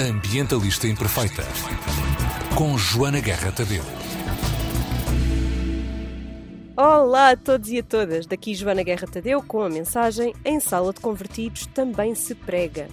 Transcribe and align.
Ambientalista 0.00 0.86
Imperfeita, 0.86 1.42
com 2.56 2.78
Joana 2.78 3.18
Guerra 3.18 3.50
Tadeu. 3.50 3.82
Olá 6.76 7.30
a 7.30 7.36
todos 7.36 7.68
e 7.68 7.78
a 7.78 7.82
todas, 7.82 8.24
daqui 8.24 8.54
Joana 8.54 8.84
Guerra 8.84 9.08
Tadeu 9.08 9.42
com 9.42 9.60
a 9.60 9.68
mensagem 9.68 10.32
Em 10.44 10.60
Sala 10.60 10.92
de 10.92 11.00
Convertidos 11.00 11.66
também 11.74 12.14
se 12.14 12.32
prega. 12.32 12.86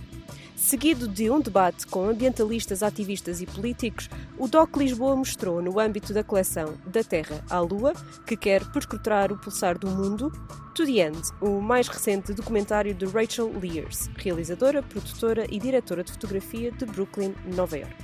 Seguido 0.66 1.08
de 1.08 1.30
um 1.30 1.40
debate 1.40 1.86
com 1.86 2.10
ambientalistas, 2.10 2.82
ativistas 2.82 3.40
e 3.40 3.46
políticos, 3.46 4.10
o 4.36 4.48
DOC 4.48 4.78
Lisboa 4.78 5.16
mostrou, 5.16 5.62
no 5.62 5.80
âmbito 5.80 6.12
da 6.12 6.24
coleção 6.24 6.74
Da 6.88 7.04
Terra 7.04 7.46
à 7.52 7.60
Lua, 7.60 7.94
que 8.26 8.36
quer 8.36 8.66
perscrutar 8.72 9.32
o 9.32 9.38
pulsar 9.38 9.78
do 9.78 9.88
mundo, 9.88 10.32
To 10.74 10.84
the 10.84 11.06
End, 11.06 11.22
o 11.40 11.62
mais 11.62 11.88
recente 11.88 12.34
documentário 12.34 12.96
de 12.96 13.06
Rachel 13.06 13.54
Lears, 13.62 14.10
realizadora, 14.16 14.82
produtora 14.82 15.46
e 15.52 15.60
diretora 15.60 16.04
de 16.04 16.12
fotografia 16.12 16.72
de 16.72 16.84
Brooklyn, 16.88 17.36
Nova 17.56 17.78
York. 17.78 17.96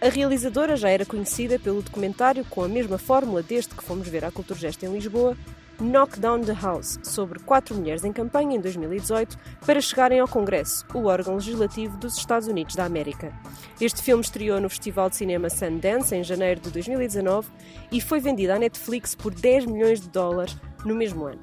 A 0.00 0.08
realizadora 0.08 0.76
já 0.76 0.90
era 0.90 1.04
conhecida 1.04 1.58
pelo 1.58 1.82
documentário 1.82 2.44
com 2.44 2.62
a 2.62 2.68
mesma 2.68 2.98
fórmula 2.98 3.42
desde 3.42 3.74
que 3.74 3.82
fomos 3.82 4.06
ver 4.06 4.24
a 4.24 4.30
Culturgest 4.30 4.80
em 4.84 4.92
Lisboa, 4.92 5.36
Knock 5.80 6.18
Down 6.18 6.42
the 6.42 6.52
House, 6.52 6.98
sobre 7.02 7.38
quatro 7.38 7.74
mulheres 7.74 8.04
em 8.04 8.12
campanha 8.12 8.56
em 8.56 8.60
2018 8.60 9.38
para 9.64 9.80
chegarem 9.80 10.20
ao 10.20 10.28
Congresso, 10.28 10.84
o 10.94 11.06
órgão 11.06 11.36
legislativo 11.36 11.96
dos 11.96 12.16
Estados 12.16 12.46
Unidos 12.46 12.76
da 12.76 12.84
América. 12.84 13.32
Este 13.80 14.02
filme 14.02 14.22
estreou 14.22 14.60
no 14.60 14.68
Festival 14.68 15.08
de 15.08 15.16
Cinema 15.16 15.48
Sundance 15.48 16.14
em 16.14 16.22
janeiro 16.22 16.60
de 16.60 16.70
2019 16.70 17.48
e 17.90 18.00
foi 18.00 18.20
vendido 18.20 18.52
à 18.52 18.58
Netflix 18.58 19.14
por 19.14 19.34
10 19.34 19.66
milhões 19.66 20.00
de 20.00 20.08
dólares 20.10 20.56
no 20.84 20.94
mesmo 20.94 21.24
ano. 21.24 21.40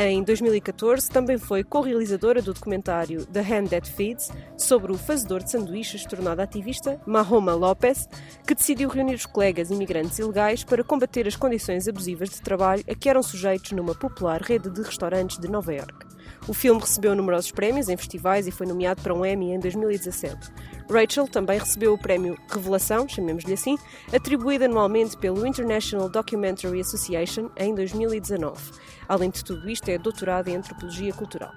Em 0.00 0.22
2014, 0.22 1.10
também 1.10 1.38
foi 1.38 1.64
co-realizadora 1.64 2.40
do 2.40 2.54
documentário 2.54 3.26
The 3.26 3.40
Hand 3.40 3.66
That 3.70 3.90
Feeds, 3.90 4.30
sobre 4.56 4.92
o 4.92 4.96
fazedor 4.96 5.42
de 5.42 5.50
sanduíches 5.50 6.04
tornado 6.04 6.40
ativista 6.40 7.00
Mahoma 7.04 7.52
Lopez, 7.52 8.08
que 8.46 8.54
decidiu 8.54 8.88
reunir 8.88 9.14
os 9.14 9.26
colegas 9.26 9.72
imigrantes 9.72 10.18
ilegais 10.20 10.62
para 10.62 10.84
combater 10.84 11.26
as 11.26 11.34
condições 11.34 11.88
abusivas 11.88 12.30
de 12.30 12.40
trabalho 12.40 12.84
a 12.88 12.94
que 12.94 13.08
eram 13.08 13.24
sujeitos 13.24 13.72
numa 13.72 13.92
popular 13.92 14.40
rede 14.40 14.70
de 14.70 14.82
restaurantes 14.82 15.38
de 15.38 15.48
Nova 15.48 15.74
York. 15.74 16.06
O 16.46 16.54
filme 16.54 16.80
recebeu 16.80 17.16
numerosos 17.16 17.50
prémios 17.50 17.88
em 17.88 17.96
festivais 17.96 18.46
e 18.46 18.52
foi 18.52 18.66
nomeado 18.66 19.02
para 19.02 19.14
um 19.14 19.26
Emmy 19.26 19.52
em 19.52 19.58
2017. 19.58 20.52
Rachel 20.90 21.28
também 21.28 21.58
recebeu 21.58 21.92
o 21.92 21.98
prémio 21.98 22.38
Revelação, 22.50 23.08
chamemos-lhe 23.08 23.52
assim, 23.52 23.76
atribuído 24.12 24.64
anualmente 24.64 25.16
pelo 25.16 25.46
International 25.46 26.08
Documentary 26.08 26.80
Association 26.80 27.50
em 27.56 27.74
2019. 27.74 28.72
Além 29.06 29.30
de 29.30 29.44
tudo 29.44 29.68
isto, 29.68 29.88
é 29.88 29.98
doutorada 29.98 30.50
em 30.50 30.56
Antropologia 30.56 31.12
Cultural. 31.12 31.52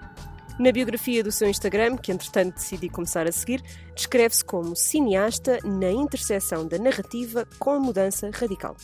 Na 0.59 0.71
biografia 0.71 1.23
do 1.23 1.31
seu 1.31 1.49
Instagram, 1.49 1.97
que 1.97 2.11
entretanto 2.11 2.55
decidi 2.55 2.89
começar 2.89 3.27
a 3.27 3.31
seguir, 3.31 3.63
descreve-se 3.95 4.43
como 4.43 4.75
cineasta 4.75 5.57
na 5.63 5.89
interseção 5.89 6.67
da 6.67 6.77
narrativa 6.77 7.47
com 7.57 7.71
a 7.71 7.79
mudança 7.79 8.29
radical. 8.31 8.75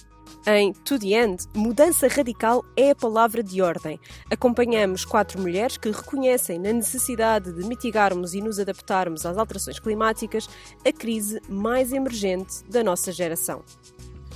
Em 0.46 0.72
To 0.74 0.98
the 0.98 1.08
End, 1.08 1.44
mudança 1.54 2.08
radical 2.08 2.64
é 2.76 2.92
a 2.92 2.96
palavra 2.96 3.44
de 3.44 3.62
ordem. 3.62 4.00
Acompanhamos 4.32 5.04
quatro 5.04 5.42
mulheres 5.42 5.78
que 5.78 5.92
reconhecem 5.92 6.58
na 6.58 6.72
necessidade 6.72 7.52
de 7.52 7.66
mitigarmos 7.66 8.34
e 8.34 8.42
nos 8.42 8.60
adaptarmos 8.60 9.26
às 9.26 9.38
alterações 9.38 9.80
climáticas 9.80 10.48
a 10.86 10.92
crise 10.92 11.42
mais 11.50 11.92
emergente 11.92 12.64
da 12.70 12.84
nossa 12.84 13.12
geração. 13.12 13.64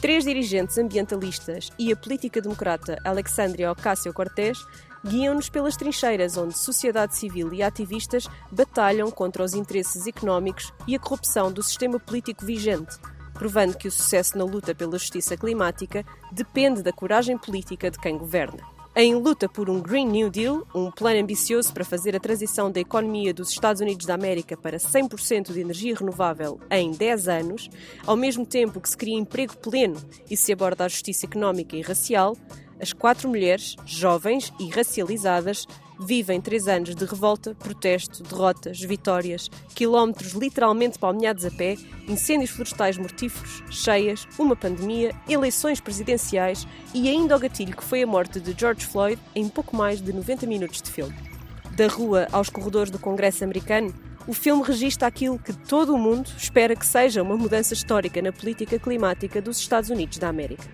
Três 0.02 0.24
dirigentes 0.24 0.78
ambientalistas 0.78 1.70
e 1.78 1.94
a 1.94 1.96
política 1.96 2.42
democrata 2.42 2.98
Alexandria 3.06 3.72
Ocasio-Cortez 3.72 4.58
guiam-nos 5.06 5.50
pelas 5.50 5.76
trincheiras 5.76 6.38
onde 6.38 6.58
sociedade 6.58 7.16
civil 7.16 7.54
e 7.54 7.64
ativistas 7.64 8.28
batalham 8.52 9.10
contra 9.12 9.44
os 9.44 9.54
interesses 9.54 10.08
económicos 10.08 10.74
e 10.88 10.96
a 10.96 11.00
corrupção 11.00 11.52
do 11.52 11.64
sistema 11.64 12.00
político 12.00 12.46
vigente 12.46 12.98
provando 13.42 13.76
que 13.76 13.88
o 13.88 13.92
sucesso 13.92 14.38
na 14.38 14.44
luta 14.44 14.76
pela 14.76 15.00
justiça 15.00 15.36
climática 15.36 16.06
depende 16.32 16.84
da 16.84 16.94
coragem 16.94 17.36
política 17.40 17.90
de 17.90 17.98
quem 17.98 18.16
governa. 18.16 18.60
Em 18.96 19.16
luta 19.16 19.50
por 19.50 19.68
um 19.68 19.82
Green 19.82 20.06
New 20.06 20.30
Deal, 20.30 20.64
um 20.76 20.92
plano 20.92 21.22
ambicioso 21.22 21.74
para 21.74 21.84
fazer 21.84 22.16
a 22.16 22.20
transição 22.20 22.70
da 22.72 22.80
economia 22.80 23.34
dos 23.34 23.50
Estados 23.50 23.82
Unidos 23.82 24.06
da 24.06 24.14
América 24.14 24.56
para 24.56 24.78
100% 24.78 25.54
de 25.54 25.60
energia 25.60 25.96
renovável 25.96 26.60
em 26.70 26.92
10 26.92 27.28
anos, 27.28 27.68
ao 28.06 28.16
mesmo 28.16 28.46
tempo 28.46 28.80
que 28.80 28.90
se 28.90 28.96
cria 28.96 29.18
emprego 29.18 29.58
pleno 29.58 29.98
e 30.30 30.38
se 30.38 30.54
aborda 30.54 30.86
a 30.86 30.88
justiça 30.88 31.26
económica 31.26 31.76
e 31.76 31.82
racial, 31.82 32.38
as 32.80 32.94
quatro 32.94 33.28
mulheres, 33.28 33.76
jovens 33.88 34.54
e 34.60 34.70
racializadas, 34.70 35.66
vivem 36.02 36.42
três 36.42 36.68
anos 36.68 36.96
de 36.96 37.06
revolta, 37.06 37.54
protesto, 37.56 38.24
derrotas, 38.24 38.80
vitórias, 38.80 39.50
quilómetros 39.76 40.34
literalmente 40.34 40.98
palmeados 40.98 41.46
a 41.46 41.52
pé, 41.52 41.76
incêndios 42.08 42.50
florestais 42.50 42.98
mortíferos, 42.98 43.64
cheias, 43.70 44.28
uma 44.38 44.56
pandemia, 44.56 45.16
eleições 45.30 45.80
presidenciais 45.80 46.68
e 46.94 47.08
ainda 47.08 47.36
o 47.36 47.40
gatilho 47.40 47.76
que 47.76 47.84
foi 47.84 48.02
a 48.02 48.08
morte 48.08 48.40
de 48.40 48.60
George 48.60 48.86
Floyd 48.86 49.22
em 49.36 49.48
pouco 49.48 49.76
mais 49.76 50.02
de 50.02 50.12
90 50.12 50.48
minutos 50.48 50.82
de 50.82 50.90
filme. 50.90 51.16
Da 51.76 51.88
rua 51.88 52.28
aos 52.32 52.50
corredores 52.50 52.92
do 52.92 53.00
Congresso 53.00 53.44
americano, 53.44 53.94
o 54.28 54.34
filme 54.34 54.64
registra 54.64 55.08
aquilo 55.08 55.40
que 55.40 55.54
todo 55.54 55.94
o 55.94 55.98
mundo 55.98 56.30
espera 56.38 56.76
que 56.76 56.86
seja 56.86 57.24
uma 57.24 57.38
mudança 57.38 57.74
histórica 57.74 58.22
na 58.22 58.32
política 58.32 58.78
climática 58.78 59.42
dos 59.42 59.58
Estados 59.60 59.90
Unidos 59.90 60.18
da 60.18 60.30
América. 60.30 60.68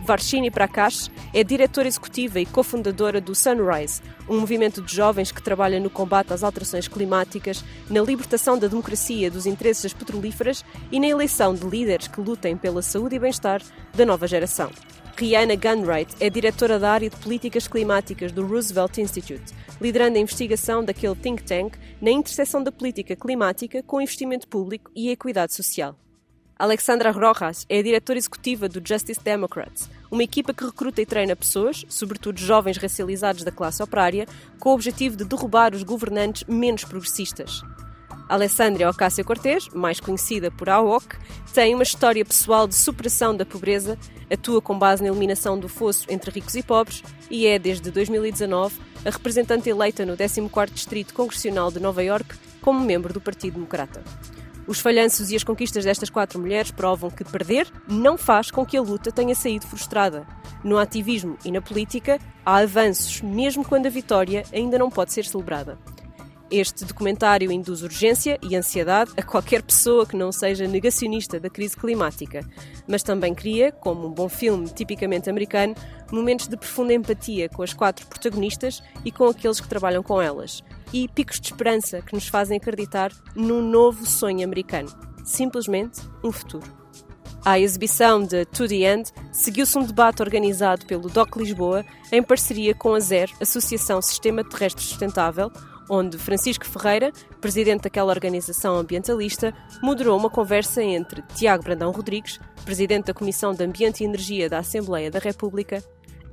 Varshini 0.00 0.50
Prakash 0.50 1.10
é 1.34 1.44
diretora 1.44 1.88
executiva 1.88 2.40
e 2.40 2.46
cofundadora 2.46 3.20
do 3.20 3.34
Sunrise, 3.34 4.00
um 4.28 4.40
movimento 4.40 4.80
de 4.80 4.94
jovens 4.94 5.32
que 5.32 5.42
trabalha 5.42 5.80
no 5.80 5.90
combate 5.90 6.32
às 6.32 6.42
alterações 6.42 6.88
climáticas, 6.88 7.64
na 7.90 8.00
libertação 8.00 8.58
da 8.58 8.68
democracia 8.68 9.30
dos 9.30 9.46
interesses 9.46 9.82
das 9.82 9.92
petrolíferas 9.92 10.64
e 10.90 10.98
na 11.00 11.06
eleição 11.06 11.54
de 11.54 11.66
líderes 11.66 12.08
que 12.08 12.20
lutem 12.20 12.56
pela 12.56 12.82
saúde 12.82 13.16
e 13.16 13.18
bem-estar 13.18 13.62
da 13.94 14.06
nova 14.06 14.26
geração. 14.26 14.70
Rihanna 15.16 15.56
Gunwright 15.56 16.14
é 16.20 16.30
diretora 16.30 16.78
da 16.78 16.92
área 16.92 17.10
de 17.10 17.16
políticas 17.16 17.66
climáticas 17.66 18.30
do 18.30 18.46
Roosevelt 18.46 18.98
Institute, 18.98 19.52
liderando 19.80 20.16
a 20.16 20.20
investigação 20.20 20.84
daquele 20.84 21.16
think 21.16 21.42
tank 21.42 21.76
na 22.00 22.10
interseção 22.12 22.62
da 22.62 22.70
política 22.70 23.16
climática 23.16 23.82
com 23.82 24.00
investimento 24.00 24.46
público 24.46 24.92
e 24.94 25.10
equidade 25.10 25.54
social. 25.54 25.98
Alexandra 26.58 27.12
Rojas 27.12 27.64
é 27.68 27.78
a 27.78 27.82
diretora 27.82 28.18
executiva 28.18 28.68
do 28.68 28.82
Justice 28.84 29.20
Democrats, 29.22 29.88
uma 30.10 30.24
equipa 30.24 30.52
que 30.52 30.64
recruta 30.64 31.00
e 31.00 31.06
treina 31.06 31.36
pessoas, 31.36 31.84
sobretudo 31.88 32.40
jovens 32.40 32.78
racializados 32.78 33.44
da 33.44 33.52
classe 33.52 33.80
operária, 33.80 34.26
com 34.58 34.70
o 34.70 34.74
objetivo 34.74 35.16
de 35.16 35.24
derrubar 35.24 35.72
os 35.72 35.84
governantes 35.84 36.42
menos 36.48 36.84
progressistas. 36.84 37.62
Alessandria 38.28 38.90
Ocasio-Cortez, 38.90 39.68
mais 39.68 40.00
conhecida 40.00 40.50
por 40.50 40.68
AOC, 40.68 41.16
tem 41.54 41.76
uma 41.76 41.84
história 41.84 42.24
pessoal 42.24 42.66
de 42.66 42.74
superação 42.74 43.36
da 43.36 43.46
pobreza, 43.46 43.96
atua 44.28 44.60
com 44.60 44.76
base 44.76 45.00
na 45.00 45.10
eliminação 45.10 45.56
do 45.56 45.68
fosso 45.68 46.06
entre 46.10 46.32
ricos 46.32 46.56
e 46.56 46.62
pobres 46.64 47.04
e 47.30 47.46
é, 47.46 47.56
desde 47.56 47.88
2019, 47.92 48.74
a 49.04 49.10
representante 49.10 49.70
eleita 49.70 50.04
no 50.04 50.16
14º 50.16 50.72
Distrito 50.72 51.14
Congressional 51.14 51.70
de 51.70 51.78
Nova 51.78 52.02
York 52.02 52.34
como 52.60 52.80
membro 52.80 53.12
do 53.12 53.20
Partido 53.20 53.54
Democrata. 53.54 54.02
Os 54.68 54.80
falhanços 54.80 55.30
e 55.30 55.36
as 55.36 55.42
conquistas 55.42 55.86
destas 55.86 56.10
quatro 56.10 56.38
mulheres 56.38 56.70
provam 56.70 57.10
que 57.10 57.24
perder 57.24 57.66
não 57.88 58.18
faz 58.18 58.50
com 58.50 58.66
que 58.66 58.76
a 58.76 58.82
luta 58.82 59.10
tenha 59.10 59.34
saído 59.34 59.66
frustrada. 59.66 60.26
No 60.62 60.76
ativismo 60.76 61.38
e 61.42 61.50
na 61.50 61.62
política, 61.62 62.20
há 62.44 62.56
avanços, 62.56 63.22
mesmo 63.22 63.64
quando 63.64 63.86
a 63.86 63.90
vitória 63.90 64.42
ainda 64.52 64.78
não 64.78 64.90
pode 64.90 65.14
ser 65.14 65.24
celebrada. 65.24 65.78
Este 66.50 66.84
documentário 66.84 67.50
induz 67.50 67.82
urgência 67.82 68.38
e 68.42 68.56
ansiedade 68.56 69.12
a 69.16 69.22
qualquer 69.22 69.62
pessoa 69.62 70.06
que 70.06 70.16
não 70.16 70.30
seja 70.30 70.66
negacionista 70.66 71.40
da 71.40 71.48
crise 71.48 71.76
climática, 71.76 72.40
mas 72.86 73.02
também 73.02 73.34
cria, 73.34 73.72
como 73.72 74.06
um 74.06 74.10
bom 74.10 74.28
filme 74.28 74.66
tipicamente 74.68 75.30
americano, 75.30 75.74
momentos 76.14 76.48
de 76.48 76.56
profunda 76.56 76.94
empatia 76.94 77.48
com 77.48 77.62
as 77.62 77.72
quatro 77.72 78.06
protagonistas 78.06 78.82
e 79.04 79.12
com 79.12 79.26
aqueles 79.26 79.60
que 79.60 79.68
trabalham 79.68 80.02
com 80.02 80.20
elas, 80.20 80.62
e 80.92 81.08
picos 81.08 81.40
de 81.40 81.48
esperança 81.48 82.02
que 82.02 82.14
nos 82.14 82.28
fazem 82.28 82.56
acreditar 82.56 83.12
num 83.34 83.62
novo 83.62 84.06
sonho 84.06 84.44
americano 84.44 85.08
simplesmente 85.28 86.00
um 86.24 86.32
futuro. 86.32 86.66
À 87.44 87.58
exibição 87.58 88.22
de 88.22 88.44
To 88.46 88.66
The 88.66 88.92
End 88.92 89.12
seguiu-se 89.32 89.78
um 89.78 89.84
debate 89.84 90.22
organizado 90.22 90.84
pelo 90.86 91.08
DOC 91.08 91.36
Lisboa 91.36 91.84
em 92.10 92.22
parceria 92.22 92.74
com 92.74 92.94
a 92.94 93.00
ZER, 93.00 93.30
Associação 93.40 94.02
Sistema 94.02 94.42
Terrestre 94.42 94.82
Sustentável, 94.82 95.50
onde 95.88 96.18
Francisco 96.18 96.66
Ferreira, 96.66 97.12
presidente 97.40 97.82
daquela 97.82 98.12
organização 98.12 98.76
ambientalista, 98.76 99.54
moderou 99.82 100.18
uma 100.18 100.28
conversa 100.28 100.82
entre 100.82 101.22
Tiago 101.34 101.62
Brandão 101.62 101.90
Rodrigues, 101.90 102.40
presidente 102.64 103.06
da 103.06 103.14
Comissão 103.14 103.54
de 103.54 103.64
Ambiente 103.64 104.02
e 104.02 104.06
Energia 104.06 104.48
da 104.48 104.58
Assembleia 104.58 105.10
da 105.10 105.18
República, 105.18 105.82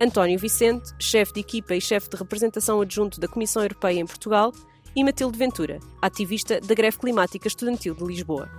António 0.01 0.37
Vicente, 0.37 0.93
chefe 0.99 1.33
de 1.33 1.39
equipa 1.39 1.73
e 1.73 1.79
chefe 1.79 2.09
de 2.09 2.17
representação 2.17 2.81
adjunto 2.81 3.19
da 3.19 3.29
Comissão 3.29 3.61
Europeia 3.61 3.99
em 3.99 4.05
Portugal, 4.05 4.51
e 4.95 5.03
Matilde 5.03 5.37
Ventura, 5.37 5.79
ativista 6.01 6.59
da 6.59 6.73
greve 6.73 6.97
climática 6.97 7.47
estudantil 7.47 7.95
de 7.95 8.03
Lisboa. 8.03 8.49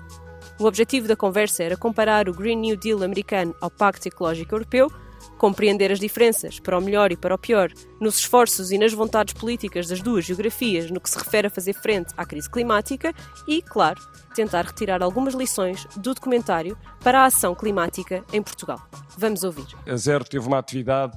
O 0.59 0.65
objetivo 0.65 1.07
da 1.07 1.17
conversa 1.17 1.63
era 1.63 1.77
comparar 1.77 2.29
o 2.29 2.35
Green 2.35 2.57
New 2.57 2.77
Deal 2.77 3.03
americano 3.03 3.55
ao 3.61 3.71
Pacto 3.71 4.09
Ecológico 4.09 4.55
Europeu, 4.55 4.91
Compreender 5.39 5.93
as 5.93 6.01
diferenças, 6.01 6.59
para 6.59 6.79
o 6.79 6.81
melhor 6.81 7.13
e 7.13 7.17
para 7.17 7.35
o 7.35 7.39
pior, 7.39 7.71
nos 8.01 8.19
esforços 8.19 8.71
e 8.71 8.79
nas 8.79 8.93
vontades 8.93 9.35
políticas 9.35 9.87
das 9.89 10.01
duas 10.01 10.25
geografias 10.25 10.91
no 10.91 11.01
que 11.01 11.11
se 11.11 11.19
refere 11.19 11.47
a 11.47 11.51
fazer 11.51 11.75
frente 11.75 12.13
à 12.17 12.25
crise 12.25 12.51
climática 12.51 13.15
e, 13.47 13.61
claro, 13.61 14.01
tentar 14.35 14.65
retirar 14.65 15.03
algumas 15.03 15.35
lições 15.35 15.87
do 15.97 16.15
documentário 16.15 16.77
para 17.01 17.21
a 17.21 17.25
ação 17.27 17.55
climática 17.55 18.25
em 18.33 18.43
Portugal. 18.43 18.81
Vamos 19.17 19.45
ouvir. 19.45 19.67
A 19.87 19.97
Zero 19.97 20.25
teve 20.25 20.47
uma 20.47 20.59
atividade 20.59 21.17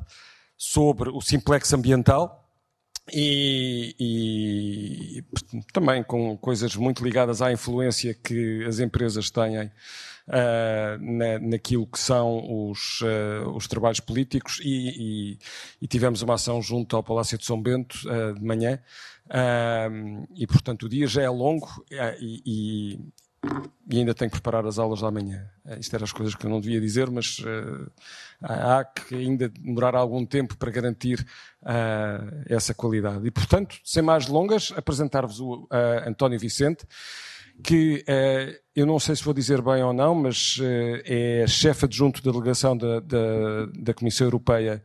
sobre 0.58 1.10
o 1.10 1.22
simplex 1.22 1.72
ambiental, 1.74 2.40
e, 3.14 3.96
e, 4.00 5.24
também 5.74 6.04
com 6.04 6.38
coisas 6.38 6.76
muito 6.76 7.04
ligadas 7.04 7.42
à 7.42 7.52
influência 7.52 8.14
que 8.14 8.64
as 8.66 8.80
empresas 8.80 9.30
têm 9.30 9.72
na, 11.00 11.40
naquilo 11.40 11.88
que 11.88 12.00
são 12.00 12.70
os, 12.70 13.02
uh, 13.02 13.50
os 13.56 13.68
trabalhos 13.68 14.00
políticos 14.00 14.60
e, 14.64 15.34
e, 15.34 15.40
e, 15.82 15.88
tivemos 15.88 16.22
uma 16.22 16.36
ação 16.36 16.62
junto 16.62 16.96
ao 16.96 17.04
Palácio 17.04 17.38
de 17.38 17.46
São 17.46 17.60
Bento 17.62 17.96
uh, 18.06 18.34
de 18.34 18.46
manhã 18.46 18.80
e 20.36 20.48
portanto 20.48 20.84
o 20.84 20.90
dia 20.90 21.08
já 21.08 21.22
é 21.22 21.30
longo 21.30 21.68
e, 22.20 23.00
e 23.90 23.98
ainda 23.98 24.14
tenho 24.14 24.30
que 24.30 24.38
preparar 24.38 24.66
as 24.66 24.78
aulas 24.78 25.02
da 25.02 25.10
manhã. 25.10 25.50
Uh, 25.66 25.80
isto 25.80 25.96
eram 25.96 26.04
as 26.04 26.12
coisas 26.12 26.36
que 26.36 26.46
eu 26.46 26.50
não 26.50 26.60
devia 26.60 26.80
dizer, 26.80 27.10
mas 27.10 27.40
uh, 27.40 27.92
há 28.42 28.84
que 28.84 29.16
ainda 29.16 29.50
demorar 29.50 29.96
algum 29.96 30.26
tempo 30.26 30.58
para 30.58 30.72
garantir 30.72 31.26
uh, 31.64 32.44
essa 32.48 32.74
qualidade. 32.74 33.26
E, 33.26 33.32
portanto, 33.32 33.80
sem 33.84 34.04
mais 34.04 34.26
delongas, 34.26 34.74
apresentar-vos 34.76 35.40
o 35.40 35.68
António 36.06 36.40
Vicente, 36.40 36.86
que 37.64 38.06
eu 38.80 38.86
não 38.86 39.00
sei 39.00 39.16
se 39.16 39.24
vou 39.24 39.34
dizer 39.34 39.62
bem 39.62 39.84
ou 39.84 39.94
não, 39.94 40.16
mas 40.16 40.58
é 41.06 41.46
chefe 41.48 41.86
adjunto 41.86 42.22
da 42.24 42.32
delegação 42.32 42.78
da, 42.78 43.00
da, 43.00 43.66
da 43.78 43.94
Comissão 43.94 44.28
Europeia 44.28 44.84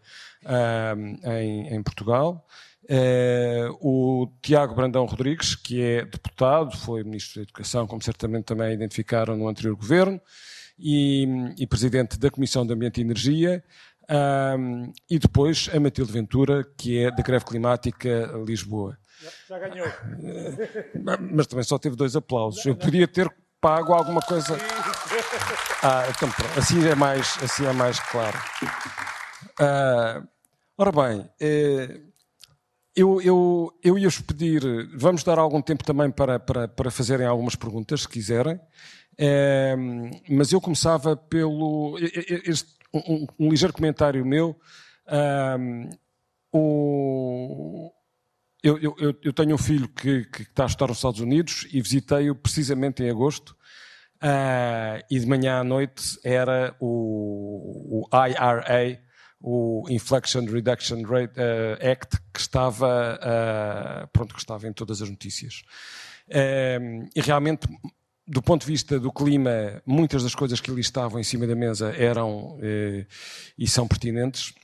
em, 1.24 1.74
em 1.74 1.82
Portugal. 1.82 2.46
É, 2.88 3.66
o 3.80 4.28
Tiago 4.42 4.74
Brandão 4.74 5.06
Rodrigues, 5.06 5.54
que 5.54 5.80
é 5.80 6.04
deputado, 6.04 6.76
foi 6.76 7.02
Ministro 7.02 7.36
da 7.36 7.42
Educação, 7.42 7.86
como 7.86 8.02
certamente 8.02 8.44
também 8.44 8.74
identificaram 8.74 9.36
no 9.36 9.48
anterior 9.48 9.74
governo, 9.74 10.20
e, 10.78 11.26
e 11.58 11.66
Presidente 11.66 12.18
da 12.18 12.30
Comissão 12.30 12.66
de 12.66 12.74
Ambiente 12.74 12.98
e 12.98 13.02
Energia, 13.02 13.64
um, 14.58 14.92
e 15.08 15.18
depois 15.18 15.70
a 15.72 15.80
Matilde 15.80 16.12
Ventura, 16.12 16.64
que 16.76 16.98
é 16.98 17.10
da 17.10 17.22
Greve 17.22 17.44
Climática 17.44 18.30
Lisboa. 18.46 18.98
Já 19.48 19.58
ganhou. 19.58 19.86
Mas 21.32 21.46
também 21.46 21.64
só 21.64 21.78
teve 21.78 21.96
dois 21.96 22.14
aplausos. 22.14 22.66
Eu 22.66 22.76
podia 22.76 23.08
ter 23.08 23.32
pago 23.64 23.94
alguma 23.94 24.20
coisa. 24.20 24.58
Ah, 25.82 26.04
então. 26.10 26.28
Assim 26.54 26.86
é 26.86 26.94
mais, 26.94 27.38
assim 27.42 27.64
é 27.64 27.72
mais 27.72 27.98
claro. 27.98 28.38
Uh, 29.58 30.28
ora 30.76 30.92
bem, 30.92 31.30
eh, 31.40 32.00
eu, 32.94 33.22
eu, 33.22 33.72
eu 33.82 33.98
ia-vos 33.98 34.20
pedir, 34.20 34.62
vamos 34.94 35.24
dar 35.24 35.38
algum 35.38 35.62
tempo 35.62 35.82
também 35.82 36.10
para, 36.10 36.38
para, 36.38 36.68
para 36.68 36.90
fazerem 36.90 37.26
algumas 37.26 37.54
perguntas, 37.54 38.02
se 38.02 38.08
quiserem, 38.08 38.60
é, 39.16 39.74
mas 40.28 40.52
eu 40.52 40.60
começava 40.60 41.16
pelo. 41.16 41.96
Este, 41.98 42.70
um, 42.92 43.26
um, 43.38 43.48
ligeiro 43.48 43.72
comentário 43.72 44.26
meu. 44.26 44.54
Um, 45.58 45.88
o, 46.52 47.90
eu, 48.64 48.96
eu, 48.98 49.14
eu, 49.22 49.32
tenho 49.34 49.54
um 49.54 49.58
filho 49.58 49.86
que, 49.86 50.24
que, 50.24 50.42
está 50.42 50.62
a 50.62 50.66
estudar 50.66 50.88
nos 50.88 50.96
Estados 50.96 51.20
Unidos 51.20 51.68
e 51.70 51.82
visitei-o 51.82 52.34
precisamente 52.34 53.02
em 53.02 53.10
agosto. 53.10 53.54
Uh, 54.22 55.04
e 55.10 55.20
de 55.20 55.26
manhã 55.26 55.60
à 55.60 55.64
noite 55.64 56.18
era 56.24 56.74
o, 56.80 58.06
o 58.10 58.26
IRA, 58.26 58.98
o 59.38 59.84
Inflection 59.90 60.46
Reduction 60.46 61.02
Rate, 61.02 61.38
uh, 61.38 61.90
Act, 61.90 62.16
que 62.32 62.40
estava, 62.40 63.20
uh, 63.20 64.08
pronto, 64.08 64.32
que 64.34 64.40
estava 64.40 64.66
em 64.66 64.72
todas 64.72 65.02
as 65.02 65.10
notícias. 65.10 65.62
E 66.26 67.20
realmente, 67.20 67.68
do 68.26 68.40
ponto 68.40 68.62
de 68.62 68.66
vista 68.66 68.98
do 68.98 69.12
clima, 69.12 69.82
muitas 69.84 70.22
das 70.22 70.34
coisas 70.34 70.58
que 70.58 70.70
ali 70.70 70.80
estavam 70.80 71.20
em 71.20 71.24
cima 71.24 71.46
da 71.46 71.54
mesa 71.54 71.94
eram 71.94 72.58
e 73.58 73.68
são 73.68 73.86
pertinentes, 73.86 74.54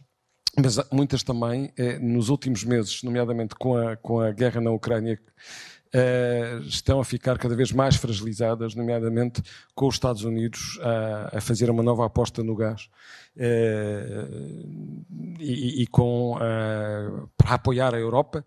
mas 0.59 0.79
muitas 0.91 1.23
também, 1.23 1.73
nos 2.01 2.29
últimos 2.29 2.65
meses, 2.65 3.03
nomeadamente 3.03 3.55
com 3.55 3.77
a, 3.77 3.97
com 3.97 4.21
a 4.21 4.33
guerra 4.33 4.61
na 4.61 4.71
Ucrânia, 4.71 5.19
Uh, 5.93 6.63
estão 6.69 7.01
a 7.01 7.05
ficar 7.05 7.37
cada 7.37 7.57
vez 7.57 7.73
mais 7.73 7.97
fragilizadas, 7.97 8.77
nomeadamente 8.77 9.43
com 9.75 9.89
os 9.89 9.97
Estados 9.97 10.23
Unidos 10.23 10.79
a, 10.81 11.39
a 11.39 11.41
fazer 11.41 11.69
uma 11.69 11.83
nova 11.83 12.07
aposta 12.07 12.45
no 12.45 12.55
gás 12.55 12.89
uh, 13.37 14.71
e, 15.41 15.83
e, 15.83 15.87
com 15.89 16.37
uh, 16.37 17.29
para 17.37 17.55
apoiar 17.55 17.93
a 17.93 17.99
Europa 17.99 18.47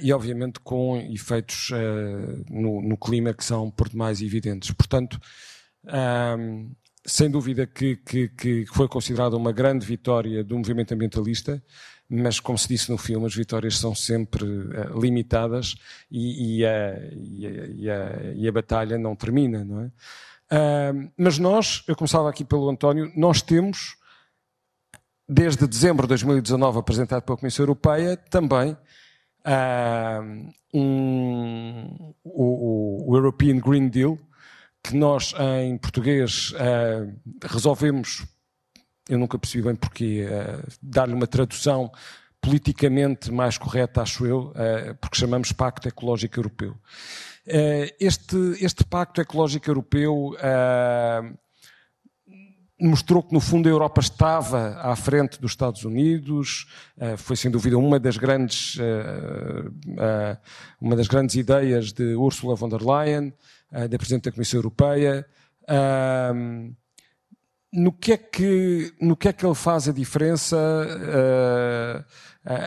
e 0.00 0.10
obviamente 0.10 0.58
com 0.60 0.96
efeitos 0.96 1.70
no, 2.48 2.80
no, 2.80 2.96
clima 2.96 3.34
que 3.34 3.44
são 3.44 3.70
por 3.70 3.88
demais 3.88 4.22
evidentes. 4.22 4.70
Portanto, 4.70 5.20
sem 7.04 7.30
dúvida 7.30 7.66
que, 7.66 7.96
que, 7.96 8.28
que 8.28 8.66
foi 8.66 8.88
considerada 8.88 9.36
uma 9.36 9.52
grande 9.52 9.86
vitória 9.86 10.44
do 10.44 10.56
movimento 10.56 10.92
ambientalista 10.94 11.62
mas 12.14 12.38
como 12.38 12.58
se 12.58 12.68
disse 12.68 12.90
no 12.90 12.98
filme, 12.98 13.24
as 13.24 13.34
vitórias 13.34 13.78
são 13.78 13.94
sempre 13.94 14.44
uh, 14.44 15.00
limitadas 15.00 15.74
e, 16.10 16.58
e, 16.58 16.66
a, 16.66 16.98
e, 17.10 17.90
a, 17.90 18.32
e, 18.34 18.46
a, 18.48 18.52
batalha 18.52 18.98
não 18.98 19.16
termina, 19.16 19.64
não 19.64 19.80
é? 19.80 19.86
Uh, 20.54 21.10
mas 21.16 21.38
nós, 21.38 21.82
eu 21.88 21.96
começava 21.96 22.28
aqui 22.28 22.44
pelo 22.44 22.68
António, 22.68 23.10
nós 23.16 23.40
temos, 23.40 23.96
desde 25.26 25.66
dezembro 25.66 26.02
de 26.02 26.08
2019, 26.08 26.80
apresentado 26.80 27.22
pela 27.22 27.38
Comissão 27.38 27.62
Europeia, 27.62 28.14
também 28.14 28.76
uh, 29.46 30.52
um, 30.74 32.14
o, 32.22 33.10
o, 33.10 33.16
European 33.16 33.58
Green 33.58 33.88
Deal, 33.88 34.18
que 34.82 34.96
nós 34.96 35.34
em 35.64 35.76
português 35.78 36.52
resolvemos 37.42 38.26
eu 39.08 39.18
nunca 39.18 39.38
percebi 39.38 39.64
bem 39.64 39.74
porquê, 39.74 40.26
uh, 40.26 40.72
dar-lhe 40.82 41.12
uma 41.12 41.26
tradução 41.26 41.90
politicamente 42.40 43.30
mais 43.30 43.58
correta, 43.58 44.02
acho 44.02 44.26
eu, 44.26 44.52
uh, 44.52 44.94
porque 45.00 45.18
chamamos 45.18 45.52
Pacto 45.52 45.88
Ecológico 45.88 46.38
Europeu. 46.38 46.72
Uh, 47.46 47.92
este, 47.98 48.36
este 48.60 48.84
Pacto 48.84 49.20
Ecológico 49.20 49.68
Europeu 49.68 50.34
mostrou 52.80 53.22
que, 53.22 53.32
no 53.32 53.40
fundo, 53.40 53.68
a 53.68 53.72
Europa 53.72 54.00
estava 54.00 54.76
à 54.80 54.96
frente 54.96 55.40
dos 55.40 55.52
Estados 55.52 55.84
Unidos, 55.84 56.66
foi, 57.18 57.36
sem 57.36 57.50
dúvida, 57.50 57.78
uma 57.78 58.00
das 58.00 58.16
grandes, 58.16 58.76
uma 60.80 60.96
das 60.96 61.06
grandes 61.06 61.36
ideias 61.36 61.92
de 61.92 62.14
Ursula 62.16 62.56
von 62.56 62.68
der 62.68 62.82
Leyen, 62.82 63.32
da 63.70 63.98
Presidente 63.98 64.24
da 64.24 64.32
Comissão 64.32 64.58
Europeia 64.58 65.26
no 67.72 67.90
que 67.90 68.12
é 68.12 68.16
que, 68.18 68.92
no 69.00 69.16
que, 69.16 69.28
é 69.28 69.32
que 69.32 69.46
ele 69.46 69.54
faz 69.54 69.88
a 69.88 69.92
diferença 69.92 70.56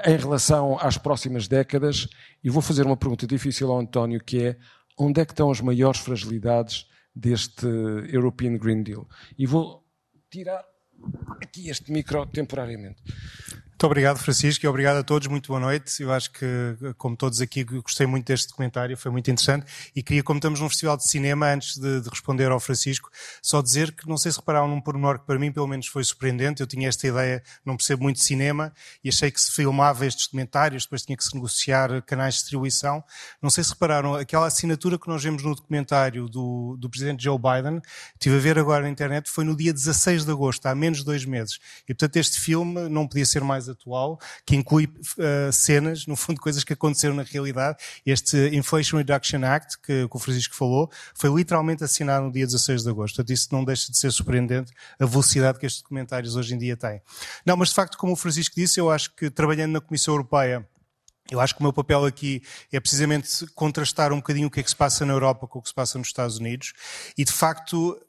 em 0.07 0.17
relação 0.17 0.79
às 0.79 0.97
próximas 0.97 1.47
décadas? 1.47 2.07
E 2.43 2.49
vou 2.49 2.61
fazer 2.61 2.85
uma 2.85 2.97
pergunta 2.97 3.27
difícil 3.27 3.71
ao 3.71 3.79
António, 3.79 4.19
que 4.23 4.41
é 4.43 4.57
onde 4.97 5.21
é 5.21 5.25
que 5.25 5.31
estão 5.31 5.51
as 5.51 5.61
maiores 5.61 5.99
fragilidades 5.99 6.87
deste 7.15 7.67
European 8.11 8.57
Green 8.57 8.81
Deal? 8.81 9.07
E 9.37 9.45
vou 9.45 9.84
tirar 10.35 10.65
aqui 11.41 11.69
este 11.69 11.91
micro 11.93 12.27
temporariamente. 12.27 13.01
Muito 13.75 13.87
obrigado, 13.87 14.17
Francisco, 14.19 14.65
e 14.65 14.69
obrigado 14.69 14.95
a 14.95 15.03
todos. 15.03 15.27
Muito 15.27 15.49
boa 15.49 15.59
noite. 15.59 16.01
Eu 16.01 16.09
acho 16.13 16.31
que, 16.31 16.45
como 16.97 17.13
todos 17.17 17.41
aqui, 17.41 17.61
gostei 17.65 18.07
muito 18.07 18.25
deste 18.25 18.47
documentário, 18.47 18.95
foi 18.95 19.11
muito 19.11 19.29
interessante. 19.29 19.65
E 19.93 20.01
queria, 20.01 20.23
como 20.23 20.37
estamos 20.37 20.61
num 20.61 20.69
festival 20.69 20.95
de 20.95 21.05
cinema, 21.05 21.51
antes 21.51 21.77
de, 21.77 21.99
de 21.99 22.09
responder 22.09 22.49
ao 22.49 22.59
Francisco, 22.61 23.11
só 23.41 23.61
dizer 23.61 23.91
que 23.91 24.07
não 24.07 24.15
sei 24.15 24.31
se 24.31 24.39
repararam 24.39 24.69
num 24.69 24.79
pormenor 24.79 25.19
que 25.19 25.25
para 25.25 25.37
mim, 25.37 25.51
pelo 25.51 25.67
menos, 25.67 25.87
foi 25.87 26.05
surpreendente. 26.05 26.61
Eu 26.61 26.67
tinha 26.67 26.87
esta 26.87 27.05
ideia, 27.05 27.43
não 27.65 27.75
percebo 27.75 28.03
muito 28.03 28.15
de 28.15 28.23
cinema, 28.23 28.71
e 29.03 29.09
achei 29.09 29.29
que 29.29 29.41
se 29.41 29.51
filmava 29.51 30.05
estes 30.05 30.27
documentários, 30.27 30.83
depois 30.83 31.01
tinha 31.01 31.17
que 31.17 31.25
se 31.25 31.35
negociar 31.35 32.01
canais 32.03 32.35
de 32.35 32.39
distribuição. 32.39 33.03
Não 33.41 33.49
sei 33.49 33.61
se 33.61 33.71
repararam, 33.71 34.15
aquela 34.15 34.47
assinatura 34.47 34.97
que 34.97 35.09
nós 35.09 35.21
vemos 35.21 35.43
no 35.43 35.53
documentário 35.53 36.29
do, 36.29 36.77
do 36.79 36.89
presidente 36.89 37.25
Joe 37.25 37.37
Biden, 37.37 37.81
estive 38.13 38.37
a 38.37 38.39
ver 38.39 38.57
agora 38.57 38.83
na 38.83 38.89
internet, 38.89 39.29
foi 39.29 39.43
no 39.43 39.53
dia 39.53 39.73
16 39.73 40.23
de 40.23 40.31
agosto, 40.31 40.65
há 40.65 40.73
menos 40.73 40.99
de 40.99 41.03
dois 41.03 41.25
meses. 41.25 41.59
E, 41.83 41.93
portanto, 41.93 42.15
este 42.15 42.39
filme 42.39 42.87
não 42.87 43.05
podia 43.05 43.25
ser 43.25 43.43
mais 43.43 43.64
atual, 43.69 44.19
que 44.45 44.55
inclui 44.55 44.85
uh, 44.85 45.51
cenas, 45.51 46.05
no 46.05 46.15
fundo, 46.15 46.39
coisas 46.39 46.63
que 46.63 46.73
aconteceram 46.73 47.15
na 47.15 47.23
realidade. 47.23 47.77
Este 48.05 48.55
Inflation 48.55 48.97
Reduction 48.97 49.43
Act, 49.43 49.79
que, 49.79 50.07
que 50.07 50.15
o 50.15 50.19
Francisco 50.19 50.55
falou, 50.55 50.89
foi 51.13 51.29
literalmente 51.29 51.83
assinado 51.83 52.25
no 52.25 52.31
dia 52.31 52.45
16 52.45 52.83
de 52.83 52.89
agosto. 52.89 53.15
Portanto, 53.15 53.33
isso 53.33 53.49
não 53.51 53.63
deixa 53.63 53.91
de 53.91 53.97
ser 53.97 54.11
surpreendente 54.11 54.71
a 54.99 55.05
velocidade 55.05 55.59
que 55.59 55.65
estes 55.65 55.81
documentários 55.81 56.35
hoje 56.35 56.55
em 56.55 56.57
dia 56.57 56.75
têm. 56.75 57.01
Não, 57.45 57.57
mas 57.57 57.69
de 57.69 57.75
facto, 57.75 57.97
como 57.97 58.13
o 58.13 58.15
Francisco 58.15 58.55
disse, 58.55 58.79
eu 58.79 58.89
acho 58.89 59.13
que 59.15 59.29
trabalhando 59.29 59.73
na 59.73 59.81
Comissão 59.81 60.13
Europeia, 60.13 60.67
eu 61.31 61.39
acho 61.39 61.55
que 61.55 61.59
o 61.59 61.63
meu 61.63 61.73
papel 61.73 62.05
aqui 62.05 62.43
é 62.71 62.79
precisamente 62.79 63.47
contrastar 63.55 64.13
um 64.13 64.17
bocadinho 64.17 64.47
o 64.47 64.51
que 64.51 64.59
é 64.59 64.63
que 64.63 64.69
se 64.69 64.75
passa 64.75 65.05
na 65.05 65.13
Europa 65.13 65.47
com 65.47 65.57
o 65.57 65.61
que 65.61 65.69
se 65.69 65.73
passa 65.73 65.97
nos 65.97 66.07
Estados 66.07 66.37
Unidos 66.37 66.73
e, 67.17 67.23
de 67.23 67.31
facto, 67.31 67.99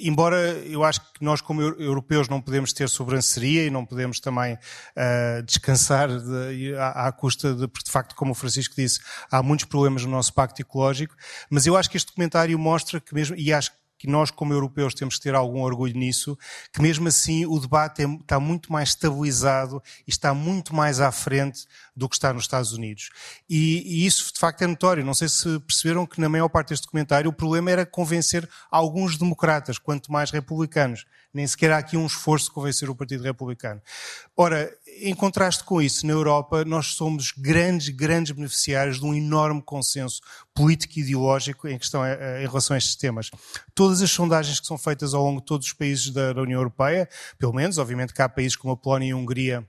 embora 0.00 0.36
eu 0.66 0.84
acho 0.84 1.00
que 1.12 1.24
nós 1.24 1.40
como 1.40 1.62
europeus 1.62 2.28
não 2.28 2.40
podemos 2.40 2.72
ter 2.72 2.88
sobranceria 2.88 3.64
e 3.64 3.70
não 3.70 3.84
podemos 3.84 4.20
também 4.20 4.54
uh, 4.54 5.42
descansar 5.42 6.08
de, 6.08 6.74
à, 6.76 7.06
à, 7.06 7.12
custa 7.12 7.54
de, 7.54 7.68
porque 7.68 7.86
de 7.86 7.90
facto, 7.90 8.14
como 8.14 8.32
o 8.32 8.34
Francisco 8.34 8.74
disse, 8.76 9.00
há 9.30 9.42
muitos 9.42 9.66
problemas 9.66 10.04
no 10.04 10.10
nosso 10.10 10.32
pacto 10.32 10.60
ecológico, 10.60 11.14
mas 11.50 11.66
eu 11.66 11.76
acho 11.76 11.90
que 11.90 11.96
este 11.96 12.06
documentário 12.08 12.58
mostra 12.58 13.00
que 13.00 13.14
mesmo, 13.14 13.36
e 13.36 13.52
acho 13.52 13.72
que 13.72 13.85
nós, 14.04 14.30
como 14.30 14.52
europeus, 14.52 14.94
temos 14.94 15.16
que 15.16 15.22
ter 15.22 15.34
algum 15.34 15.62
orgulho 15.62 15.96
nisso, 15.96 16.36
que 16.72 16.82
mesmo 16.82 17.08
assim 17.08 17.46
o 17.46 17.58
debate 17.58 18.02
é, 18.02 18.06
está 18.06 18.38
muito 18.40 18.72
mais 18.72 18.90
estabilizado 18.90 19.82
e 20.06 20.10
está 20.10 20.34
muito 20.34 20.74
mais 20.74 21.00
à 21.00 21.10
frente 21.10 21.66
do 21.94 22.08
que 22.08 22.16
está 22.16 22.32
nos 22.32 22.44
Estados 22.44 22.72
Unidos. 22.72 23.10
E, 23.48 23.82
e, 23.86 24.06
isso, 24.06 24.32
de 24.32 24.38
facto, 24.40 24.62
é 24.62 24.66
notório. 24.66 25.04
Não 25.04 25.14
sei 25.14 25.28
se 25.28 25.58
perceberam 25.60 26.06
que, 26.06 26.20
na 26.20 26.28
maior 26.28 26.48
parte 26.48 26.70
deste 26.70 26.84
documentário, 26.84 27.30
o 27.30 27.32
problema 27.32 27.70
era 27.70 27.86
convencer 27.86 28.48
alguns 28.70 29.16
democratas, 29.16 29.78
quanto 29.78 30.10
mais 30.10 30.30
republicanos. 30.30 31.06
Nem 31.32 31.46
sequer 31.46 31.72
há 31.72 31.78
aqui 31.78 31.96
um 31.96 32.06
esforço 32.06 32.46
de 32.46 32.52
convencer 32.52 32.88
o 32.88 32.94
Partido 32.94 33.22
Republicano. 33.22 33.80
Ora, 34.36 34.74
em 35.00 35.14
contraste 35.14 35.64
com 35.64 35.80
isso, 35.80 36.06
na 36.06 36.12
Europa, 36.12 36.64
nós 36.64 36.94
somos 36.94 37.32
grandes, 37.36 37.88
grandes 37.88 38.32
beneficiários 38.32 38.98
de 38.98 39.04
um 39.04 39.14
enorme 39.14 39.62
consenso 39.62 40.20
político 40.54 40.98
e 40.98 41.02
ideológico 41.02 41.68
em 41.68 41.78
questão 41.78 42.04
eh, 42.04 42.18
eh, 42.18 42.44
em 42.44 42.46
relação 42.46 42.74
a 42.74 42.78
estes 42.78 42.96
temas. 42.96 43.30
Todas 43.74 44.00
as 44.02 44.10
sondagens 44.10 44.60
que 44.60 44.66
são 44.66 44.78
feitas 44.78 45.14
ao 45.14 45.22
longo 45.22 45.40
de 45.40 45.46
todos 45.46 45.66
os 45.66 45.72
países 45.72 46.10
da 46.10 46.32
União 46.40 46.58
Europeia, 46.58 47.08
pelo 47.38 47.52
menos, 47.52 47.78
obviamente 47.78 48.14
que 48.14 48.22
há 48.22 48.28
países 48.28 48.56
como 48.56 48.72
a 48.72 48.76
Polónia 48.76 49.08
e 49.08 49.12
a 49.12 49.16
Hungria, 49.16 49.66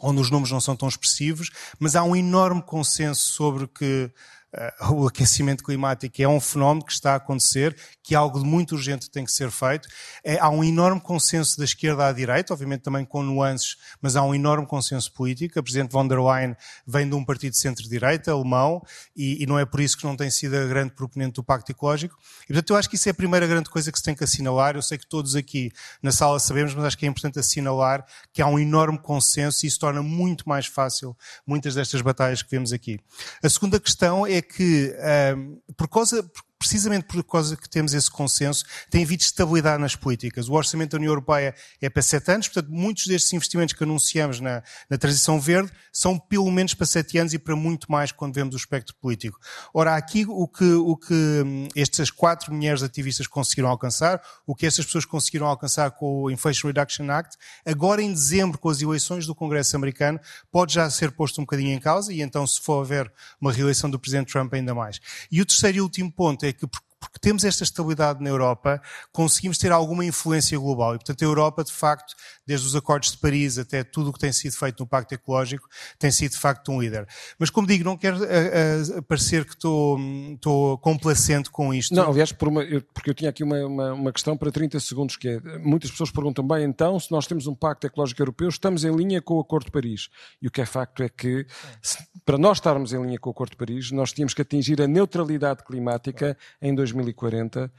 onde 0.00 0.20
os 0.20 0.30
números 0.30 0.52
não 0.52 0.60
são 0.60 0.76
tão 0.76 0.88
expressivos, 0.88 1.50
mas 1.78 1.96
há 1.96 2.02
um 2.02 2.14
enorme 2.14 2.62
consenso 2.62 3.28
sobre 3.28 3.66
que 3.66 4.10
uh, 4.54 4.92
o 4.94 5.06
aquecimento 5.06 5.62
climático 5.62 6.20
é 6.20 6.28
um 6.28 6.40
fenómeno 6.40 6.84
que 6.84 6.92
está 6.92 7.12
a 7.12 7.16
acontecer, 7.16 7.76
que 8.02 8.14
algo 8.14 8.38
de 8.40 8.44
muito 8.44 8.74
urgente 8.74 9.10
tem 9.10 9.24
que 9.24 9.32
ser 9.32 9.50
feito. 9.50 9.88
É, 10.24 10.38
há 10.38 10.48
um 10.48 10.64
enorme 10.64 11.00
consenso 11.00 11.58
da 11.58 11.64
esquerda 11.64 12.06
à 12.06 12.12
direita, 12.12 12.52
obviamente 12.52 12.82
também 12.82 13.04
com 13.04 13.22
nuances, 13.22 13.76
mas 14.00 14.16
há 14.16 14.22
um 14.22 14.34
enorme 14.34 14.66
consenso 14.66 15.12
político. 15.12 15.58
A 15.58 15.62
Presidente 15.62 15.92
von 15.92 16.06
der 16.06 16.18
Leyen 16.18 16.56
vem 16.86 17.08
de 17.08 17.14
um 17.14 17.24
partido 17.24 17.52
de 17.52 17.58
centro-direita, 17.58 18.32
alemão, 18.32 18.82
e, 19.16 19.42
e, 19.42 19.46
não 19.46 19.58
é 19.58 19.64
por 19.64 19.80
isso 19.80 19.96
que 19.96 20.04
não 20.04 20.16
tem 20.16 20.30
sido 20.30 20.56
a 20.56 20.66
grande 20.66 20.92
proponente 20.92 21.34
do 21.34 21.44
Pacto 21.44 21.72
Ecológico. 21.72 22.16
E, 22.44 22.46
portanto, 22.48 22.70
eu 22.70 22.76
acho 22.76 22.88
que 22.88 22.96
isso 22.96 23.08
é 23.08 23.12
a 23.12 23.14
primeira 23.14 23.46
grande 23.46 23.68
coisa 23.68 23.92
que 23.92 23.98
se 23.98 24.04
tem 24.04 24.14
que 24.14 24.24
assinalar. 24.24 24.76
Eu 24.76 24.82
sei 24.82 24.98
que 24.98 25.06
todos 25.06 25.34
aqui 25.34 25.70
na 26.02 26.12
sala 26.12 26.38
sabemos, 26.38 26.74
mas 26.74 26.84
acho 26.84 26.98
que 26.98 27.06
é 27.06 27.08
importante 27.08 27.38
assinalar 27.38 28.04
que 28.32 28.42
há 28.42 28.46
um 28.46 28.58
enorme 28.58 28.98
consenso 28.98 29.64
e 29.64 29.68
isso 29.68 29.78
torna 29.78 30.02
muito 30.02 30.48
mais 30.48 30.66
fácil 30.66 31.16
muitas 31.46 31.74
destas 31.74 32.00
batalhas 32.00 32.42
que 32.42 32.50
vemos 32.50 32.72
aqui. 32.72 32.98
A 33.42 33.48
segunda 33.48 33.78
questão 33.78 34.26
é 34.26 34.37
que, 34.42 34.94
um, 35.36 35.60
por 35.76 35.88
causa, 35.88 36.28
precisamente 36.58 37.04
por 37.04 37.22
causa 37.22 37.56
que 37.56 37.68
temos 37.68 37.94
esse 37.94 38.10
consenso, 38.10 38.64
tem 38.90 39.04
havido 39.04 39.22
estabilidade 39.22 39.80
nas 39.80 39.94
políticas. 39.94 40.48
O 40.48 40.54
orçamento 40.54 40.92
da 40.92 40.96
União 40.96 41.10
Europeia 41.10 41.54
é 41.80 41.88
para 41.88 42.02
sete 42.02 42.30
anos, 42.32 42.48
portanto, 42.48 42.72
muitos 42.72 43.06
destes 43.06 43.32
investimentos 43.32 43.74
que 43.74 43.84
anunciamos 43.84 44.40
na, 44.40 44.62
na 44.90 44.98
transição 44.98 45.40
verde 45.40 45.70
são 45.92 46.18
pelo 46.18 46.50
menos 46.50 46.74
para 46.74 46.86
sete 46.86 47.18
anos 47.18 47.32
e 47.32 47.38
para 47.38 47.54
muito 47.54 47.90
mais 47.90 48.10
quando 48.10 48.34
vemos 48.34 48.54
o 48.54 48.58
espectro 48.58 48.94
político. 49.00 49.38
Ora, 49.72 49.96
aqui 49.96 50.24
o 50.28 50.48
que, 50.48 50.72
o 50.72 50.96
que 50.96 51.14
hum, 51.14 51.68
estas 51.76 52.10
quatro 52.10 52.52
mulheres 52.52 52.82
ativistas 52.82 53.26
conseguiram 53.26 53.68
alcançar, 53.68 54.20
o 54.46 54.54
que 54.54 54.66
estas 54.66 54.84
pessoas 54.84 55.04
conseguiram 55.04 55.46
alcançar 55.46 55.92
com 55.92 56.22
o 56.22 56.30
Inflation 56.30 56.68
Reduction 56.68 57.08
Act, 57.10 57.36
agora 57.64 58.02
em 58.02 58.12
dezembro, 58.12 58.58
com 58.58 58.68
as 58.68 58.82
eleições 58.82 59.26
do 59.26 59.34
Congresso 59.34 59.76
americano, 59.76 60.20
pode 60.50 60.74
já 60.74 60.88
ser 60.90 61.12
posto 61.12 61.40
um 61.40 61.44
bocadinho 61.44 61.72
em 61.72 61.78
causa 61.78 62.12
e 62.12 62.20
então, 62.20 62.46
se 62.46 62.60
for 62.60 62.82
haver 62.82 63.12
uma 63.40 63.52
reeleição 63.52 63.88
do 63.88 63.98
Presidente 63.98 64.32
Trump, 64.32 64.52
ainda 64.54 64.74
mais. 64.74 65.00
E 65.30 65.40
o 65.40 65.46
terceiro 65.46 65.78
e 65.78 65.80
último 65.80 66.10
ponto 66.10 66.44
é 66.44 66.47
que 66.54 66.66
porque 67.00 67.18
temos 67.20 67.44
esta 67.44 67.62
estabilidade 67.62 68.22
na 68.22 68.28
Europa, 68.28 68.80
conseguimos 69.12 69.56
ter 69.56 69.70
alguma 69.70 70.04
influência 70.04 70.58
global. 70.58 70.94
E, 70.94 70.98
portanto, 70.98 71.22
a 71.22 71.24
Europa, 71.24 71.62
de 71.62 71.72
facto, 71.72 72.14
desde 72.46 72.66
os 72.66 72.74
acordos 72.74 73.12
de 73.12 73.18
Paris 73.18 73.58
até 73.58 73.84
tudo 73.84 74.10
o 74.10 74.12
que 74.12 74.18
tem 74.18 74.32
sido 74.32 74.56
feito 74.56 74.80
no 74.80 74.86
Pacto 74.86 75.14
Ecológico, 75.14 75.68
tem 75.98 76.10
sido, 76.10 76.32
de 76.32 76.38
facto, 76.38 76.72
um 76.72 76.80
líder. 76.80 77.06
Mas, 77.38 77.50
como 77.50 77.66
digo, 77.66 77.84
não 77.84 77.96
quero 77.96 78.18
uh, 78.18 78.98
uh, 78.98 79.02
parecer 79.02 79.44
que 79.44 79.52
estou, 79.52 79.98
estou 80.34 80.78
complacente 80.78 81.50
com 81.50 81.72
isto. 81.72 81.94
Não, 81.94 82.10
aliás, 82.10 82.32
por 82.32 82.48
uma, 82.48 82.62
eu, 82.64 82.82
porque 82.92 83.10
eu 83.10 83.14
tinha 83.14 83.30
aqui 83.30 83.44
uma, 83.44 83.64
uma, 83.64 83.92
uma, 83.92 84.12
questão 84.12 84.36
para 84.36 84.50
30 84.50 84.80
segundos, 84.80 85.16
que 85.16 85.28
é, 85.28 85.40
muitas 85.58 85.90
pessoas 85.90 86.10
perguntam, 86.10 86.46
bem, 86.46 86.64
então, 86.64 86.98
se 86.98 87.12
nós 87.12 87.26
temos 87.26 87.46
um 87.46 87.54
Pacto 87.54 87.86
Ecológico 87.86 88.20
Europeu, 88.20 88.48
estamos 88.48 88.84
em 88.84 88.94
linha 88.94 89.22
com 89.22 89.34
o 89.34 89.40
Acordo 89.40 89.66
de 89.66 89.70
Paris. 89.70 90.08
E 90.42 90.48
o 90.48 90.50
que 90.50 90.60
é 90.60 90.66
facto 90.66 91.02
é 91.02 91.08
que, 91.08 91.46
se, 91.80 91.98
para 92.24 92.36
nós 92.36 92.56
estarmos 92.56 92.92
em 92.92 93.00
linha 93.00 93.18
com 93.18 93.30
o 93.30 93.32
Acordo 93.32 93.50
de 93.50 93.56
Paris, 93.56 93.92
nós 93.92 94.12
tínhamos 94.12 94.34
que 94.34 94.42
atingir 94.42 94.82
a 94.82 94.88
neutralidade 94.88 95.62
climática 95.62 96.36
em 96.60 96.74
2040 96.74 96.87
2040 96.92 97.66
uh, 97.66 97.70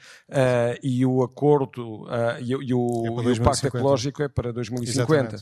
e 0.82 1.06
o 1.06 1.24
acordo 1.24 2.04
uh, 2.04 2.40
e, 2.40 2.52
e, 2.52 2.74
o, 2.74 3.22
é 3.22 3.30
e, 3.30 3.32
o, 3.32 3.42
Pacto 3.42 3.68
Ecológico 3.68 4.24
é 4.24 4.28
para 4.28 4.52
2050. 4.52 5.36
Uh, 5.36 5.42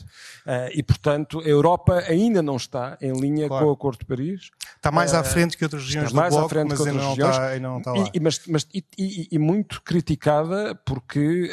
e, 0.74 0.82
portanto, 0.82 1.40
a 1.40 1.48
Europa 1.48 2.04
ainda 2.06 2.42
não 2.42 2.56
está 2.56 2.96
em 3.00 3.12
linha 3.12 3.48
claro. 3.48 3.64
com 3.64 3.70
o 3.70 3.74
Acordo 3.74 3.98
de 4.00 4.04
Paris. 4.04 4.50
Está 4.76 4.90
mais 4.90 5.14
à 5.14 5.22
frente 5.24 5.56
que 5.56 5.64
outras 5.64 5.84
regiões 5.84 6.12
mais 6.12 6.32
do 6.32 6.38
bloco, 6.38 6.46
à 6.46 6.48
frente 6.48 6.68
mas 6.68 6.78
que 6.80 6.88
outras 6.88 7.06
regiões, 7.06 7.18
não 7.18 7.30
está, 7.30 7.46
ainda 7.48 7.68
não 7.68 7.78
está 7.78 7.92
lá. 7.92 8.10
E, 8.14 8.20
mas, 8.20 8.40
mas, 8.46 8.66
e, 8.72 9.28
e, 9.32 9.38
muito 9.38 9.82
criticada 9.82 10.74
porque 10.84 11.50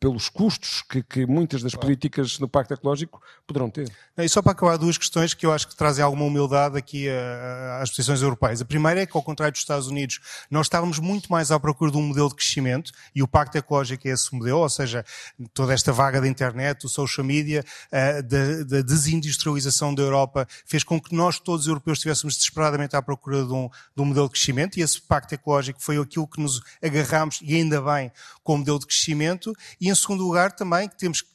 pelos 0.00 0.28
custos 0.28 0.82
que, 0.82 1.02
que 1.02 1.26
muitas 1.26 1.62
das 1.62 1.72
claro. 1.72 1.86
políticas 1.86 2.38
no 2.38 2.48
Pacto 2.48 2.74
Ecológico 2.74 3.20
poderão 3.46 3.70
ter. 3.70 3.90
E 4.18 4.28
só 4.28 4.42
para 4.42 4.52
acabar, 4.52 4.76
duas 4.76 4.98
questões 4.98 5.34
que 5.34 5.46
eu 5.46 5.52
acho 5.52 5.68
que 5.68 5.76
trazem 5.76 6.04
alguma 6.04 6.24
humildade 6.24 6.76
aqui 6.76 7.08
às 7.80 7.90
posições 7.90 8.22
europeias. 8.22 8.60
A 8.60 8.64
primeira 8.64 9.00
é 9.00 9.06
que, 9.06 9.16
ao 9.16 9.22
contrário 9.22 9.52
dos 9.52 9.60
Estados 9.60 9.86
Unidos, 9.86 10.20
nós 10.50 10.66
estávamos 10.66 10.98
muito 10.98 11.21
mais 11.30 11.50
à 11.50 11.58
procura 11.58 11.90
de 11.90 11.96
um 11.96 12.02
modelo 12.02 12.28
de 12.28 12.36
crescimento 12.36 12.92
e 13.14 13.22
o 13.22 13.28
Pacto 13.28 13.58
Ecológico 13.58 14.08
é 14.08 14.10
esse 14.10 14.34
modelo, 14.34 14.58
ou 14.58 14.68
seja, 14.68 15.04
toda 15.52 15.72
esta 15.72 15.92
vaga 15.92 16.20
da 16.20 16.28
internet, 16.28 16.84
o 16.86 16.88
social 16.88 17.24
media, 17.24 17.64
uh, 17.88 18.22
da, 18.22 18.62
da, 18.64 18.82
desindustrialização 18.82 19.94
da 19.94 20.02
Europa 20.02 20.46
fez 20.66 20.84
com 20.84 21.00
que 21.00 21.14
nós 21.14 21.38
todos 21.38 21.62
os 21.62 21.68
europeus 21.68 21.98
estivéssemos 21.98 22.36
desesperadamente 22.36 22.96
à 22.96 23.02
procura 23.02 23.44
de 23.44 23.52
um, 23.52 23.68
de 23.96 24.02
um 24.02 24.04
modelo 24.04 24.26
de 24.26 24.32
crescimento 24.32 24.78
e 24.78 24.82
esse 24.82 25.00
Pacto 25.00 25.34
Ecológico 25.34 25.82
foi 25.82 25.96
aquilo 25.98 26.26
que 26.26 26.40
nos 26.40 26.60
agarramos 26.82 27.40
e 27.42 27.56
ainda 27.56 27.80
bem 27.80 28.10
com 28.42 28.54
o 28.54 28.58
modelo 28.58 28.78
de 28.78 28.86
crescimento. 28.86 29.52
E 29.80 29.88
em 29.88 29.94
segundo 29.94 30.24
lugar 30.26 30.52
também 30.52 30.88
que 30.88 30.96
temos 30.96 31.20
que 31.20 31.31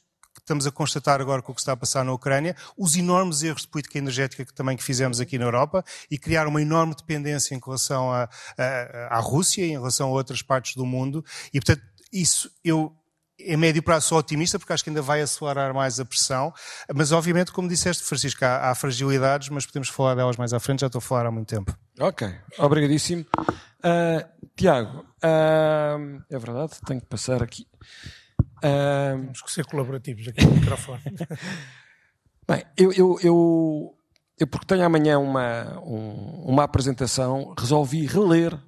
estamos 0.48 0.66
a 0.66 0.72
constatar 0.72 1.20
agora 1.20 1.42
com 1.42 1.52
o 1.52 1.54
que 1.54 1.60
está 1.60 1.72
a 1.72 1.76
passar 1.76 2.02
na 2.04 2.12
Ucrânia, 2.12 2.56
os 2.76 2.96
enormes 2.96 3.42
erros 3.42 3.62
de 3.62 3.68
política 3.68 3.98
energética 3.98 4.44
que 4.46 4.54
também 4.54 4.76
que 4.76 4.82
fizemos 4.82 5.20
aqui 5.20 5.38
na 5.38 5.44
Europa 5.44 5.84
e 6.10 6.18
criar 6.18 6.46
uma 6.46 6.62
enorme 6.62 6.94
dependência 6.94 7.54
em 7.54 7.60
relação 7.64 8.10
à 8.10 9.20
Rússia 9.20 9.62
e 9.62 9.70
em 9.70 9.78
relação 9.78 10.08
a 10.08 10.10
outras 10.10 10.40
partes 10.40 10.74
do 10.74 10.86
mundo. 10.86 11.22
E, 11.52 11.60
portanto, 11.60 11.82
isso 12.10 12.50
eu 12.64 12.94
em 13.38 13.56
médio 13.56 13.82
prazo 13.82 14.08
sou 14.08 14.18
otimista 14.18 14.58
porque 14.58 14.72
acho 14.72 14.82
que 14.82 14.90
ainda 14.90 15.02
vai 15.02 15.20
acelerar 15.20 15.72
mais 15.72 16.00
a 16.00 16.04
pressão, 16.04 16.52
mas 16.92 17.12
obviamente, 17.12 17.52
como 17.52 17.68
disseste, 17.68 18.02
Francisco, 18.02 18.44
há, 18.44 18.70
há, 18.70 18.74
fragilidades, 18.74 19.48
mas 19.48 19.64
podemos 19.64 19.88
falar 19.88 20.16
delas 20.16 20.36
mais 20.36 20.52
à 20.52 20.58
frente, 20.58 20.80
já 20.80 20.86
estou 20.88 20.98
a 20.98 21.02
falar 21.02 21.26
há 21.26 21.30
muito 21.30 21.46
tempo. 21.46 21.76
Ok, 22.00 22.28
obrigadíssimo. 22.58 23.24
Uh, 23.78 24.26
Tiago, 24.56 25.00
uh, 25.22 26.24
é 26.28 26.38
verdade, 26.38 26.72
tenho 26.84 27.00
que 27.00 27.06
passar 27.06 27.42
aqui. 27.42 27.66
Uh... 28.58 29.20
Temos 29.20 29.42
que 29.42 29.52
ser 29.52 29.66
colaborativos 29.66 30.28
aqui 30.28 30.44
no 30.44 30.52
microfone. 30.52 31.02
Bem, 32.48 32.64
eu, 32.78 32.90
eu, 32.92 33.18
eu, 33.22 33.94
eu, 34.40 34.46
porque 34.46 34.66
tenho 34.66 34.82
amanhã 34.82 35.18
uma, 35.18 35.78
um, 35.80 36.44
uma 36.46 36.62
apresentação, 36.62 37.54
resolvi 37.58 38.06
reler 38.06 38.58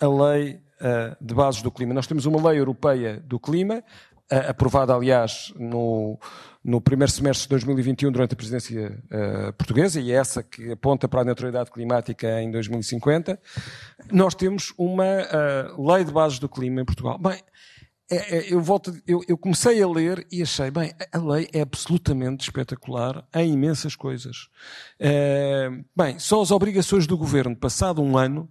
a 0.00 0.06
lei 0.06 0.60
uh, 0.80 1.16
de 1.20 1.34
bases 1.34 1.60
do 1.60 1.70
clima. 1.70 1.92
Nós 1.92 2.06
temos 2.06 2.24
uma 2.24 2.48
lei 2.48 2.60
europeia 2.60 3.20
do 3.26 3.40
clima, 3.40 3.78
uh, 4.30 4.50
aprovada, 4.50 4.94
aliás, 4.94 5.52
no, 5.58 6.16
no 6.62 6.80
primeiro 6.80 7.10
semestre 7.10 7.46
de 7.46 7.48
2021 7.48 8.12
durante 8.12 8.34
a 8.34 8.36
presidência 8.36 8.96
uh, 9.06 9.52
portuguesa, 9.54 10.00
e 10.00 10.12
é 10.12 10.14
essa 10.14 10.44
que 10.44 10.70
aponta 10.70 11.08
para 11.08 11.22
a 11.22 11.24
neutralidade 11.24 11.72
climática 11.72 12.40
em 12.40 12.50
2050. 12.50 13.40
Nós 14.12 14.36
temos 14.36 14.72
uma 14.78 15.04
lei 15.76 16.04
de 16.04 16.12
bases 16.12 16.38
do 16.38 16.48
clima 16.48 16.80
em 16.80 16.84
Portugal. 16.84 17.18
Bem, 17.18 17.40
é, 18.08 18.38
é, 18.38 18.52
eu, 18.52 18.60
volto, 18.60 18.94
eu, 19.06 19.20
eu, 19.26 19.36
comecei 19.36 19.82
a 19.82 19.88
ler 19.88 20.24
e 20.30 20.40
achei, 20.40 20.70
bem, 20.70 20.92
a 21.12 21.18
lei 21.18 21.48
é 21.52 21.60
absolutamente 21.60 22.44
espetacular 22.44 23.26
em 23.34 23.52
imensas 23.52 23.96
coisas. 23.96 24.48
É, 24.98 25.68
bem, 25.96 26.16
só 26.18 26.40
as 26.40 26.52
obrigações 26.52 27.04
do 27.06 27.18
governo, 27.18 27.56
passado 27.56 28.00
um 28.00 28.16
ano, 28.16 28.48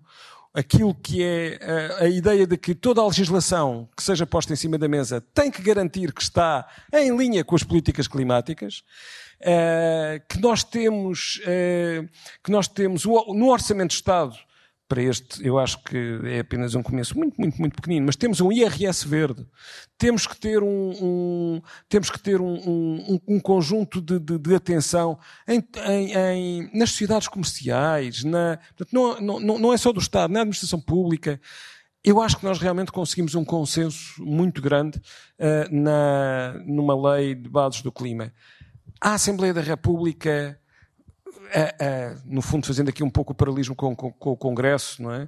aquilo 0.53 0.93
que 0.93 1.24
é 1.24 1.59
a, 1.62 2.03
a, 2.03 2.09
ideia 2.09 2.45
de 2.45 2.57
que 2.57 2.75
toda 2.75 3.00
a 3.00 3.07
legislação 3.07 3.88
que 3.95 4.03
seja 4.03 4.25
posta 4.25 4.51
em 4.51 4.57
cima 4.57 4.77
da 4.77 4.89
mesa 4.89 5.21
tem 5.33 5.50
que 5.50 5.62
garantir 5.62 6.13
que 6.13 6.21
está 6.21 6.67
em 6.93 7.15
linha 7.15 7.43
com 7.43 7.55
as 7.55 7.63
políticas 7.63 8.09
climáticas, 8.09 8.83
é, 9.39 10.21
que 10.27 10.39
nós 10.41 10.65
temos, 10.65 11.41
é, 11.45 12.05
que 12.43 12.51
nós 12.51 12.67
temos 12.67 13.05
no 13.05 13.50
Orçamento 13.50 13.91
de 13.91 13.95
Estado 13.95 14.35
para 14.87 15.01
este, 15.01 15.45
eu 15.45 15.57
acho 15.57 15.83
que 15.83 16.19
é 16.25 16.39
apenas 16.39 16.75
um 16.75 16.83
começo 16.83 17.17
muito, 17.17 17.39
muito, 17.39 17.59
muito 17.59 17.75
pequenino, 17.75 18.05
mas 18.05 18.15
temos 18.15 18.39
um 18.39 18.51
IRS 18.51 19.07
verde, 19.07 19.45
temos 19.97 20.27
que 20.27 20.37
ter 20.37 20.61
um, 20.61 20.91
um 21.01 21.61
temos 21.89 22.09
que 22.09 22.19
ter 22.19 22.39
um, 22.39 22.53
um, 22.53 23.19
um 23.27 23.39
conjunto 23.39 23.99
de, 23.99 24.19
de, 24.19 24.37
de 24.37 24.55
atenção 24.55 25.17
em, 25.47 25.63
em, 25.87 26.13
em, 26.13 26.77
nas 26.77 26.91
sociedades 26.91 27.27
comerciais, 27.27 28.23
na, 28.23 28.59
não, 28.91 29.19
não, 29.19 29.59
não 29.59 29.73
é 29.73 29.77
só 29.77 29.91
do 29.91 29.99
Estado, 29.99 30.31
na 30.31 30.41
administração 30.41 30.79
pública. 30.79 31.41
eu 32.03 32.21
acho 32.21 32.37
que 32.37 32.45
nós 32.45 32.59
realmente 32.59 32.91
conseguimos 32.91 33.33
um 33.33 33.43
consenso 33.43 34.23
muito 34.23 34.61
grande 34.61 34.99
uh, 34.99 35.75
na, 35.75 36.61
numa 36.63 37.13
lei 37.13 37.33
de 37.33 37.49
bases 37.49 37.81
do 37.81 37.91
clima. 37.91 38.31
A 39.01 39.15
Assembleia 39.15 39.53
da 39.53 39.61
República, 39.61 40.59
no 42.25 42.41
fundo 42.41 42.65
fazendo 42.65 42.89
aqui 42.89 43.03
um 43.03 43.09
pouco 43.09 43.31
o 43.31 43.35
paralelismo 43.35 43.75
com, 43.75 43.95
com, 43.95 44.11
com 44.11 44.31
o 44.31 44.37
Congresso, 44.37 45.01
não 45.01 45.11
é? 45.11 45.27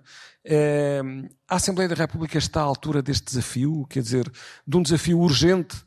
a 1.47 1.55
Assembleia 1.55 1.89
da 1.89 1.95
República 1.95 2.37
está 2.37 2.61
à 2.61 2.63
altura 2.63 3.01
deste 3.01 3.25
desafio, 3.25 3.85
quer 3.89 4.01
dizer, 4.01 4.31
de 4.65 4.77
um 4.77 4.81
desafio 4.81 5.19
urgente 5.19 5.77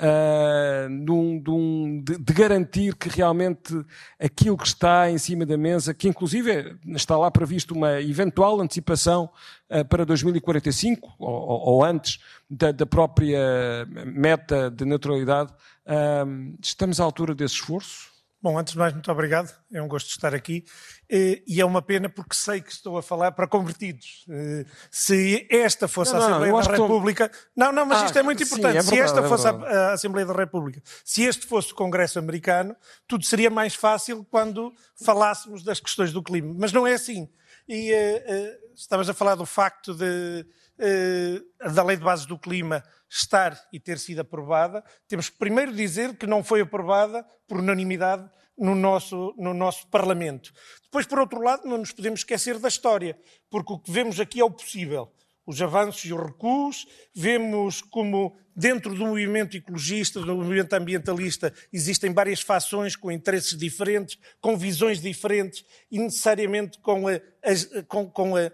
uh, 0.00 1.92
de, 2.02 2.18
de, 2.18 2.32
garantir 2.32 2.94
que 2.96 3.08
realmente 3.08 3.74
aquilo 4.18 4.56
que 4.56 4.66
está 4.66 5.10
em 5.10 5.18
cima 5.18 5.44
da 5.44 5.56
mesa, 5.56 5.94
que 5.94 6.08
inclusive 6.08 6.76
está 6.88 7.16
lá 7.16 7.30
previsto 7.30 7.74
uma 7.74 8.00
eventual 8.00 8.60
antecipação 8.60 9.30
uh, 9.70 9.84
para 9.84 10.04
2045 10.04 11.14
ou, 11.18 11.28
ou 11.28 11.84
antes 11.84 12.20
da, 12.48 12.72
da, 12.72 12.86
própria 12.86 13.86
meta 14.06 14.70
de 14.70 14.84
neutralidade, 14.84 15.52
uh, 15.86 16.56
estamos 16.62 17.00
à 17.00 17.04
altura 17.04 17.34
desse 17.34 17.54
esforço? 17.54 18.09
Bom, 18.42 18.58
antes 18.58 18.72
de 18.72 18.78
mais, 18.78 18.94
muito 18.94 19.12
obrigado. 19.12 19.54
É 19.70 19.82
um 19.82 19.86
gosto 19.86 20.08
estar 20.08 20.34
aqui. 20.34 20.64
Eh, 21.10 21.42
e 21.46 21.60
é 21.60 21.64
uma 21.64 21.82
pena 21.82 22.08
porque 22.08 22.34
sei 22.34 22.62
que 22.62 22.72
estou 22.72 22.96
a 22.96 23.02
falar 23.02 23.32
para 23.32 23.46
convertidos. 23.46 24.24
Eh, 24.30 24.64
se 24.90 25.46
esta 25.50 25.86
fosse 25.86 26.14
não, 26.14 26.20
a 26.20 26.24
Assembleia 26.24 26.52
não, 26.52 26.60
da 26.62 26.70
República. 26.70 27.30
Não, 27.54 27.70
não, 27.70 27.84
mas 27.84 28.02
ah, 28.02 28.06
isto 28.06 28.18
é 28.18 28.22
muito 28.22 28.42
importante. 28.42 28.72
Sim, 28.72 28.78
é 28.78 28.82
verdade, 28.82 28.96
se 28.96 29.00
esta 29.00 29.20
é 29.20 29.28
fosse 29.28 29.46
a 29.46 29.92
Assembleia 29.92 30.26
da 30.26 30.32
República, 30.32 30.82
se 31.04 31.22
este 31.22 31.46
fosse 31.46 31.72
o 31.72 31.74
Congresso 31.74 32.18
americano, 32.18 32.74
tudo 33.06 33.26
seria 33.26 33.50
mais 33.50 33.74
fácil 33.74 34.26
quando 34.30 34.72
falássemos 35.04 35.62
das 35.62 35.78
questões 35.78 36.10
do 36.10 36.22
clima. 36.22 36.54
Mas 36.58 36.72
não 36.72 36.86
é 36.86 36.94
assim. 36.94 37.28
E 37.68 37.92
uh, 37.92 37.96
uh, 37.96 38.74
estavas 38.74 39.08
a 39.10 39.12
falar 39.14 39.34
do 39.34 39.44
facto 39.44 39.94
de, 39.94 40.46
uh, 40.78 41.74
da 41.74 41.82
Lei 41.82 41.98
de 41.98 42.02
Bases 42.02 42.24
do 42.24 42.38
Clima 42.38 42.82
estar 43.10 43.60
e 43.72 43.80
ter 43.80 43.98
sido 43.98 44.20
aprovada, 44.20 44.84
temos 45.08 45.28
que 45.28 45.36
primeiro 45.36 45.72
dizer 45.72 46.16
que 46.16 46.26
não 46.26 46.44
foi 46.44 46.60
aprovada 46.60 47.26
por 47.48 47.58
unanimidade 47.58 48.30
no 48.56 48.74
nosso, 48.74 49.34
no 49.36 49.52
nosso 49.52 49.88
Parlamento. 49.88 50.52
Depois, 50.84 51.06
por 51.06 51.18
outro 51.18 51.40
lado, 51.40 51.66
não 51.66 51.78
nos 51.78 51.92
podemos 51.92 52.20
esquecer 52.20 52.58
da 52.58 52.68
história, 52.68 53.18
porque 53.50 53.72
o 53.72 53.78
que 53.78 53.90
vemos 53.90 54.20
aqui 54.20 54.40
é 54.40 54.44
o 54.44 54.50
possível 54.50 55.12
os 55.50 55.60
avanços 55.60 56.04
e 56.04 56.14
os 56.14 56.22
recuos, 56.22 56.86
vemos 57.12 57.82
como 57.82 58.36
dentro 58.54 58.94
do 58.94 59.06
movimento 59.06 59.56
ecologista, 59.56 60.20
do 60.20 60.36
movimento 60.36 60.72
ambientalista, 60.74 61.52
existem 61.72 62.12
várias 62.12 62.40
fações 62.40 62.94
com 62.94 63.10
interesses 63.10 63.56
diferentes, 63.56 64.18
com 64.40 64.56
visões 64.56 65.00
diferentes 65.00 65.64
e 65.90 65.98
necessariamente 65.98 66.78
com, 66.78 67.08
a, 67.08 67.14
a, 67.14 67.82
com, 67.88 68.08
com 68.08 68.36
a, 68.36 68.50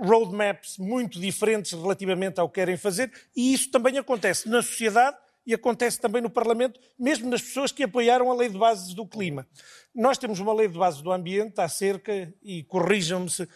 roadmaps 0.00 0.78
muito 0.78 1.20
diferentes 1.20 1.72
relativamente 1.72 2.38
ao 2.40 2.48
que 2.48 2.54
querem 2.56 2.76
fazer, 2.76 3.10
e 3.36 3.52
isso 3.52 3.70
também 3.70 3.98
acontece 3.98 4.48
na 4.48 4.62
sociedade 4.62 5.16
e 5.46 5.54
acontece 5.54 5.98
também 6.00 6.22
no 6.22 6.30
Parlamento, 6.30 6.78
mesmo 6.98 7.28
nas 7.28 7.42
pessoas 7.42 7.72
que 7.72 7.82
apoiaram 7.82 8.30
a 8.30 8.34
Lei 8.34 8.48
de 8.48 8.58
Bases 8.58 8.94
do 8.94 9.06
Clima. 9.06 9.46
Nós 9.94 10.18
temos 10.18 10.38
uma 10.38 10.52
Lei 10.52 10.68
de 10.68 10.78
Bases 10.78 11.02
do 11.02 11.10
Ambiente 11.10 11.60
há 11.60 11.68
cerca, 11.68 12.32
e 12.42 12.62
corrijam-me 12.64 13.28
se 13.28 13.48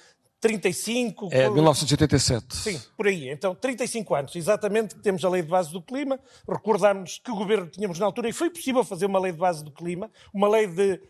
35. 0.45 1.31
É, 1.33 1.49
1987. 1.49 2.55
Sim, 2.55 2.79
por 2.95 3.07
aí. 3.07 3.31
Então, 3.31 3.55
35 3.55 4.15
anos, 4.15 4.37
exatamente, 4.37 4.95
temos 4.97 5.25
a 5.25 5.31
Lei 5.31 5.41
de 5.41 5.49
Base 5.49 5.73
do 5.73 5.81
Clima. 5.81 6.21
Recordarmos 6.47 7.19
que 7.25 7.33
governo 7.33 7.67
tínhamos 7.67 7.99
na 7.99 8.05
altura 8.05 8.29
e 8.29 8.33
foi 8.33 8.51
possível 8.51 8.85
fazer 8.85 9.07
uma 9.07 9.19
Lei 9.19 9.33
de 9.33 9.39
Base 9.39 9.65
do 9.65 9.71
Clima, 9.71 10.11
uma 10.35 10.47
lei 10.47 10.67
de, 10.67 11.01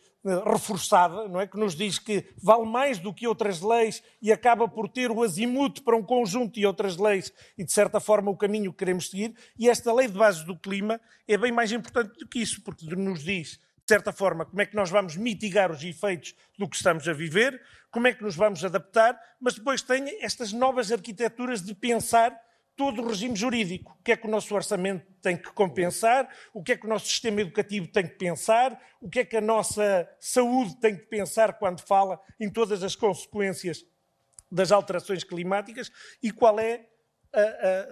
reforçada, 0.47 1.27
não 1.27 1.41
é? 1.41 1.49
Que 1.49 1.59
nos 1.59 1.75
diz 1.75 1.99
que 1.99 2.25
vale 2.41 2.65
mais 2.65 3.01
do 3.01 3.13
que 3.13 3.27
outras 3.27 3.61
leis 3.61 4.05
e 4.23 4.31
acaba 4.31 4.69
por 4.69 4.89
ter 4.89 5.11
o 5.11 5.21
azimuth 5.21 5.81
para 5.85 5.97
um 5.97 6.03
conjunto 6.03 6.55
de 6.55 6.65
outras 6.65 6.97
leis 6.97 7.33
e, 7.59 7.65
de 7.65 7.73
certa 7.73 7.99
forma, 7.99 8.31
o 8.31 8.37
caminho 8.37 8.71
que 8.71 8.79
queremos 8.79 9.11
seguir. 9.11 9.35
E 9.59 9.69
esta 9.69 9.93
Lei 9.93 10.07
de 10.07 10.17
Base 10.17 10.47
do 10.47 10.57
Clima 10.57 11.01
é 11.27 11.37
bem 11.37 11.51
mais 11.51 11.73
importante 11.73 12.17
do 12.21 12.29
que 12.29 12.39
isso, 12.39 12.63
porque 12.63 12.87
nos 12.95 13.25
diz 13.25 13.59
certa 13.87 14.13
forma, 14.13 14.45
como 14.45 14.61
é 14.61 14.67
que 14.67 14.75
nós 14.77 14.91
vamos 14.91 15.17
mitigar 15.17 15.71
os 15.71 15.83
efeitos 15.83 16.35
do 16.59 16.69
que 16.69 16.77
estamos 16.77 17.07
a 17.09 17.13
viver, 17.13 17.61
como 17.91 18.07
é 18.07 18.13
que 18.13 18.23
nos 18.23 18.35
vamos 18.35 18.65
adaptar, 18.65 19.19
mas 19.41 19.55
depois 19.55 19.83
tem 19.83 20.23
estas 20.23 20.53
novas 20.53 20.91
arquiteturas 20.91 21.63
de 21.63 21.75
pensar 21.75 22.35
todo 22.77 23.03
o 23.03 23.09
regime 23.09 23.37
jurídico. 23.37 23.97
O 24.01 24.03
que 24.03 24.13
é 24.13 24.17
que 24.17 24.27
o 24.27 24.31
nosso 24.31 24.55
orçamento 24.55 25.07
tem 25.23 25.37
que 25.37 25.53
compensar, 25.53 26.29
o 26.53 26.63
que 26.63 26.73
é 26.73 26.77
que 26.77 26.87
o 26.87 26.89
nosso 26.89 27.07
sistema 27.07 27.41
educativo 27.41 27.87
tem 27.87 28.07
que 28.07 28.17
pensar, 28.17 28.81
o 29.01 29.09
que 29.09 29.21
é 29.21 29.25
que 29.25 29.37
a 29.37 29.41
nossa 29.41 30.09
saúde 30.19 30.77
tem 30.81 30.97
que 30.97 31.05
pensar 31.05 31.53
quando 31.55 31.81
fala 31.81 32.21
em 32.41 32.51
todas 32.51 32.83
as 32.83 32.97
consequências 32.97 33.85
das 34.51 34.73
alterações 34.73 35.23
climáticas? 35.23 35.91
E 36.23 36.31
qual 36.31 36.59
é 36.59 36.87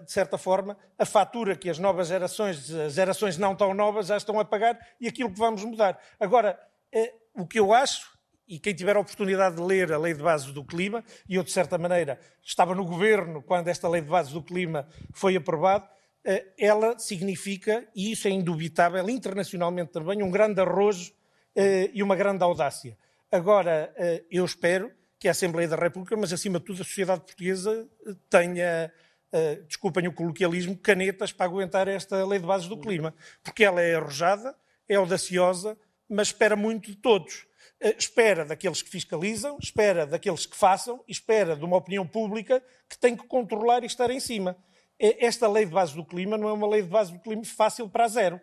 de 0.05 0.12
certa 0.12 0.38
forma, 0.38 0.76
a 0.98 1.05
fatura 1.05 1.57
que 1.57 1.68
as 1.68 1.78
novas 1.78 2.09
gerações, 2.09 2.70
as 2.70 2.94
gerações 2.94 3.37
não 3.37 3.57
tão 3.57 3.74
novas, 3.74 4.07
já 4.07 4.16
estão 4.16 4.38
a 4.38 4.44
pagar 4.44 4.78
e 5.00 5.09
aquilo 5.09 5.33
que 5.33 5.38
vamos 5.38 5.64
mudar. 5.64 5.98
Agora, 6.20 6.59
eh, 6.92 7.12
o 7.35 7.46
que 7.46 7.59
eu 7.59 7.72
acho, 7.72 8.12
e 8.46 8.59
quem 8.59 8.74
tiver 8.74 8.96
a 8.96 9.00
oportunidade 9.00 9.57
de 9.57 9.62
ler 9.62 9.92
a 9.92 9.98
Lei 9.98 10.14
de 10.14 10.22
Bases 10.22 10.52
do 10.52 10.64
Clima, 10.64 11.02
e 11.28 11.37
eu, 11.37 11.42
de 11.42 11.50
certa 11.50 11.78
maneira, 11.78 12.20
estava 12.42 12.74
no 12.74 12.85
governo 12.85 13.42
quando 13.42 13.68
esta 13.68 13.88
Lei 13.88 14.02
de 14.02 14.09
Bases 14.09 14.33
do 14.33 14.42
Clima 14.42 14.87
foi 15.12 15.35
aprovada, 15.35 15.88
eh, 16.24 16.52
ela 16.59 16.98
significa, 16.98 17.85
e 17.96 18.12
isso 18.12 18.28
é 18.28 18.31
indubitável, 18.31 19.09
internacionalmente 19.09 19.92
também, 19.92 20.22
um 20.22 20.31
grande 20.31 20.61
arrojo 20.61 21.12
eh, 21.57 21.90
e 21.92 22.02
uma 22.02 22.14
grande 22.14 22.44
audácia. 22.44 22.96
Agora, 23.31 23.94
eu 24.31 24.44
espero 24.44 24.92
que 25.18 25.26
a 25.26 25.31
Assembleia 25.31 25.66
da 25.66 25.76
República, 25.76 26.14
mas 26.18 26.35
acima 26.35 26.59
de 26.59 26.66
tudo 26.66 26.83
a 26.83 26.85
sociedade 26.85 27.22
portuguesa, 27.22 27.88
tenha 28.28 28.92
uh, 29.33 29.62
desculpem 29.64 30.07
o 30.07 30.12
coloquialismo, 30.12 30.77
canetas 30.77 31.33
para 31.33 31.47
aguentar 31.47 31.88
esta 31.88 32.25
lei 32.25 32.38
de 32.38 32.47
bases 32.47 32.68
do 32.68 32.79
clima. 32.79 33.14
Porque 33.42 33.64
ela 33.64 33.81
é 33.81 33.95
arrojada, 33.95 34.55
é 34.88 34.95
audaciosa, 34.95 35.77
mas 36.09 36.29
espera 36.29 36.57
muito 36.57 36.90
de 36.90 36.97
todos. 36.97 37.47
Uh, 37.83 37.95
espera 37.99 38.45
daqueles 38.45 38.83
que 38.83 38.90
fiscalizam, 38.90 39.59
espera 39.61 40.07
daqueles 40.07 40.47
que 40.47 40.57
façam, 40.57 41.03
e 41.09 41.12
espera 41.12 41.57
de 41.57 41.64
uma 41.64 41.77
opinião 41.77 42.07
pública 42.07 42.62
que 42.88 42.99
tem 42.99 43.16
que 43.16 43.27
controlar 43.27 43.83
e 43.83 43.87
estar 43.87 44.11
em 44.11 44.21
cima. 44.21 44.57
Esta 44.99 45.49
lei 45.49 45.66
de 45.66 45.73
bases 45.73 45.95
do 45.95 46.05
clima 46.05 46.38
não 46.38 46.49
é 46.49 46.53
uma 46.53 46.68
lei 46.68 46.83
de 46.83 46.88
bases 46.88 47.12
do 47.12 47.18
clima 47.18 47.45
fácil 47.45 47.88
para 47.88 48.05
a 48.05 48.09
zero. 48.09 48.40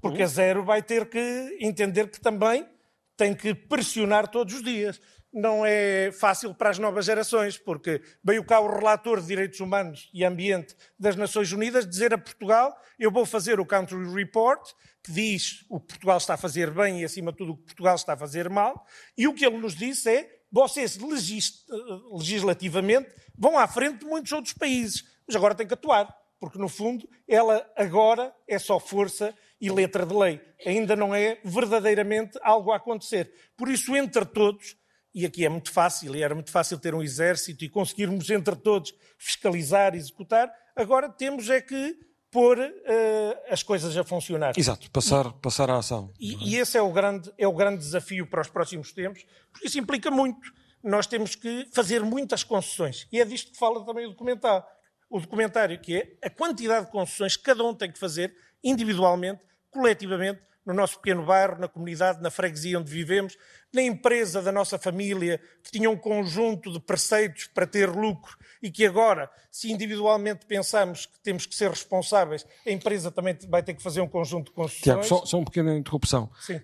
Porque 0.00 0.22
a 0.22 0.26
zero 0.26 0.64
vai 0.64 0.82
ter 0.82 1.08
que 1.08 1.56
entender 1.60 2.10
que 2.10 2.20
também 2.20 2.66
tem 3.16 3.34
que 3.34 3.54
pressionar 3.54 4.26
todos 4.26 4.54
os 4.54 4.62
dias 4.62 5.00
não 5.32 5.64
é 5.64 6.10
fácil 6.12 6.54
para 6.54 6.70
as 6.70 6.78
novas 6.78 7.04
gerações, 7.04 7.56
porque 7.56 8.02
veio 8.22 8.44
cá 8.44 8.60
o 8.60 8.68
relator 8.68 9.20
de 9.20 9.26
Direitos 9.26 9.60
Humanos 9.60 10.10
e 10.12 10.24
Ambiente 10.24 10.76
das 10.98 11.16
Nações 11.16 11.52
Unidas 11.52 11.86
dizer 11.86 12.12
a 12.12 12.18
Portugal: 12.18 12.76
eu 12.98 13.10
vou 13.10 13.24
fazer 13.24 13.60
o 13.60 13.66
Country 13.66 14.12
Report, 14.12 14.72
que 15.02 15.12
diz 15.12 15.64
o 15.68 15.80
que 15.80 15.88
Portugal 15.88 16.18
está 16.18 16.34
a 16.34 16.38
fazer 16.38 16.70
bem 16.70 17.00
e, 17.00 17.04
acima 17.04 17.32
de 17.32 17.38
tudo, 17.38 17.52
o 17.52 17.56
que 17.56 17.64
Portugal 17.64 17.94
está 17.94 18.14
a 18.14 18.16
fazer 18.16 18.48
mal, 18.48 18.84
e 19.16 19.26
o 19.26 19.34
que 19.34 19.44
ele 19.44 19.58
nos 19.58 19.74
disse 19.74 20.10
é: 20.10 20.40
vocês 20.50 20.96
legis 20.96 21.64
legislativamente 22.12 23.08
vão 23.36 23.58
à 23.58 23.66
frente 23.68 24.00
de 24.00 24.06
muitos 24.06 24.32
outros 24.32 24.54
países, 24.54 25.04
mas 25.26 25.36
agora 25.36 25.54
têm 25.54 25.66
que 25.66 25.74
atuar, 25.74 26.12
porque 26.40 26.58
no 26.58 26.68
fundo 26.68 27.08
ela 27.28 27.64
agora 27.76 28.34
é 28.48 28.58
só 28.58 28.80
força 28.80 29.34
e 29.60 29.70
letra 29.70 30.06
de 30.06 30.14
lei. 30.14 30.40
Ainda 30.66 30.96
não 30.96 31.14
é 31.14 31.38
verdadeiramente 31.44 32.38
algo 32.42 32.72
a 32.72 32.76
acontecer. 32.76 33.32
Por 33.56 33.68
isso, 33.68 33.94
entre 33.94 34.24
todos, 34.24 34.76
e 35.14 35.26
aqui 35.26 35.44
é 35.44 35.48
muito 35.48 35.72
fácil, 35.72 36.14
e 36.14 36.22
era 36.22 36.34
muito 36.34 36.50
fácil 36.50 36.78
ter 36.78 36.94
um 36.94 37.02
exército 37.02 37.64
e 37.64 37.68
conseguirmos 37.68 38.30
entre 38.30 38.54
todos 38.56 38.94
fiscalizar, 39.18 39.94
executar. 39.94 40.50
Agora 40.76 41.08
temos 41.08 41.50
é 41.50 41.60
que 41.60 41.98
pôr 42.30 42.58
uh, 42.58 43.52
as 43.52 43.62
coisas 43.62 43.96
a 43.96 44.04
funcionar. 44.04 44.54
Exato, 44.56 44.90
passar, 44.90 45.32
passar 45.34 45.68
à 45.68 45.78
ação. 45.78 46.12
E, 46.18 46.52
e, 46.52 46.56
esse 46.56 46.78
é 46.78 46.82
o, 46.82 46.92
grande, 46.92 47.32
é 47.36 47.46
o 47.46 47.52
grande 47.52 47.78
desafio 47.78 48.26
para 48.26 48.40
os 48.40 48.48
próximos 48.48 48.92
tempos, 48.92 49.24
porque 49.52 49.66
isso 49.66 49.78
implica 49.78 50.10
muito. 50.10 50.52
Nós 50.82 51.06
temos 51.06 51.34
que 51.34 51.68
fazer 51.72 52.02
muitas 52.02 52.44
concessões. 52.44 53.06
E 53.12 53.20
é 53.20 53.24
disto 53.24 53.52
que 53.52 53.58
fala 53.58 53.84
também 53.84 54.06
o 54.06 54.10
documentário. 54.10 54.64
O 55.10 55.20
documentário, 55.20 55.78
que 55.80 55.96
é 55.96 56.26
a 56.26 56.30
quantidade 56.30 56.86
de 56.86 56.92
concessões 56.92 57.36
que 57.36 57.42
cada 57.42 57.64
um 57.64 57.74
tem 57.74 57.90
que 57.90 57.98
fazer 57.98 58.32
individualmente, 58.62 59.42
coletivamente, 59.70 60.40
no 60.70 60.76
nosso 60.76 60.96
pequeno 60.98 61.24
bairro, 61.24 61.58
na 61.58 61.68
comunidade, 61.68 62.22
na 62.22 62.30
freguesia 62.30 62.78
onde 62.78 62.90
vivemos, 62.90 63.36
na 63.72 63.82
empresa 63.82 64.40
da 64.40 64.52
nossa 64.52 64.78
família, 64.78 65.40
que 65.62 65.70
tinha 65.70 65.90
um 65.90 65.96
conjunto 65.96 66.72
de 66.72 66.80
preceitos 66.80 67.48
para 67.48 67.66
ter 67.66 67.90
lucro 67.90 68.36
e 68.62 68.70
que 68.70 68.86
agora, 68.86 69.30
se 69.50 69.70
individualmente 69.70 70.46
pensamos 70.46 71.06
que 71.06 71.18
temos 71.20 71.44
que 71.44 71.54
ser 71.54 71.70
responsáveis, 71.70 72.46
a 72.66 72.70
empresa 72.70 73.10
também 73.10 73.36
vai 73.48 73.62
ter 73.62 73.74
que 73.74 73.82
fazer 73.82 74.00
um 74.00 74.08
conjunto 74.08 74.46
de 74.46 74.52
concessões. 74.52 74.82
Tiago, 74.82 75.04
só, 75.04 75.24
só 75.24 75.38
uma 75.38 75.44
pequena 75.44 75.76
interrupção. 75.76 76.30
Sim. 76.40 76.60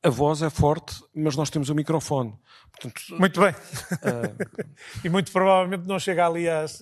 A 0.00 0.10
voz 0.10 0.42
é 0.42 0.50
forte, 0.50 0.94
mas 1.12 1.34
nós 1.34 1.50
temos 1.50 1.68
o 1.68 1.72
um 1.72 1.76
microfone. 1.76 2.32
Portanto, 2.70 3.02
muito 3.18 3.40
bem. 3.40 3.50
Uh... 3.50 4.68
e 5.04 5.08
muito 5.08 5.32
provavelmente 5.32 5.86
não 5.88 5.98
chega 5.98 6.26
ali 6.26 6.48
às, 6.48 6.80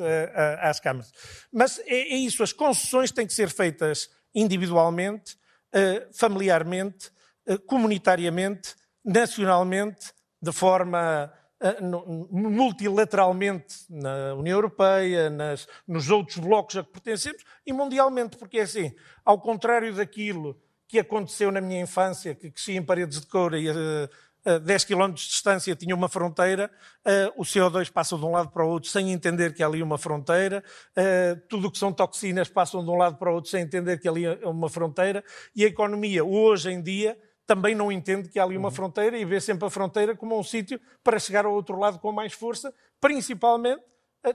às 0.60 0.78
câmaras. 0.78 1.10
Mas 1.50 1.78
é, 1.78 1.94
é 1.94 2.16
isso, 2.16 2.42
as 2.42 2.52
concessões 2.52 3.10
têm 3.10 3.26
que 3.26 3.32
ser 3.32 3.48
feitas 3.48 4.10
individualmente, 4.34 5.38
familiarmente, 6.12 7.10
uh, 7.48 7.58
comunitariamente, 7.66 8.74
nacionalmente, 9.04 10.12
de 10.40 10.52
forma 10.52 11.32
multilateralmente 12.30 13.76
na 13.88 14.34
União 14.34 14.58
Europeia, 14.58 15.30
nas, 15.30 15.66
nos 15.88 16.10
outros 16.10 16.36
blocos 16.36 16.76
a 16.76 16.84
que 16.84 16.92
pertencemos 16.92 17.42
e 17.64 17.72
mundialmente, 17.72 18.36
porque 18.36 18.58
é 18.58 18.62
assim, 18.62 18.94
ao 19.24 19.40
contrário 19.40 19.94
daquilo 19.94 20.60
que 20.86 20.98
aconteceu 20.98 21.50
na 21.50 21.60
minha 21.60 21.80
infância, 21.80 22.34
que 22.34 22.50
cresci 22.50 22.72
em 22.72 22.82
paredes 22.82 23.20
de 23.20 23.26
couro 23.26 23.56
e 23.56 23.70
a 23.70 23.74
10 24.64 24.84
km 24.84 25.08
de 25.08 25.26
distância 25.26 25.74
tinha 25.74 25.94
uma 25.94 26.08
fronteira, 26.08 26.70
o 27.36 27.42
CO2 27.42 27.90
passa 27.90 28.16
de 28.16 28.24
um 28.24 28.30
lado 28.30 28.50
para 28.50 28.64
o 28.64 28.68
outro 28.68 28.88
sem 28.88 29.10
entender 29.10 29.52
que 29.52 29.62
há 29.62 29.66
ali 29.66 29.82
uma 29.82 29.98
fronteira, 29.98 30.62
tudo 31.48 31.68
o 31.68 31.70
que 31.70 31.78
são 31.78 31.92
toxinas 31.92 32.48
passam 32.48 32.84
de 32.84 32.90
um 32.90 32.96
lado 32.96 33.16
para 33.16 33.30
o 33.30 33.34
outro 33.34 33.50
sem 33.50 33.62
entender 33.62 33.98
que 33.98 34.08
ali 34.08 34.24
é 34.24 34.46
uma 34.46 34.68
fronteira, 34.68 35.24
e 35.54 35.64
a 35.64 35.66
economia, 35.66 36.24
hoje 36.24 36.70
em 36.70 36.80
dia, 36.80 37.18
também 37.46 37.74
não 37.74 37.92
entende 37.92 38.28
que 38.28 38.38
há 38.38 38.44
ali 38.44 38.56
uma 38.56 38.68
uhum. 38.68 38.74
fronteira 38.74 39.16
e 39.16 39.24
vê 39.24 39.40
sempre 39.40 39.66
a 39.66 39.70
fronteira 39.70 40.16
como 40.16 40.38
um 40.38 40.42
sítio 40.42 40.80
para 41.02 41.18
chegar 41.18 41.46
ao 41.46 41.52
outro 41.52 41.78
lado 41.78 41.98
com 41.98 42.10
mais 42.10 42.32
força, 42.32 42.74
principalmente 43.00 43.82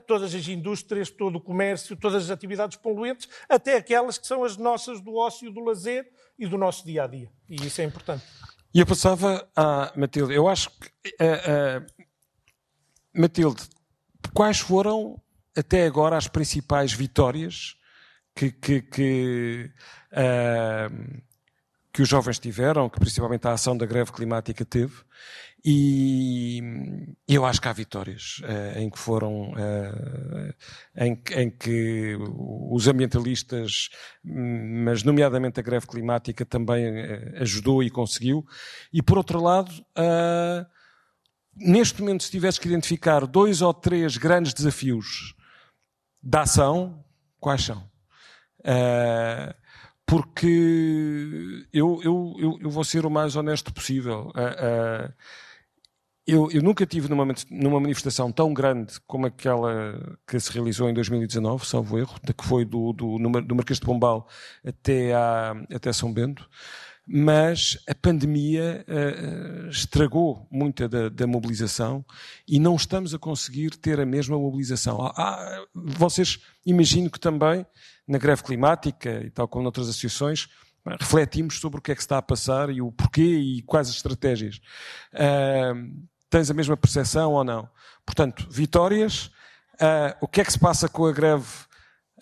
todas 0.06 0.34
as 0.34 0.48
indústrias, 0.48 1.10
todo 1.10 1.36
o 1.36 1.40
comércio, 1.40 1.94
todas 1.94 2.24
as 2.24 2.30
atividades 2.30 2.78
poluentes, 2.78 3.28
até 3.46 3.76
aquelas 3.76 4.16
que 4.16 4.26
são 4.26 4.44
as 4.44 4.56
nossas 4.56 5.00
do 5.02 5.14
ócio, 5.14 5.50
do 5.50 5.60
lazer 5.60 6.10
e 6.38 6.46
do 6.46 6.56
nosso 6.56 6.86
dia 6.86 7.04
a 7.04 7.06
dia. 7.06 7.30
E 7.46 7.56
isso 7.66 7.82
é 7.82 7.84
importante. 7.84 8.24
E 8.74 8.80
eu 8.80 8.86
passava 8.86 9.46
a 9.54 9.92
Matilde. 9.96 10.34
Eu 10.34 10.48
acho 10.48 10.70
que. 10.70 11.08
Uh, 11.20 11.80
uh, 11.80 12.04
Matilde, 13.14 13.62
quais 14.32 14.58
foram 14.60 15.20
até 15.56 15.84
agora 15.84 16.16
as 16.16 16.26
principais 16.26 16.92
vitórias 16.92 17.76
que, 18.34 18.50
que, 18.50 18.80
que, 18.80 19.70
uh, 20.12 21.22
que 21.92 22.00
os 22.00 22.08
jovens 22.08 22.38
tiveram, 22.38 22.88
que 22.88 22.98
principalmente 22.98 23.46
a 23.46 23.52
ação 23.52 23.76
da 23.76 23.84
greve 23.84 24.12
climática 24.12 24.64
teve? 24.64 24.94
E 25.64 26.60
eu 27.28 27.44
acho 27.44 27.60
que 27.60 27.68
há 27.68 27.72
vitórias 27.72 28.40
uh, 28.40 28.78
em 28.80 28.90
que 28.90 28.98
foram, 28.98 29.52
uh, 29.52 30.54
em, 30.96 31.22
em, 31.36 31.50
que 31.50 32.16
os 32.18 32.88
ambientalistas, 32.88 33.88
mas 34.24 35.04
nomeadamente 35.04 35.60
a 35.60 35.62
greve 35.62 35.86
climática 35.86 36.44
também 36.44 36.84
uh, 36.88 37.42
ajudou 37.42 37.80
e 37.80 37.90
conseguiu. 37.90 38.44
E 38.92 39.00
por 39.00 39.16
outro 39.16 39.40
lado, 39.40 39.70
neste 41.54 42.00
momento, 42.00 42.24
se 42.24 42.30
tivesse 42.30 42.58
que 42.58 42.66
identificar 42.66 43.24
dois 43.24 43.62
ou 43.62 43.72
três 43.72 44.16
grandes 44.16 44.52
desafios 44.52 45.32
da 46.20 46.42
ação, 46.42 47.04
quais 47.38 47.62
são? 47.62 47.90
porque 50.06 51.66
eu, 51.72 52.00
eu, 52.02 52.34
eu, 52.38 52.58
eu, 52.62 52.70
vou 52.70 52.84
ser 52.84 53.06
o 53.06 53.10
mais 53.10 53.34
honesto 53.34 53.72
possível. 53.72 54.30
Eu, 56.24 56.48
eu, 56.52 56.62
nunca 56.62 56.86
tive 56.86 57.08
numa, 57.08 57.26
numa, 57.50 57.80
manifestação 57.80 58.30
tão 58.30 58.54
grande 58.54 58.94
como 59.08 59.26
aquela 59.26 60.16
que 60.24 60.38
se 60.38 60.52
realizou 60.52 60.88
em 60.88 60.94
2019, 60.94 61.66
salvo 61.66 61.98
erro, 61.98 62.14
que 62.20 62.44
foi 62.44 62.64
do, 62.64 62.92
do, 62.92 63.18
do 63.18 63.54
Marquês 63.56 63.80
de 63.80 63.84
Pombal 63.84 64.28
até, 64.64 65.12
à, 65.14 65.52
até 65.74 65.92
São 65.92 66.12
Bento, 66.12 66.48
mas 67.04 67.76
a 67.88 67.94
pandemia 67.94 68.84
uh, 68.88 69.68
estragou 69.68 70.46
muita 70.48 70.88
da, 70.88 71.08
da, 71.08 71.26
mobilização 71.26 72.04
e 72.46 72.60
não 72.60 72.76
estamos 72.76 73.12
a 73.12 73.18
conseguir 73.18 73.70
ter 73.70 73.98
a 73.98 74.06
mesma 74.06 74.38
mobilização. 74.38 75.04
Ah, 75.04 75.12
ah, 75.16 75.64
vocês 75.74 76.38
imagino 76.64 77.10
que 77.10 77.18
também 77.18 77.66
na 78.06 78.18
greve 78.18 78.44
climática 78.44 79.22
e 79.24 79.30
tal 79.30 79.48
como 79.48 79.64
noutras 79.64 79.88
associações 79.88 80.48
refletimos 81.00 81.58
sobre 81.58 81.78
o 81.78 81.82
que 81.82 81.92
é 81.92 81.94
que 81.94 82.00
está 82.00 82.18
a 82.18 82.22
passar 82.22 82.70
e 82.70 82.80
o 82.80 82.90
porquê 82.90 83.22
e 83.22 83.62
quais 83.62 83.88
as 83.88 83.96
estratégias. 83.96 84.60
Uh, 85.12 86.11
Tens 86.32 86.50
a 86.50 86.54
mesma 86.54 86.78
percepção 86.78 87.34
ou 87.34 87.44
não? 87.44 87.68
Portanto, 88.06 88.48
vitórias. 88.50 89.26
Uh, 89.74 90.16
o 90.22 90.26
que 90.26 90.40
é 90.40 90.44
que 90.44 90.50
se 90.50 90.58
passa 90.58 90.88
com 90.88 91.04
a 91.04 91.12
greve 91.12 91.46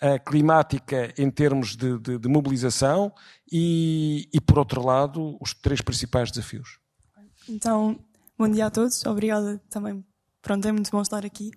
uh, 0.03 0.21
climática 0.25 1.13
em 1.17 1.31
termos 1.31 1.77
de, 1.77 1.97
de, 1.97 2.19
de 2.19 2.27
mobilização? 2.27 3.13
E, 3.49 4.27
e, 4.33 4.41
por 4.41 4.59
outro 4.59 4.85
lado, 4.85 5.37
os 5.39 5.53
três 5.53 5.79
principais 5.79 6.29
desafios. 6.29 6.77
Então, 7.47 7.97
bom 8.37 8.49
dia 8.49 8.65
a 8.65 8.69
todos. 8.69 9.05
Obrigada 9.05 9.61
também 9.69 10.03
pronto, 10.41 10.67
é 10.67 10.71
muito 10.71 10.91
bom 10.91 11.01
estar 11.01 11.25
aqui. 11.25 11.51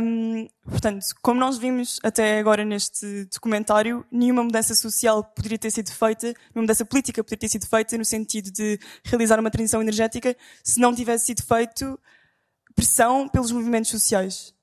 Um, 0.00 0.46
portanto, 0.62 1.04
como 1.22 1.40
nós 1.40 1.58
vimos 1.58 1.98
até 2.02 2.38
agora 2.38 2.64
neste 2.64 3.24
documentário, 3.26 4.06
nenhuma 4.10 4.44
mudança 4.44 4.74
social 4.74 5.24
poderia 5.24 5.58
ter 5.58 5.70
sido 5.70 5.90
feita, 5.90 6.26
nenhuma 6.26 6.62
mudança 6.62 6.84
política 6.84 7.24
poderia 7.24 7.40
ter 7.40 7.48
sido 7.48 7.66
feita 7.66 7.98
no 7.98 8.04
sentido 8.04 8.50
de 8.52 8.78
realizar 9.04 9.40
uma 9.40 9.50
transição 9.50 9.82
energética 9.82 10.36
se 10.62 10.78
não 10.78 10.94
tivesse 10.94 11.26
sido 11.26 11.42
feito 11.42 11.98
pressão 12.74 13.28
pelos 13.28 13.50
movimentos 13.50 13.90
sociais. 13.90 14.53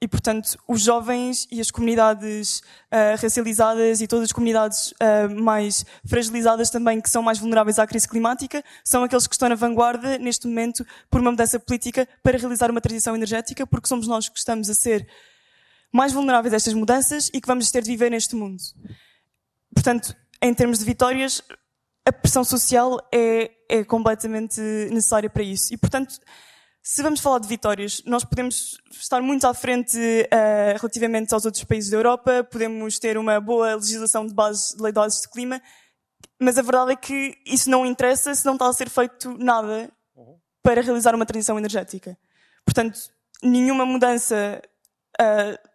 E, 0.00 0.06
portanto, 0.06 0.56
os 0.68 0.80
jovens 0.80 1.48
e 1.50 1.60
as 1.60 1.72
comunidades 1.72 2.60
uh, 2.92 3.20
racializadas 3.20 4.00
e 4.00 4.06
todas 4.06 4.26
as 4.26 4.32
comunidades 4.32 4.92
uh, 4.92 5.42
mais 5.42 5.84
fragilizadas 6.06 6.70
também, 6.70 7.00
que 7.00 7.10
são 7.10 7.20
mais 7.20 7.38
vulneráveis 7.38 7.80
à 7.80 7.86
crise 7.86 8.06
climática, 8.06 8.62
são 8.84 9.02
aqueles 9.02 9.26
que 9.26 9.34
estão 9.34 9.48
na 9.48 9.56
vanguarda, 9.56 10.16
neste 10.16 10.46
momento, 10.46 10.86
por 11.10 11.20
uma 11.20 11.32
mudança 11.32 11.58
política 11.58 12.06
para 12.22 12.38
realizar 12.38 12.70
uma 12.70 12.80
transição 12.80 13.16
energética, 13.16 13.66
porque 13.66 13.88
somos 13.88 14.06
nós 14.06 14.28
que 14.28 14.38
estamos 14.38 14.70
a 14.70 14.74
ser 14.74 15.08
mais 15.92 16.12
vulneráveis 16.12 16.52
a 16.52 16.56
estas 16.56 16.74
mudanças 16.74 17.28
e 17.34 17.40
que 17.40 17.48
vamos 17.48 17.68
ter 17.70 17.82
de 17.82 17.90
viver 17.90 18.10
neste 18.10 18.36
mundo. 18.36 18.62
Portanto, 19.74 20.14
em 20.40 20.54
termos 20.54 20.78
de 20.78 20.84
vitórias, 20.84 21.42
a 22.06 22.12
pressão 22.12 22.44
social 22.44 23.00
é, 23.12 23.50
é 23.68 23.84
completamente 23.84 24.60
necessária 24.90 25.28
para 25.28 25.42
isso. 25.42 25.74
E, 25.74 25.76
portanto, 25.76 26.20
se 26.90 27.02
vamos 27.02 27.20
falar 27.20 27.38
de 27.38 27.46
vitórias, 27.46 28.02
nós 28.06 28.24
podemos 28.24 28.78
estar 28.90 29.20
muito 29.20 29.46
à 29.46 29.52
frente 29.52 29.98
uh, 29.98 30.78
relativamente 30.78 31.34
aos 31.34 31.44
outros 31.44 31.62
países 31.64 31.90
da 31.90 31.98
Europa, 31.98 32.42
podemos 32.50 32.98
ter 32.98 33.18
uma 33.18 33.38
boa 33.38 33.74
legislação 33.74 34.26
de 34.26 34.32
base 34.32 34.74
de 34.74 34.82
lei 34.82 34.90
de 34.90 34.94
bases 34.94 35.20
de 35.20 35.28
clima, 35.28 35.60
mas 36.40 36.56
a 36.56 36.62
verdade 36.62 36.92
é 36.92 36.96
que 36.96 37.36
isso 37.44 37.68
não 37.68 37.84
interessa 37.84 38.34
se 38.34 38.46
não 38.46 38.54
está 38.54 38.66
a 38.66 38.72
ser 38.72 38.88
feito 38.88 39.36
nada 39.36 39.92
para 40.62 40.80
realizar 40.80 41.14
uma 41.14 41.26
transição 41.26 41.58
energética. 41.58 42.16
Portanto, 42.64 42.98
nenhuma 43.42 43.84
mudança 43.84 44.62
uh, 45.20 45.68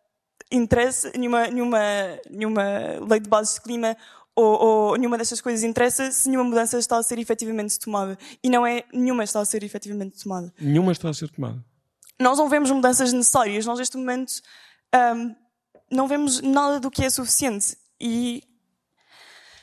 interessa, 0.51 1.11
nenhuma, 1.15 1.47
nenhuma, 1.47 1.79
nenhuma 2.27 2.63
lei 3.07 3.19
de 3.19 3.29
bases 3.29 3.53
de 3.53 3.61
clima 3.61 3.95
ou, 4.35 4.61
ou, 4.61 4.97
nenhuma 4.97 5.17
destas 5.17 5.41
coisas 5.41 5.63
interessa 5.63 6.11
se 6.11 6.27
nenhuma 6.27 6.49
mudança 6.49 6.77
está 6.79 6.97
a 6.97 7.03
ser 7.03 7.19
efetivamente 7.19 7.77
tomada. 7.79 8.17
E 8.43 8.49
não 8.49 8.65
é 8.65 8.83
nenhuma 8.91 9.23
está 9.23 9.39
a 9.39 9.45
ser 9.45 9.63
efetivamente 9.63 10.21
tomada. 10.23 10.53
Nenhuma 10.59 10.91
está 10.91 11.09
a 11.09 11.13
ser 11.13 11.29
tomada. 11.29 11.63
Nós 12.19 12.37
não 12.37 12.49
vemos 12.49 12.71
mudanças 12.71 13.13
necessárias. 13.13 13.65
Nós, 13.65 13.79
neste 13.79 13.97
momento, 13.97 14.33
um, 15.15 15.35
não 15.91 16.07
vemos 16.07 16.41
nada 16.41 16.79
do 16.79 16.89
que 16.89 17.03
é 17.03 17.09
suficiente. 17.09 17.77
E... 17.99 18.43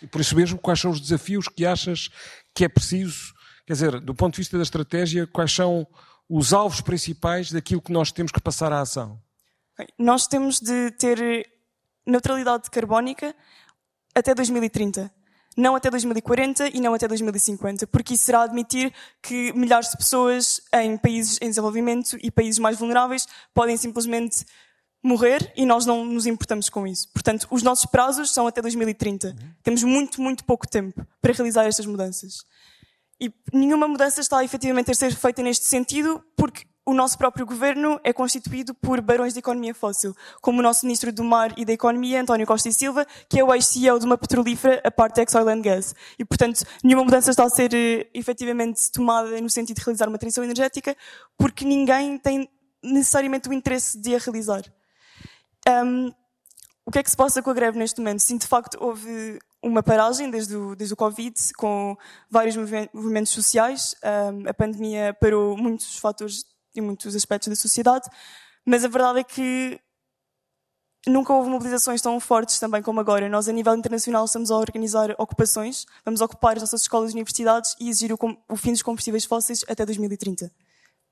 e 0.01 0.07
por 0.07 0.21
isso 0.21 0.37
mesmo, 0.37 0.59
quais 0.59 0.81
são 0.81 0.91
os 0.91 1.01
desafios 1.01 1.49
que 1.49 1.67
achas 1.67 2.09
que 2.55 2.65
é 2.65 2.69
preciso? 2.69 3.33
Quer 3.67 3.73
dizer, 3.73 4.01
do 4.01 4.15
ponto 4.15 4.35
de 4.35 4.41
vista 4.41 4.57
da 4.57 4.63
estratégia, 4.63 5.27
quais 5.27 5.53
são 5.53 5.87
os 6.29 6.53
alvos 6.53 6.81
principais 6.81 7.51
daquilo 7.51 7.83
que 7.83 7.93
nós 7.93 8.13
temos 8.13 8.31
que 8.31 8.41
passar 8.41 8.73
à 8.73 8.81
ação? 8.81 9.21
Nós 9.99 10.27
temos 10.27 10.61
de 10.61 10.91
ter 10.93 11.49
neutralidade 12.07 12.71
carbónica 12.71 13.35
até 14.15 14.35
2030. 14.35 15.11
Não 15.57 15.75
até 15.75 15.91
2040 15.91 16.69
e 16.69 16.81
não 16.81 16.95
até 16.95 17.09
2050, 17.09 17.87
porque 17.89 18.15
isso 18.15 18.25
será 18.25 18.43
admitir 18.43 18.93
que 19.21 19.53
milhares 19.53 19.91
de 19.91 19.97
pessoas 19.97 20.61
em 20.73 20.97
países 20.97 21.39
em 21.43 21.49
desenvolvimento 21.49 22.17
e 22.23 22.31
países 22.31 22.59
mais 22.59 22.79
vulneráveis 22.79 23.27
podem 23.53 23.77
simplesmente 23.77 24.47
morrer 25.03 25.53
e 25.57 25.67
nós 25.67 25.85
não 25.85 26.05
nos 26.05 26.27
importamos 26.27 26.69
com 26.69 26.87
isso. 26.87 27.09
Portanto, 27.13 27.49
os 27.51 27.63
nossos 27.63 27.87
prazos 27.87 28.33
são 28.33 28.47
até 28.47 28.63
2030. 28.63 29.29
Uhum. 29.29 29.35
Temos 29.63 29.83
muito, 29.83 30.21
muito 30.21 30.45
pouco 30.45 30.69
tempo 30.69 31.05
para 31.21 31.33
realizar 31.33 31.67
estas 31.67 31.87
mudanças. 31.87 32.45
E 33.21 33.33
nenhuma 33.53 33.89
mudança 33.89 34.21
está 34.21 34.43
efetivamente 34.45 34.91
a 34.91 34.95
ser 34.95 35.15
feita 35.15 35.43
neste 35.43 35.67
sentido, 35.67 36.23
porque 36.37 36.65
o 36.91 36.95
nosso 36.95 37.17
próprio 37.17 37.47
governo 37.47 38.01
é 38.03 38.13
constituído 38.13 38.75
por 38.75 39.01
barões 39.01 39.33
de 39.33 39.39
economia 39.39 39.73
fóssil, 39.73 40.13
como 40.41 40.59
o 40.59 40.63
nosso 40.63 40.85
ministro 40.85 41.13
do 41.13 41.23
Mar 41.23 41.55
e 41.57 41.65
da 41.65 41.73
Economia, 41.73 42.21
António 42.21 42.45
Costa 42.45 42.69
e 42.69 42.73
Silva, 42.73 43.07
que 43.29 43.39
é 43.39 43.45
o 43.45 43.55
ex-CEO 43.55 44.01
de 44.01 44.07
uma 44.07 44.19
petrolífera, 44.19 44.81
a 44.85 44.91
Partex 44.91 45.33
Oil 45.37 45.49
and 45.49 45.61
Gas. 45.61 45.95
E, 46.19 46.25
portanto, 46.25 46.65
nenhuma 46.83 47.05
mudança 47.05 47.31
está 47.31 47.45
a 47.45 47.49
ser 47.49 47.73
eh, 47.73 48.11
efetivamente 48.13 48.91
tomada 48.91 49.41
no 49.41 49.49
sentido 49.49 49.77
de 49.77 49.85
realizar 49.85 50.09
uma 50.09 50.19
transição 50.19 50.43
energética, 50.43 50.97
porque 51.39 51.65
ninguém 51.65 52.19
tem 52.19 52.51
necessariamente 52.83 53.49
o 53.49 53.53
interesse 53.53 53.97
de 53.97 54.17
a 54.17 54.19
realizar. 54.19 54.63
Um, 55.69 56.13
o 56.85 56.91
que 56.91 56.99
é 56.99 57.03
que 57.05 57.11
se 57.11 57.17
passa 57.17 57.41
com 57.41 57.51
a 57.51 57.55
greve 57.55 57.79
neste 57.79 58.01
momento? 58.01 58.19
Sim, 58.19 58.37
de 58.37 58.49
facto, 58.49 58.77
houve 58.81 59.39
uma 59.63 59.81
paragem 59.81 60.29
desde 60.29 60.57
o, 60.57 60.75
desde 60.75 60.93
o 60.93 60.97
Covid, 60.97 61.35
com 61.57 61.97
vários 62.29 62.57
movimentos 62.57 63.31
sociais. 63.31 63.95
Um, 64.03 64.49
a 64.49 64.55
pandemia 64.55 65.17
parou 65.21 65.57
muitos 65.57 65.99
fatores 65.99 66.43
em 66.75 66.81
muitos 66.81 67.15
aspectos 67.15 67.49
da 67.49 67.57
sociedade, 67.57 68.09
mas 68.65 68.85
a 68.85 68.89
verdade 68.89 69.21
é 69.21 69.25
que 69.25 69.81
nunca 71.07 71.33
houve 71.33 71.49
mobilizações 71.49 72.01
tão 72.03 72.19
fortes 72.21 72.59
também 72.59 72.83
como 72.83 73.01
agora. 73.01 73.29
Nós, 73.29 73.49
a 73.49 73.53
nível 73.53 73.75
internacional, 73.75 74.25
estamos 74.25 74.51
a 74.51 74.57
organizar 74.57 75.15
ocupações, 75.19 75.87
vamos 76.05 76.21
ocupar 76.21 76.57
as 76.57 76.63
nossas 76.63 76.83
escolas 76.83 77.11
e 77.11 77.15
universidades 77.15 77.75
e 77.81 77.89
exigir 77.89 78.13
o, 78.13 78.19
o 78.49 78.57
fim 78.57 78.73
dos 78.73 78.83
combustíveis 78.83 79.25
fósseis 79.25 79.65
até 79.69 79.85
2030. 79.87 80.51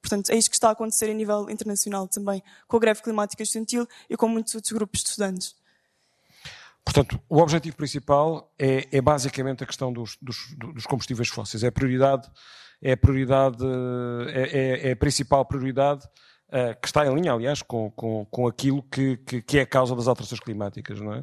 Portanto, 0.00 0.30
é 0.30 0.36
isto 0.36 0.50
que 0.50 0.56
está 0.56 0.68
a 0.68 0.72
acontecer 0.72 1.10
a 1.10 1.14
nível 1.14 1.50
internacional 1.50 2.06
também, 2.06 2.42
com 2.66 2.76
a 2.76 2.80
greve 2.80 3.02
climática 3.02 3.42
estudantil 3.42 3.86
e 4.08 4.16
com 4.16 4.28
muitos 4.28 4.54
outros 4.54 4.72
grupos 4.72 5.02
de 5.02 5.08
estudantes. 5.08 5.56
Portanto, 6.84 7.20
o 7.28 7.38
objetivo 7.38 7.76
principal 7.76 8.50
é, 8.58 8.88
é 8.96 9.00
basicamente 9.02 9.62
a 9.62 9.66
questão 9.66 9.92
dos, 9.92 10.16
dos, 10.22 10.54
dos, 10.56 10.86
combustíveis 10.86 11.28
fósseis. 11.28 11.62
É 11.62 11.66
a 11.66 11.72
prioridade, 11.72 12.30
é 12.80 12.92
a 12.92 12.96
prioridade, 12.96 13.64
é, 14.28 14.42
é, 14.42 14.88
é 14.88 14.92
a 14.92 14.96
principal 14.96 15.44
prioridade 15.44 16.06
uh, 16.48 16.78
que 16.80 16.86
está 16.86 17.06
em 17.06 17.14
linha, 17.14 17.32
aliás, 17.32 17.62
com, 17.62 17.90
com, 17.90 18.24
com 18.26 18.46
aquilo 18.46 18.82
que, 18.82 19.16
que, 19.18 19.42
que, 19.42 19.58
é 19.58 19.62
a 19.62 19.66
causa 19.66 19.94
das 19.94 20.08
alterações 20.08 20.40
climáticas, 20.40 21.00
não 21.00 21.12
é? 21.14 21.20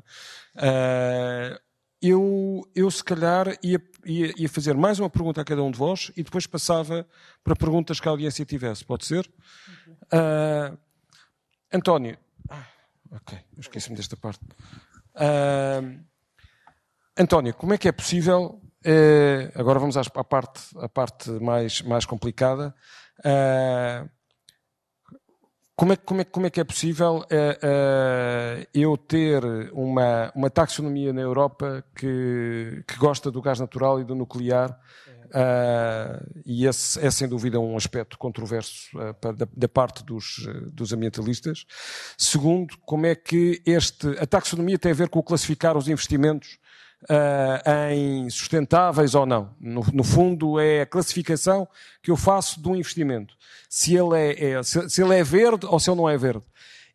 Uh, 0.55 1.59
eu, 2.01 2.61
eu 2.75 2.91
se 2.91 3.03
calhar 3.03 3.57
ia, 3.63 3.81
ia, 4.05 4.33
ia, 4.37 4.49
fazer 4.49 4.75
mais 4.75 4.99
uma 4.99 5.09
pergunta 5.09 5.41
a 5.41 5.45
cada 5.45 5.63
um 5.63 5.71
de 5.71 5.77
vós 5.77 6.11
e 6.15 6.23
depois 6.23 6.45
passava 6.45 7.07
para 7.43 7.55
perguntas 7.55 7.99
que 7.99 8.07
a 8.07 8.11
audiência 8.11 8.45
tivesse. 8.45 8.85
Pode 8.85 9.05
ser? 9.05 9.25
Uh, 10.13 10.77
António. 11.73 12.17
Ah, 12.49 12.67
ok, 13.11 13.39
esqueci-me 13.57 13.95
desta 13.95 14.15
parte. 14.15 14.41
António, 17.17 17.53
como 17.53 17.73
é 17.73 17.77
que 17.77 17.87
é 17.87 17.91
possível? 17.91 18.61
Uh, 18.85 19.49
agora 19.55 19.79
vamos 19.79 19.97
à, 19.97 20.01
à, 20.01 20.23
parte, 20.23 20.61
à 20.77 20.87
parte 20.87 21.31
mais, 21.31 21.81
mais 21.81 22.05
complicada. 22.05 22.75
Uh, 23.19 24.07
como 25.75 25.93
é, 25.93 25.95
como, 25.95 26.21
é, 26.21 26.23
como 26.23 26.45
é 26.45 26.49
que 26.51 26.59
é 26.61 26.63
possível 26.63 27.25
uh, 27.25 28.67
eu 28.73 28.95
ter 28.95 29.43
uma, 29.73 30.31
uma 30.35 30.49
taxonomia 30.51 31.11
na 31.11 31.21
Europa 31.21 31.83
que, 31.95 32.83
que 32.87 32.95
gosta 32.97 33.31
do 33.31 33.41
gás 33.41 33.59
natural 33.59 33.99
e 33.99 34.03
do 34.03 34.13
nuclear? 34.13 34.79
Uh, 35.25 36.43
e 36.45 36.67
esse 36.67 37.03
é 37.03 37.09
sem 37.09 37.27
dúvida 37.27 37.59
um 37.59 37.75
aspecto 37.75 38.19
controverso 38.19 38.95
da, 39.19 39.47
da, 39.51 39.67
parte 39.67 40.05
dos, 40.05 40.47
dos 40.71 40.93
ambientalistas. 40.93 41.65
Segundo, 42.15 42.77
como 42.85 43.07
é 43.07 43.15
que 43.15 43.61
este, 43.65 44.09
a 44.19 44.27
taxonomia 44.27 44.77
tem 44.77 44.91
a 44.91 44.95
ver 44.95 45.09
com 45.09 45.23
classificar 45.23 45.75
os 45.75 45.89
investimentos 45.89 46.59
uh, 47.09 47.91
em 47.91 48.29
sustentáveis 48.29 49.15
ou 49.15 49.25
não. 49.25 49.49
No, 49.59 49.85
no, 49.93 50.03
fundo, 50.03 50.59
é 50.59 50.81
a 50.81 50.85
classificação 50.85 51.67
que 52.01 52.11
eu 52.11 52.17
faço 52.17 52.61
de 52.61 52.67
um 52.67 52.75
investimento. 52.75 53.35
Se 53.69 53.95
ele 53.95 54.15
é, 54.15 54.51
é 54.51 54.63
se, 54.63 54.89
se, 54.89 55.01
ele 55.01 55.15
é 55.15 55.23
verde 55.23 55.65
ou 55.65 55.79
se 55.79 55.89
ele 55.89 55.97
não 55.97 56.09
é 56.09 56.17
verde. 56.17 56.43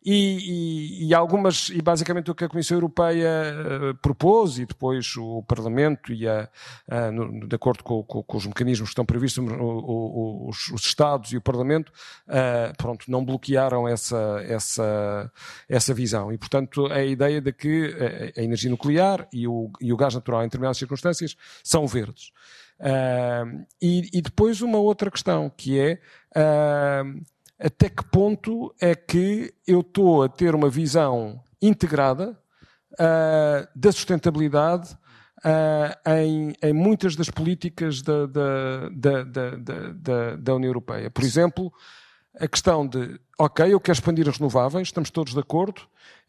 E, 0.03 1.03
e, 1.03 1.07
e, 1.07 1.13
algumas, 1.13 1.69
e 1.69 1.79
basicamente 1.79 2.31
o 2.31 2.35
que 2.35 2.43
a 2.43 2.49
Comissão 2.49 2.75
Europeia 2.75 3.29
uh, 3.91 3.95
propôs, 3.95 4.57
e 4.57 4.65
depois 4.65 5.15
o 5.15 5.43
Parlamento, 5.43 6.11
e 6.11 6.27
a, 6.27 6.49
no, 7.13 7.47
de 7.47 7.55
acordo 7.55 7.83
com, 7.83 8.01
com, 8.03 8.23
com, 8.23 8.37
os 8.37 8.47
mecanismos 8.47 8.89
que 8.89 8.93
estão 8.93 9.05
previstos, 9.05 9.45
o, 9.47 9.63
o, 9.63 10.49
os, 10.49 10.69
os, 10.69 10.81
Estados 10.81 11.31
e 11.33 11.37
o 11.37 11.41
Parlamento, 11.41 11.91
uh, 12.27 12.75
pronto, 12.77 13.11
não 13.11 13.23
bloquearam 13.23 13.87
essa, 13.87 14.43
essa, 14.47 15.31
essa 15.69 15.93
visão. 15.93 16.33
E, 16.33 16.37
portanto, 16.37 16.87
a 16.87 17.03
ideia 17.03 17.39
de 17.39 17.53
que 17.53 17.95
a 18.35 18.41
energia 18.41 18.71
nuclear 18.71 19.27
e 19.31 19.47
o, 19.47 19.69
e 19.79 19.93
o 19.93 19.97
gás 19.97 20.15
natural, 20.15 20.41
em 20.41 20.45
determinadas 20.45 20.77
circunstâncias, 20.77 21.35
são 21.63 21.85
verdes. 21.85 22.31
E, 23.79 24.09
e, 24.11 24.21
depois 24.21 24.61
uma 24.61 24.79
outra 24.79 25.11
questão, 25.11 25.51
que 25.55 25.79
é 25.79 25.99
até 27.61 27.89
que 27.89 28.03
ponto 28.05 28.73
é 28.81 28.95
que 28.95 29.53
eu 29.67 29.81
estou 29.81 30.23
a 30.23 30.29
ter 30.29 30.55
uma 30.55 30.69
visão 30.69 31.41
integrada 31.61 32.37
uh, 32.93 33.67
da 33.75 33.91
sustentabilidade 33.91 34.97
uh, 35.45 36.09
em, 36.09 36.53
em, 36.61 36.73
muitas 36.73 37.15
das 37.15 37.29
políticas 37.29 38.01
da, 38.01 38.25
da, 38.25 38.89
da, 39.23 40.35
da, 40.37 40.55
União 40.55 40.69
Europeia. 40.69 41.11
Por 41.11 41.23
exemplo, 41.23 41.71
a 42.39 42.47
questão 42.47 42.87
de, 42.87 43.19
ok, 43.37 43.71
eu 43.71 43.79
quero 43.79 43.97
expandir 43.97 44.27
as 44.27 44.37
renováveis, 44.37 44.87
estamos 44.87 45.11
todos 45.11 45.33
de 45.33 45.39
acordo, 45.39 45.81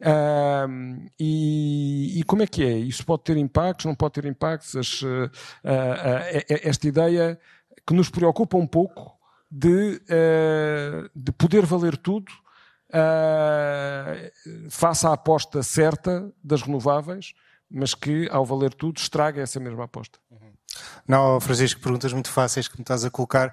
uh, 0.02 1.08
e, 1.18 2.20
e, 2.20 2.24
como 2.24 2.42
é 2.42 2.46
que 2.46 2.62
é? 2.62 2.76
Isso 2.76 3.06
pode 3.06 3.22
ter 3.24 3.38
impactos, 3.38 3.86
não 3.86 3.94
pode 3.94 4.14
ter 4.14 4.26
impactos? 4.26 4.76
As, 4.76 5.00
uh, 5.00 5.06
uh, 5.06 6.44
esta 6.62 6.86
ideia 6.86 7.40
que 7.86 7.94
nos 7.94 8.10
preocupa 8.10 8.58
um 8.58 8.66
pouco 8.66 9.21
de, 9.52 10.00
uh, 10.08 11.10
de 11.14 11.30
poder 11.32 11.66
valer 11.66 11.98
tudo 11.98 12.32
uh, 12.88 14.70
faça 14.70 15.10
a 15.10 15.12
aposta 15.12 15.62
certa 15.62 16.32
das 16.42 16.62
renováveis, 16.62 17.34
mas 17.70 17.94
que, 17.94 18.28
ao 18.30 18.46
valer 18.46 18.72
tudo, 18.72 18.98
estraga 18.98 19.42
essa 19.42 19.60
mesma 19.60 19.84
aposta. 19.84 20.18
Não, 21.06 21.38
Francisco, 21.38 21.80
perguntas 21.82 22.14
muito 22.14 22.30
fáceis 22.30 22.66
que 22.66 22.78
me 22.78 22.82
estás 22.82 23.04
a 23.04 23.10
colocar. 23.10 23.52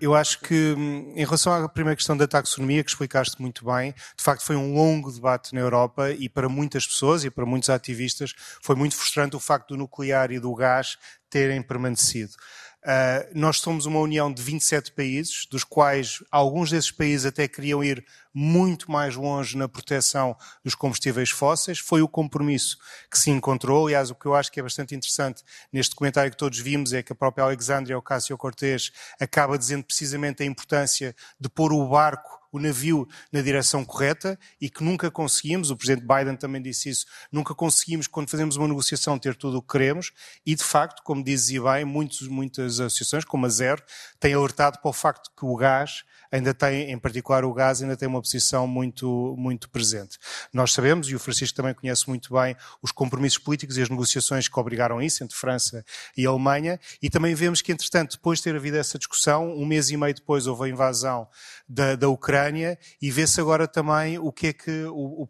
Eu 0.00 0.14
acho 0.14 0.40
que, 0.40 0.74
em 1.16 1.24
relação 1.24 1.52
à 1.52 1.68
primeira 1.68 1.96
questão 1.96 2.16
da 2.16 2.28
taxonomia, 2.28 2.84
que 2.84 2.90
explicaste 2.90 3.40
muito 3.40 3.64
bem, 3.64 3.92
de 3.92 4.22
facto 4.22 4.44
foi 4.44 4.54
um 4.54 4.74
longo 4.74 5.10
debate 5.10 5.52
na 5.52 5.60
Europa 5.60 6.12
e 6.12 6.28
para 6.28 6.48
muitas 6.48 6.86
pessoas 6.86 7.24
e 7.24 7.30
para 7.30 7.44
muitos 7.44 7.70
ativistas 7.70 8.34
foi 8.62 8.76
muito 8.76 8.96
frustrante 8.96 9.34
o 9.34 9.40
facto 9.40 9.70
do 9.70 9.78
nuclear 9.78 10.30
e 10.30 10.38
do 10.38 10.54
gás 10.54 10.96
terem 11.28 11.62
permanecido. 11.62 12.34
Uh, 12.82 13.28
nós 13.34 13.58
somos 13.58 13.84
uma 13.84 14.00
união 14.00 14.32
de 14.32 14.42
27 14.42 14.92
países, 14.92 15.46
dos 15.50 15.64
quais 15.64 16.24
alguns 16.30 16.70
desses 16.70 16.90
países 16.90 17.26
até 17.26 17.46
queriam 17.46 17.84
ir 17.84 18.04
muito 18.32 18.90
mais 18.90 19.16
longe 19.16 19.56
na 19.56 19.68
proteção 19.68 20.36
dos 20.64 20.74
combustíveis 20.74 21.30
fósseis. 21.30 21.78
Foi 21.78 22.02
o 22.02 22.08
compromisso 22.08 22.78
que 23.10 23.18
se 23.18 23.30
encontrou. 23.30 23.86
Aliás, 23.86 24.10
o 24.10 24.14
que 24.14 24.26
eu 24.26 24.34
acho 24.34 24.50
que 24.50 24.60
é 24.60 24.62
bastante 24.62 24.94
interessante 24.94 25.42
neste 25.72 25.94
comentário 25.94 26.30
que 26.30 26.36
todos 26.36 26.58
vimos 26.58 26.92
é 26.92 27.02
que 27.02 27.12
a 27.12 27.16
própria 27.16 27.44
Alexandria 27.44 27.98
Ocasio-Cortez 27.98 28.92
acaba 29.20 29.58
dizendo 29.58 29.84
precisamente 29.84 30.42
a 30.42 30.46
importância 30.46 31.14
de 31.38 31.48
pôr 31.48 31.72
o 31.72 31.88
barco 31.88 32.40
o 32.52 32.58
navio 32.58 33.08
na 33.32 33.40
direção 33.40 33.84
correta 33.84 34.38
e 34.60 34.68
que 34.68 34.82
nunca 34.82 35.10
conseguimos, 35.10 35.70
o 35.70 35.76
Presidente 35.76 36.06
Biden 36.06 36.36
também 36.36 36.60
disse 36.60 36.88
isso, 36.88 37.06
nunca 37.30 37.54
conseguimos, 37.54 38.06
quando 38.06 38.28
fazemos 38.28 38.56
uma 38.56 38.68
negociação, 38.68 39.18
ter 39.18 39.36
tudo 39.36 39.58
o 39.58 39.62
que 39.62 39.68
queremos 39.68 40.12
e, 40.44 40.54
de 40.54 40.64
facto, 40.64 41.02
como 41.02 41.22
dizia 41.22 41.62
bem, 41.62 41.84
muitos, 41.84 42.26
muitas 42.28 42.80
associações, 42.80 43.24
como 43.24 43.46
a 43.46 43.48
Zero, 43.48 43.82
têm 44.18 44.34
alertado 44.34 44.78
para 44.80 44.88
o 44.88 44.92
facto 44.92 45.30
que 45.36 45.44
o 45.44 45.56
gás 45.56 46.04
ainda 46.32 46.54
tem, 46.54 46.90
em 46.90 46.98
particular 46.98 47.44
o 47.44 47.52
gás, 47.52 47.82
ainda 47.82 47.96
tem 47.96 48.08
uma 48.08 48.19
posição 48.20 48.66
muito, 48.66 49.34
muito 49.38 49.68
presente. 49.70 50.18
Nós 50.52 50.72
sabemos, 50.72 51.08
e 51.08 51.14
o 51.14 51.18
Francisco 51.18 51.56
também 51.56 51.74
conhece 51.74 52.08
muito 52.08 52.32
bem, 52.34 52.56
os 52.82 52.92
compromissos 52.92 53.38
políticos 53.38 53.76
e 53.76 53.82
as 53.82 53.88
negociações 53.88 54.48
que 54.48 54.58
obrigaram 54.58 55.00
isso 55.00 55.22
entre 55.24 55.36
França 55.36 55.84
e 56.16 56.26
Alemanha, 56.26 56.78
e 57.02 57.08
também 57.08 57.34
vemos 57.34 57.62
que, 57.62 57.72
entretanto, 57.72 58.16
depois 58.16 58.38
de 58.38 58.44
ter 58.44 58.56
havido 58.56 58.76
essa 58.76 58.98
discussão, 58.98 59.50
um 59.52 59.66
mês 59.66 59.90
e 59.90 59.96
meio 59.96 60.14
depois 60.14 60.46
houve 60.46 60.64
a 60.64 60.68
invasão 60.68 61.28
da, 61.68 61.96
da 61.96 62.08
Ucrânia, 62.08 62.78
e 63.00 63.10
vê-se 63.10 63.40
agora 63.40 63.66
também 63.66 64.18
o 64.18 64.32
que 64.32 64.48
é 64.48 64.52
que 64.52 64.84
o, 64.84 65.22
o, 65.22 65.28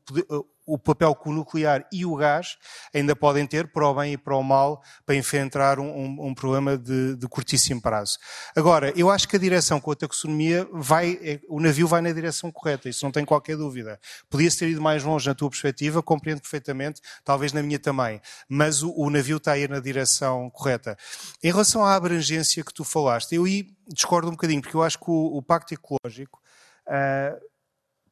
o 0.66 0.78
papel 0.78 1.14
que 1.14 1.28
o 1.28 1.32
nuclear 1.32 1.86
e 1.92 2.04
o 2.06 2.14
gás 2.14 2.56
ainda 2.94 3.16
podem 3.16 3.46
ter, 3.46 3.68
para 3.72 3.86
o 3.86 3.94
bem 3.94 4.12
e 4.12 4.18
para 4.18 4.36
o 4.36 4.42
mal, 4.42 4.82
para 5.04 5.14
enfrentar 5.14 5.78
um, 5.78 5.88
um, 5.88 6.26
um 6.28 6.34
problema 6.34 6.76
de, 6.76 7.16
de, 7.16 7.28
curtíssimo 7.28 7.80
prazo. 7.80 8.18
Agora, 8.54 8.92
eu 8.96 9.10
acho 9.10 9.28
que 9.28 9.36
a 9.36 9.38
direção 9.38 9.80
com 9.80 9.90
a 9.90 9.96
taxonomia 9.96 10.68
vai, 10.72 11.18
é, 11.22 11.40
o 11.48 11.60
navio 11.60 11.88
vai 11.88 12.00
na 12.00 12.12
direção 12.12 12.50
correta, 12.52 12.88
isso 12.88 13.04
não 13.04 13.12
tem 13.12 13.24
qualquer 13.24 13.56
dúvida. 13.56 13.98
Podia-se 14.28 14.58
ter 14.58 14.68
ido 14.68 14.80
mais 14.80 15.02
longe 15.02 15.26
na 15.28 15.34
tua 15.34 15.50
perspectiva, 15.50 16.02
compreendo 16.02 16.40
perfeitamente, 16.40 17.00
talvez 17.24 17.52
na 17.52 17.62
minha 17.62 17.78
também, 17.78 18.20
mas 18.48 18.82
o, 18.82 18.92
o 18.96 19.10
navio 19.10 19.38
está 19.38 19.52
a 19.52 19.58
ir 19.58 19.68
na 19.68 19.80
direção 19.80 20.50
correta. 20.50 20.96
Em 21.42 21.50
relação 21.50 21.84
à 21.84 21.94
abrangência 21.94 22.62
que 22.64 22.72
tu 22.72 22.84
falaste, 22.84 23.34
eu 23.34 23.44
discordo 23.88 24.28
um 24.28 24.32
bocadinho, 24.32 24.60
porque 24.60 24.76
eu 24.76 24.82
acho 24.82 24.98
que 24.98 25.10
o, 25.10 25.36
o 25.36 25.42
Pacto 25.42 25.74
Ecológico 25.74 26.40
uh, 26.86 27.49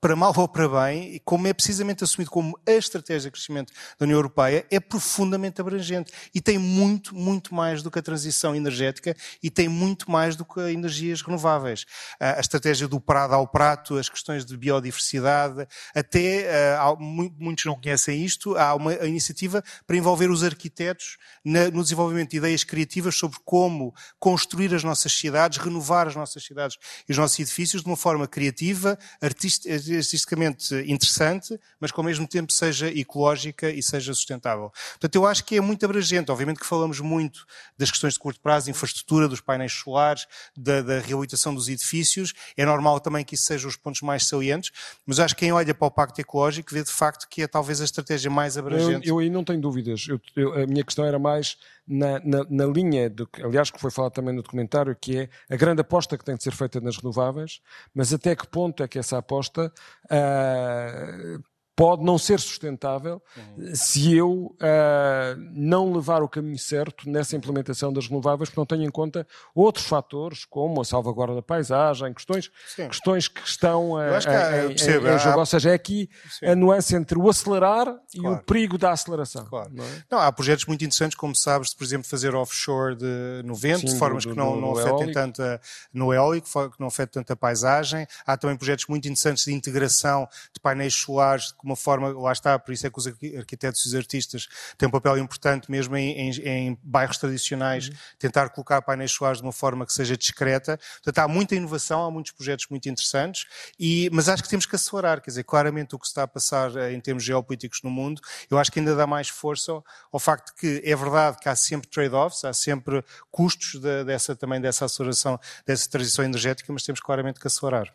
para 0.01 0.15
mal 0.15 0.33
ou 0.37 0.47
para 0.47 0.69
bem, 0.69 1.15
e 1.15 1.21
como 1.21 1.47
é 1.49 1.53
precisamente 1.53 2.05
assumido 2.05 2.31
como 2.31 2.59
a 2.67 2.73
estratégia 2.73 3.29
de 3.29 3.33
crescimento 3.33 3.73
da 3.99 4.05
União 4.05 4.17
Europeia, 4.17 4.65
é 4.71 4.79
profundamente 4.79 5.61
abrangente 5.61 6.13
e 6.33 6.41
tem 6.41 6.57
muito, 6.57 7.15
muito 7.15 7.55
mais 7.55 7.83
do 7.83 7.91
que 7.91 7.99
a 7.99 8.03
transição 8.03 8.55
energética 8.55 9.17
e 9.43 9.51
tem 9.51 9.69
muito 9.69 10.11
mais 10.11 10.37
do 10.37 10.45
que 10.45 10.61
energias 10.61 11.21
renováveis. 11.21 11.85
A 12.21 12.39
estratégia 12.39 12.87
do 12.87 13.01
prado 13.01 13.35
ao 13.35 13.47
prato, 13.49 13.97
as 13.97 14.09
questões 14.09 14.45
de 14.45 14.57
biodiversidade, 14.57 15.67
até, 15.95 16.77
muitos 16.99 17.65
não 17.65 17.75
conhecem 17.75 18.25
isto, 18.25 18.57
há 18.57 18.75
uma 18.75 18.95
iniciativa 19.07 19.65
para 19.87 19.97
envolver 19.97 20.31
os 20.31 20.45
arquitetos 20.45 21.17
no 21.45 21.83
desenvolvimento 21.83 22.31
de 22.31 22.37
ideias 22.37 22.63
criativas 22.63 23.17
sobre 23.17 23.39
como 23.45 23.93
construir 24.19 24.75
as 24.75 24.85
nossas 24.85 25.13
cidades, 25.13 25.59
renovar 25.59 26.07
as 26.07 26.15
nossas 26.15 26.45
cidades 26.45 26.77
e 27.09 27.13
os 27.13 27.19
nossos 27.19 27.39
edifícios 27.39 27.83
de 27.83 27.89
uma 27.89 27.97
forma 27.97 28.29
criativa, 28.29 28.99
artística, 29.21 29.88
estatisticamente 29.97 30.75
interessante, 30.87 31.59
mas 31.81 31.91
que 31.91 31.99
ao 31.99 32.05
mesmo 32.05 32.27
tempo 32.27 32.53
seja 32.53 32.89
ecológica 32.89 33.71
e 33.71 33.83
seja 33.83 34.13
sustentável. 34.15 34.71
Portanto, 34.93 35.15
eu 35.15 35.27
acho 35.27 35.45
que 35.45 35.57
é 35.57 35.61
muito 35.61 35.85
abrangente. 35.85 36.31
Obviamente 36.31 36.61
que 36.61 36.67
falamos 36.67 37.01
muito 37.01 37.47
das 37.77 37.91
questões 37.91 38.15
de 38.15 38.21
curto 38.21 38.41
prazo, 38.41 38.71
infraestrutura, 38.71 39.29
dos 39.29 39.41
painéis 39.41 39.73
solares, 39.73 40.27
da, 40.57 40.83
da 40.83 41.01
reabilitação 41.01 41.55
dos 41.55 41.69
edifícios. 41.69 42.35
É 42.57 42.65
normal 42.65 43.01
também 43.01 43.25
que 43.25 43.35
isso 43.35 43.45
sejam 43.45 43.69
os 43.69 43.77
pontos 43.77 44.03
mais 44.03 44.27
salientes, 44.27 44.71
mas 45.07 45.19
acho 45.19 45.35
que 45.35 45.41
quem 45.41 45.53
olha 45.53 45.73
para 45.73 45.87
o 45.87 45.91
Pacto 45.91 46.21
Ecológico 46.21 46.75
vê 46.75 46.83
de 46.83 46.91
facto 46.91 47.29
que 47.29 47.43
é 47.43 47.47
talvez 47.47 47.81
a 47.81 47.85
estratégia 47.85 48.31
mais 48.31 48.59
abrangente. 48.59 49.09
Eu, 49.09 49.15
eu 49.15 49.19
aí 49.21 49.31
não 49.31 49.45
tenho 49.45 49.61
dúvidas. 49.61 50.07
Eu, 50.09 50.21
eu, 50.37 50.55
a 50.55 50.67
minha 50.67 50.85
questão 50.85 51.05
era 51.05 51.19
mais 51.19 51.57
na, 51.89 52.21
na, 52.21 52.45
na 52.49 52.67
linha, 52.67 53.09
do, 53.09 53.29
aliás, 53.43 53.71
que 53.71 53.81
foi 53.81 53.91
falado 53.91 54.13
também 54.13 54.35
no 54.35 54.43
documentário, 54.43 54.95
que 54.95 55.19
é 55.19 55.29
a 55.51 55.57
grande 55.57 55.81
aposta 55.81 56.19
que 56.19 56.25
tem 56.25 56.37
de 56.37 56.43
ser 56.43 56.53
feita 56.53 56.81
nas 56.81 56.97
renováveis, 56.99 57.61
mas 57.95 58.13
até 58.13 58.37
que 58.37 58.47
ponto 58.47 58.83
é 58.83 58.89
que 58.89 58.99
essa 58.99 59.19
aposta 59.19 59.73
uh, 60.05 61.43
pode 61.79 62.03
não 62.03 62.19
ser 62.19 62.41
sustentável 62.41 63.23
uhum. 63.37 63.73
se 63.73 64.13
eu 64.13 64.31
uh, 64.31 65.39
não 65.53 65.93
levar 65.93 66.25
o 66.25 66.29
caminho 66.29 66.59
certo 66.59 67.09
nessa 67.09 67.37
implementação 67.37 67.93
das 67.93 68.09
renováveis, 68.09 68.51
porque 68.51 68.61
não 68.61 68.67
tenho 68.67 68.83
em 68.83 68.91
conta 68.91 69.25
outros 69.55 69.87
fatores, 69.87 70.45
como 70.45 70.81
a 70.81 70.85
salvaguarda 70.85 71.37
da 71.37 71.43
paisagem, 71.43 72.13
questões, 72.13 72.51
questões 72.75 73.29
que 73.29 73.47
estão 73.47 73.93
uh, 73.93 73.99
há, 73.99 74.65
em, 74.65 74.69
percebo, 74.71 75.07
em, 75.07 75.15
em, 75.15 75.19
jogo. 75.21 75.37
Há... 75.37 75.39
Ou 75.39 75.47
seja, 75.47 75.71
é 75.71 75.75
aqui 75.75 76.11
Sim. 76.29 76.47
a 76.47 76.57
nuance 76.57 76.97
entre 76.97 77.17
o 77.17 77.29
acelerar 77.29 77.85
claro. 77.85 78.03
e 78.13 78.27
o 78.27 78.39
perigo 78.39 78.77
da 78.77 78.91
aceleração. 78.91 79.45
Claro. 79.45 79.71
Não, 79.73 79.85
é? 79.85 80.05
não, 80.11 80.19
há 80.19 80.33
projetos 80.33 80.65
muito 80.65 80.83
interessantes, 80.85 81.17
como 81.17 81.37
sabes, 81.37 81.71
de, 81.71 81.77
por 81.77 81.85
exemplo, 81.85 82.09
fazer 82.09 82.35
offshore 82.35 82.97
de, 82.97 83.43
no 83.45 83.55
vento, 83.55 83.83
Sim, 83.83 83.93
de 83.93 83.99
formas 84.01 84.25
do, 84.25 84.31
do, 84.31 84.35
que 84.35 84.41
não, 84.41 84.61
não 84.61 84.77
afetem 84.77 85.13
tanto 85.13 85.41
a, 85.41 85.61
no 85.95 86.13
eólico, 86.13 86.49
que 86.71 86.81
não 86.81 86.89
afetem 86.89 87.23
tanto 87.23 87.33
a 87.33 87.37
paisagem. 87.37 88.05
Há 88.27 88.37
também 88.37 88.57
projetos 88.57 88.87
muito 88.89 89.07
interessantes 89.07 89.45
de 89.45 89.53
integração 89.53 90.29
de 90.53 90.59
painéis 90.59 90.95
solares 90.95 91.53
uma 91.69 91.77
forma, 91.77 92.09
lá 92.11 92.33
está, 92.33 92.59
por 92.59 92.73
isso 92.73 92.87
é 92.87 92.91
que 92.91 92.99
os 92.99 93.07
arquitetos 93.07 93.85
e 93.85 93.89
os 93.89 93.95
artistas 93.95 94.49
têm 94.77 94.89
um 94.89 94.91
papel 94.91 95.19
importante 95.19 95.71
mesmo 95.71 95.97
em, 95.97 96.13
em, 96.13 96.31
em 96.49 96.79
bairros 96.83 97.19
tradicionais, 97.19 97.89
uhum. 97.89 97.95
tentar 98.19 98.49
colocar 98.51 98.83
painéis 98.83 99.13
solares 99.13 99.39
de 99.39 99.47
uma 99.47 99.53
forma 99.53 99.87
que 99.87 99.93
seja 99.93 100.17
discreta. 100.17 100.79
Portanto, 100.95 101.19
há 101.19 101.29
muita 101.29 101.55
inovação, 101.55 102.05
há 102.05 102.11
muitos 102.11 102.33
projetos 102.33 102.67
muito 102.71 102.89
interessantes, 102.89 103.47
e, 103.79 104.09
mas 104.13 104.29
acho 104.29 104.43
que 104.43 104.49
temos 104.49 104.67
que 104.67 104.77
acelerar, 104.77 105.21
quer 105.21 105.31
dizer, 105.31 105.45
claramente 105.45 105.95
o 105.95 105.99
que 105.99 106.07
se 106.07 106.11
está 106.11 106.23
a 106.23 106.29
passar 106.29 106.75
eh, 106.77 106.93
em 106.93 107.01
termos 107.01 107.23
geopolíticos 107.23 107.83
no 107.83 107.91
mundo, 107.91 108.21
eu 108.51 108.59
acho 108.59 108.73
que 108.73 108.79
ainda 108.79 108.95
dá 108.95 109.07
mais 109.07 109.29
força 109.29 109.73
ao, 109.73 109.85
ao 110.13 110.19
facto 110.19 110.55
que 110.55 110.83
é 110.85 110.97
verdade 110.97 111.39
que 111.39 111.49
há 111.49 111.57
sempre 111.57 111.89
trade-offs, 111.89 112.45
há 112.45 112.53
sempre 112.53 113.05
custos 113.31 113.81
de, 113.81 114.05
dessa, 114.05 114.35
também 114.35 114.61
dessa 114.61 114.85
aceleração, 114.85 115.39
dessa 115.67 115.89
transição 115.89 116.25
energética, 116.25 116.73
mas 116.73 116.83
temos 116.83 117.01
claramente 117.01 117.39
que 117.41 117.47
acelerar. 117.47 117.93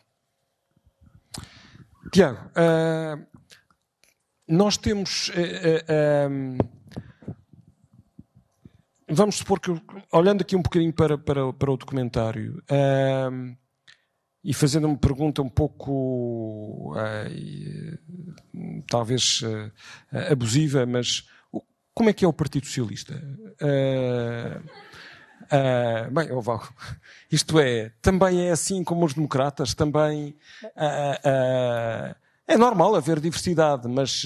Tiago, 2.12 2.38
uh, 2.50 3.26
nós 4.48 4.76
temos. 4.76 5.28
Uh, 5.28 5.32
uh, 5.32 6.30
um, 6.30 6.58
vamos 9.08 9.36
supor 9.36 9.60
que, 9.60 9.70
olhando 10.12 10.42
aqui 10.42 10.56
um 10.56 10.62
bocadinho 10.62 10.92
para, 10.92 11.16
para, 11.16 11.52
para 11.52 11.70
o 11.70 11.76
documentário 11.76 12.62
e 14.42 14.52
fazendo 14.52 14.86
uma 14.86 14.98
pergunta 14.98 15.40
um 15.40 15.48
pouco, 15.48 16.94
talvez 18.90 19.40
abusiva, 20.30 20.84
mas 20.84 21.26
como 21.94 22.10
é 22.10 22.12
que 22.12 22.24
é 22.24 22.28
o 22.28 22.32
Partido 22.32 22.66
Socialista? 22.66 23.14
Uh, 25.52 26.10
bem, 26.10 26.32
oh, 26.32 26.40
Val, 26.40 26.66
isto 27.30 27.58
é, 27.60 27.92
também 28.00 28.48
é 28.48 28.50
assim 28.50 28.82
como 28.82 29.04
os 29.04 29.12
democratas, 29.14 29.74
também 29.74 30.34
uh, 30.64 32.08
uh, 32.08 32.14
é 32.46 32.58
normal 32.58 32.94
haver 32.94 33.20
diversidade, 33.20 33.88
mas. 33.88 34.24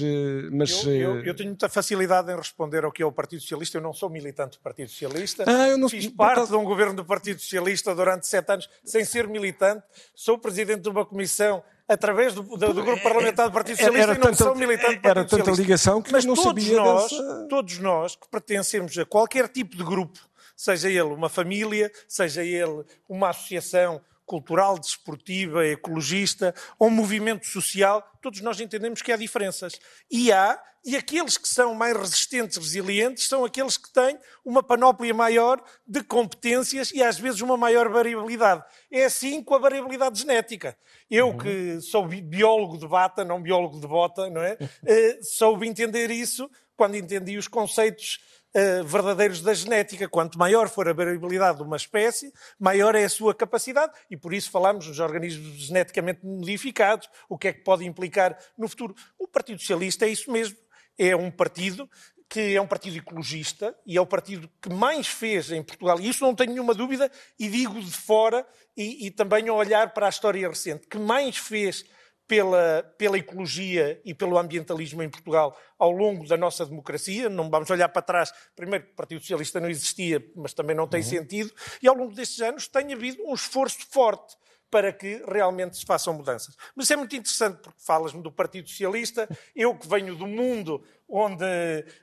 mas 0.51 0.83
eu, 0.83 0.91
eu, 0.91 1.23
eu, 1.23 1.35
tenho 1.35 1.49
muita 1.49 1.69
facilidade 1.69 2.31
em 2.31 2.35
responder 2.35 2.83
ao 2.83 2.91
que 2.91 3.01
é 3.01 3.05
o 3.05 3.11
Partido 3.11 3.41
Socialista. 3.41 3.77
Eu 3.77 3.81
não 3.81 3.93
sou 3.93 4.09
militante 4.09 4.57
do 4.57 4.61
Partido 4.61 4.89
Socialista. 4.89 5.45
Ah, 5.47 5.77
não, 5.77 5.87
Fiz 5.87 6.07
parte 6.07 6.49
de 6.49 6.55
um 6.55 6.63
governo 6.65 6.95
do 6.95 7.05
Partido 7.05 7.39
Socialista 7.39 7.95
durante 7.95 8.27
sete 8.27 8.51
anos, 8.51 8.69
sem 8.83 9.05
ser 9.05 9.27
militante. 9.27 9.83
Sou 10.13 10.37
presidente 10.37 10.81
de 10.81 10.89
uma 10.89 11.05
comissão 11.05 11.63
através 11.87 12.33
do, 12.35 12.43
do, 12.43 12.73
do, 12.73 12.83
grupo 12.83 13.01
parlamentar 13.01 13.47
do 13.47 13.53
Partido 13.53 13.77
Socialista 13.77 14.03
era, 14.03 14.11
era 14.11 14.19
e 14.19 14.23
não 14.23 14.31
tanta, 14.31 14.43
sou 14.43 14.55
militante 14.55 14.95
do 14.95 15.01
Partido 15.01 15.19
Era 15.19 15.25
tanta 15.25 15.51
ligação 15.51 16.01
que 16.01 16.11
Mas 16.11 16.25
não 16.25 16.35
todos 16.35 16.63
sabia 16.63 16.77
nós, 16.77 17.09
dessa... 17.09 17.47
todos 17.49 17.79
nós 17.79 18.15
que 18.15 18.29
pertencemos 18.29 18.97
a 18.97 19.05
qualquer 19.05 19.47
tipo 19.47 19.75
de 19.75 19.83
grupo 19.83 20.19
seja 20.55 20.89
ele 20.89 21.13
uma 21.13 21.29
família, 21.29 21.89
seja 22.05 22.43
ele 22.43 22.83
uma 23.07 23.29
associação 23.29 24.01
cultural, 24.29 24.77
desportiva, 24.77 25.65
ecologista 25.65 26.53
ou 26.77 26.87
um 26.87 26.91
movimento 26.91 27.47
social, 27.47 28.07
todos 28.21 28.41
nós 28.41 28.59
entendemos 28.59 29.01
que 29.01 29.11
há 29.11 29.17
diferenças. 29.17 29.73
E 30.09 30.31
há, 30.31 30.61
e 30.85 30.95
aqueles 30.95 31.35
que 31.35 31.47
são 31.47 31.73
mais 31.73 31.97
resistentes, 31.97 32.55
resilientes, 32.55 33.27
são 33.27 33.43
aqueles 33.43 33.75
que 33.75 33.91
têm 33.91 34.19
uma 34.45 34.61
panóplia 34.61 35.15
maior 35.15 35.59
de 35.85 36.03
competências 36.03 36.91
e 36.91 37.01
às 37.01 37.17
vezes 37.17 37.41
uma 37.41 37.57
maior 37.57 37.89
variabilidade. 37.89 38.63
É 38.91 39.05
assim 39.05 39.43
com 39.43 39.55
a 39.55 39.59
variabilidade 39.59 40.19
genética. 40.19 40.77
Eu, 41.09 41.29
uhum. 41.29 41.37
que 41.39 41.81
sou 41.81 42.07
biólogo 42.07 42.77
de 42.77 42.87
bata, 42.87 43.25
não 43.25 43.41
biólogo 43.41 43.79
de 43.79 43.87
bota, 43.87 44.29
não 44.29 44.43
é? 44.43 44.53
Uh, 44.53 45.23
soube 45.25 45.67
entender 45.67 46.11
isso 46.11 46.47
quando 46.77 46.95
entendi 46.95 47.35
os 47.35 47.47
conceitos 47.47 48.19
uh, 48.55 48.83
verdadeiros 48.83 49.41
da 49.41 49.53
genética. 49.53 50.07
Quanto 50.07 50.37
maior 50.37 50.69
for 50.69 50.87
a 50.87 50.93
variabilidade 50.93 51.57
de 51.57 51.63
uma 51.63 51.77
espécie, 51.77 52.31
maior 52.59 52.95
é 52.95 53.03
a 53.03 53.09
sua 53.09 53.33
capacidade, 53.33 53.93
e 54.09 54.17
por 54.17 54.33
isso 54.33 54.51
falamos 54.51 54.87
nos 54.87 54.99
organismos 54.99 55.67
geneticamente 55.67 56.25
modificados, 56.25 57.09
o 57.27 57.37
que 57.37 57.47
é 57.47 57.53
que 57.53 57.63
pode 57.63 57.85
implicar 57.85 58.37
no 58.57 58.67
futuro. 58.67 58.95
O 59.17 59.27
Partido 59.27 59.59
Socialista 59.59 60.05
é 60.05 60.09
isso 60.09 60.31
mesmo. 60.31 60.57
É 60.97 61.15
um 61.15 61.31
partido 61.31 61.89
que 62.29 62.55
é 62.55 62.61
um 62.61 62.67
partido 62.67 62.97
ecologista 62.97 63.75
e 63.87 63.97
é 63.97 64.01
o 64.01 64.05
partido 64.05 64.47
que 64.61 64.69
mais 64.69 65.07
fez 65.07 65.51
em 65.51 65.63
Portugal, 65.63 65.99
e 65.99 66.07
isso 66.07 66.23
não 66.23 66.35
tenho 66.35 66.51
nenhuma 66.51 66.75
dúvida, 66.75 67.11
e 67.39 67.49
digo 67.49 67.81
de 67.81 67.91
fora 67.91 68.45
e, 68.77 69.07
e 69.07 69.11
também 69.11 69.49
a 69.49 69.53
olhar 69.53 69.93
para 69.93 70.05
a 70.05 70.09
história 70.09 70.47
recente, 70.47 70.85
que 70.87 70.99
mais 70.99 71.37
fez 71.37 71.83
pela, 72.29 72.83
pela 72.95 73.17
ecologia 73.17 73.99
e 74.05 74.13
pelo 74.13 74.37
ambientalismo 74.37 75.01
em 75.01 75.09
Portugal 75.09 75.59
ao 75.79 75.89
longo 75.89 76.27
da 76.27 76.37
nossa 76.37 76.63
democracia. 76.63 77.27
Não 77.27 77.49
vamos 77.49 77.71
olhar 77.71 77.89
para 77.89 78.03
trás. 78.03 78.31
Primeiro, 78.55 78.85
o 78.85 78.95
Partido 78.95 79.19
Socialista 79.19 79.59
não 79.59 79.67
existia, 79.67 80.23
mas 80.35 80.53
também 80.53 80.75
não 80.75 80.87
tem 80.87 81.01
uhum. 81.01 81.07
sentido. 81.07 81.51
E 81.81 81.87
ao 81.87 81.95
longo 81.95 82.13
destes 82.13 82.39
anos 82.39 82.67
tem 82.67 82.93
havido 82.93 83.23
um 83.25 83.33
esforço 83.33 83.79
forte 83.89 84.37
para 84.69 84.93
que 84.93 85.23
realmente 85.27 85.77
se 85.77 85.85
façam 85.87 86.13
mudanças. 86.13 86.55
Mas 86.75 86.91
é 86.91 86.95
muito 86.95 87.15
interessante 87.15 87.61
porque 87.63 87.79
falas-me 87.83 88.21
do 88.21 88.31
Partido 88.31 88.69
Socialista, 88.69 89.27
eu 89.55 89.75
que 89.75 89.89
venho 89.89 90.15
do 90.15 90.27
mundo 90.27 90.85
onde 91.07 91.43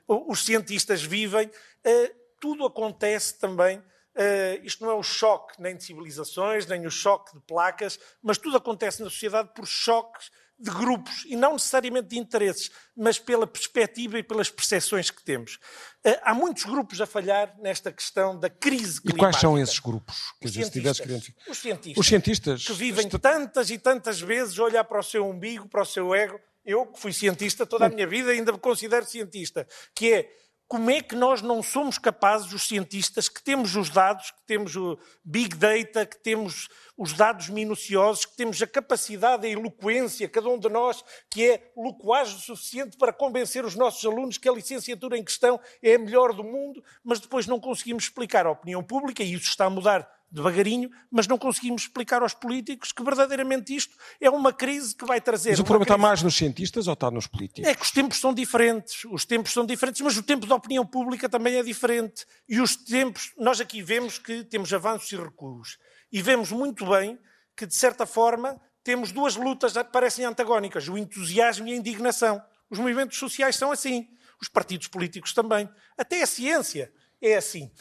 os 0.05 0.43
cientistas 0.43 1.01
vivem, 1.01 1.49
eh, 1.85 2.11
tudo 2.37 2.65
acontece 2.65 3.39
também 3.39 3.81
Uh, 4.17 4.65
isto 4.65 4.83
não 4.83 4.89
é 4.91 4.95
o 4.95 5.03
choque 5.03 5.61
nem 5.61 5.77
de 5.77 5.83
civilizações, 5.83 6.65
nem 6.65 6.87
o 6.87 6.91
choque 6.91 7.35
de 7.35 7.39
placas, 7.41 7.99
mas 8.21 8.39
tudo 8.39 8.57
acontece 8.57 9.03
na 9.03 9.09
sociedade 9.11 9.51
por 9.53 9.67
choques 9.67 10.31
de 10.59 10.71
grupos 10.71 11.23
e 11.27 11.35
não 11.35 11.53
necessariamente 11.53 12.07
de 12.07 12.17
interesses, 12.17 12.71
mas 12.95 13.19
pela 13.19 13.45
perspectiva 13.45 14.17
e 14.17 14.23
pelas 14.23 14.49
percepções 14.49 15.11
que 15.11 15.23
temos. 15.23 15.59
Uh, 16.03 16.17
há 16.23 16.33
muitos 16.33 16.63
grupos 16.63 16.99
a 16.99 17.05
falhar 17.05 17.55
nesta 17.59 17.91
questão 17.91 18.37
da 18.39 18.49
crise 18.49 18.99
climática. 18.99 19.09
E 19.09 19.19
quais 19.19 19.35
são 19.35 19.57
esses 19.59 19.77
grupos? 19.77 20.15
Os, 20.43 20.51
cientistas, 20.51 20.99
que... 20.99 21.13
os 21.47 21.57
cientistas. 21.59 21.97
Os 21.97 22.07
cientistas. 22.07 22.65
Que 22.65 22.73
vivem 22.73 23.07
tantas 23.07 23.69
e 23.69 23.77
tantas 23.77 24.19
vezes 24.19 24.57
a 24.57 24.63
olhar 24.63 24.83
para 24.83 24.99
o 24.99 25.03
seu 25.03 25.27
umbigo, 25.27 25.69
para 25.69 25.83
o 25.83 25.85
seu 25.85 26.15
ego. 26.15 26.39
Eu, 26.65 26.87
que 26.87 26.99
fui 26.99 27.13
cientista 27.13 27.65
toda 27.65 27.85
a 27.85 27.89
minha 27.89 28.07
vida, 28.07 28.31
ainda 28.31 28.51
me 28.51 28.57
considero 28.57 29.05
cientista. 29.05 29.67
Que 29.93 30.13
é 30.13 30.37
como 30.67 30.91
é 30.91 31.01
que 31.01 31.15
nós 31.15 31.41
não 31.41 31.63
somos 31.63 31.97
capazes, 31.97 32.51
os 32.51 32.67
cientistas, 32.67 33.29
que 33.29 33.41
temos 33.41 33.75
os 33.75 33.89
dados, 33.89 34.31
que 34.31 34.43
temos 34.45 34.75
o 34.75 34.99
big 35.23 35.55
data, 35.55 36.05
que 36.05 36.17
temos 36.17 36.67
os 36.97 37.13
dados 37.13 37.47
minuciosos, 37.47 38.25
que 38.25 38.35
temos 38.35 38.61
a 38.61 38.67
capacidade, 38.67 39.47
a 39.47 39.49
eloquência, 39.49 40.27
cada 40.27 40.49
um 40.49 40.59
de 40.59 40.67
nós, 40.67 41.03
que 41.29 41.49
é 41.49 41.71
loquaz 41.75 42.33
o 42.33 42.39
suficiente 42.39 42.97
para 42.97 43.13
convencer 43.13 43.63
os 43.63 43.75
nossos 43.75 44.03
alunos 44.05 44.37
que 44.37 44.49
a 44.49 44.53
licenciatura 44.53 45.17
em 45.17 45.23
questão 45.23 45.59
é 45.81 45.95
a 45.95 45.99
melhor 45.99 46.33
do 46.33 46.43
mundo, 46.43 46.83
mas 47.01 47.19
depois 47.19 47.47
não 47.47 47.59
conseguimos 47.59 48.03
explicar 48.03 48.45
à 48.45 48.51
opinião 48.51 48.83
pública, 48.83 49.23
e 49.23 49.33
isso 49.33 49.47
está 49.47 49.65
a 49.65 49.69
mudar 49.69 50.16
devagarinho, 50.29 50.89
mas 51.09 51.27
não 51.27 51.37
conseguimos 51.37 51.83
explicar 51.83 52.21
aos 52.21 52.33
políticos 52.33 52.91
que 52.91 53.03
verdadeiramente 53.03 53.75
isto 53.75 53.95
é 54.19 54.29
uma 54.29 54.51
crise 54.51 54.95
que 54.95 55.05
vai 55.05 55.21
trazer. 55.21 55.51
Mas 55.51 55.59
o 55.59 55.63
problema 55.63 55.85
crise... 55.85 55.95
está 55.95 56.07
mais 56.07 56.21
nos 56.21 56.35
cientistas 56.35 56.87
ou 56.87 56.93
está 56.93 57.09
nos 57.09 57.27
políticos? 57.27 57.69
É 57.69 57.73
que 57.73 57.83
os 57.83 57.91
tempos 57.91 58.19
são 58.19 58.33
diferentes, 58.33 59.05
os 59.05 59.25
tempos 59.25 59.53
são 59.53 59.65
diferentes, 59.65 60.01
mas 60.01 60.17
o 60.17 60.23
tempo 60.23 60.45
da 60.45 60.55
opinião 60.55 60.85
pública 60.85 61.29
também 61.29 61.55
é 61.55 61.63
diferente. 61.63 62.25
E 62.47 62.59
os 62.59 62.75
tempos, 62.75 63.31
nós 63.37 63.61
aqui 63.61 63.81
vemos 63.81 64.17
que 64.17 64.43
temos 64.43 64.71
avanços 64.73 65.11
e 65.11 65.15
recuos. 65.15 65.77
E 66.11 66.21
vemos 66.21 66.51
muito 66.51 66.85
bem 66.85 67.17
que, 67.55 67.65
de 67.65 67.75
certa 67.75 68.05
forma, 68.05 68.59
temos 68.83 69.11
duas 69.11 69.35
lutas 69.35 69.73
que 69.73 69.83
parecem 69.85 70.25
antagónicas: 70.25 70.87
o 70.87 70.97
entusiasmo 70.97 71.67
e 71.67 71.73
a 71.73 71.75
indignação. 71.75 72.41
Os 72.69 72.79
movimentos 72.79 73.17
sociais 73.17 73.55
são 73.55 73.71
assim, 73.71 74.07
os 74.41 74.47
partidos 74.47 74.87
políticos 74.87 75.33
também. 75.33 75.69
Até 75.97 76.21
a 76.21 76.27
ciência 76.27 76.91
é 77.21 77.35
assim. 77.35 77.71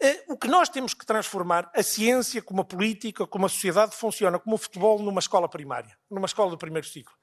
Eh, 0.00 0.24
o 0.28 0.36
que 0.36 0.48
nós 0.48 0.68
temos 0.68 0.94
que 0.94 1.06
transformar, 1.06 1.70
a 1.74 1.82
ciência, 1.82 2.42
como 2.42 2.60
a 2.60 2.64
política, 2.64 3.26
como 3.26 3.46
a 3.46 3.48
sociedade, 3.48 3.94
funciona 3.94 4.38
como 4.38 4.56
o 4.56 4.58
futebol 4.58 4.98
numa 4.98 5.20
escola 5.20 5.48
primária, 5.48 5.96
numa 6.10 6.26
escola 6.26 6.50
do 6.50 6.58
primeiro 6.58 6.86
ciclo. 6.86 7.14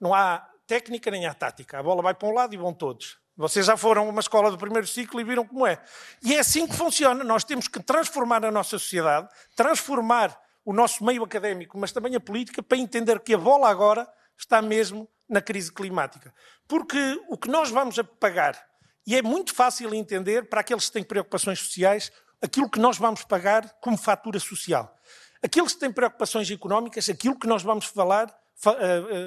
Não 0.00 0.14
há 0.14 0.48
técnica 0.66 1.10
nem 1.10 1.26
há 1.26 1.34
tática. 1.34 1.78
A 1.78 1.82
bola 1.82 2.02
vai 2.02 2.14
para 2.14 2.28
um 2.28 2.32
lado 2.32 2.54
e 2.54 2.56
vão 2.56 2.72
todos. 2.72 3.18
Vocês 3.36 3.66
já 3.66 3.76
foram 3.76 4.02
a 4.02 4.10
uma 4.10 4.20
escola 4.20 4.50
do 4.50 4.58
primeiro 4.58 4.86
ciclo 4.86 5.20
e 5.20 5.24
viram 5.24 5.46
como 5.46 5.66
é. 5.66 5.80
E 6.22 6.34
é 6.34 6.40
assim 6.40 6.66
que 6.66 6.74
funciona. 6.74 7.24
Nós 7.24 7.44
temos 7.44 7.68
que 7.68 7.80
transformar 7.80 8.44
a 8.44 8.50
nossa 8.50 8.70
sociedade, 8.70 9.28
transformar 9.56 10.38
o 10.64 10.72
nosso 10.72 11.04
meio 11.04 11.24
académico, 11.24 11.78
mas 11.78 11.92
também 11.92 12.14
a 12.14 12.20
política, 12.20 12.62
para 12.62 12.76
entender 12.76 13.20
que 13.20 13.32
a 13.32 13.38
bola 13.38 13.70
agora 13.70 14.06
está 14.36 14.60
mesmo 14.60 15.08
na 15.28 15.40
crise 15.40 15.72
climática. 15.72 16.34
Porque 16.66 16.98
o 17.28 17.38
que 17.38 17.48
nós 17.48 17.70
vamos 17.70 17.98
a 17.98 18.04
pagar, 18.04 18.60
e 19.08 19.16
é 19.16 19.22
muito 19.22 19.54
fácil 19.54 19.94
entender 19.94 20.50
para 20.50 20.60
aqueles 20.60 20.84
que 20.84 20.92
têm 20.92 21.02
preocupações 21.02 21.60
sociais, 21.60 22.12
aquilo 22.42 22.68
que 22.68 22.78
nós 22.78 22.98
vamos 22.98 23.24
pagar 23.24 23.66
como 23.80 23.96
fatura 23.96 24.38
social. 24.38 24.94
Aqueles 25.42 25.72
que 25.72 25.80
têm 25.80 25.90
preocupações 25.90 26.50
económicas, 26.50 27.08
aquilo 27.08 27.34
que 27.38 27.46
nós 27.46 27.62
vamos 27.62 27.86
falar, 27.86 28.30
fa, 28.54 28.72
uh, 28.72 28.74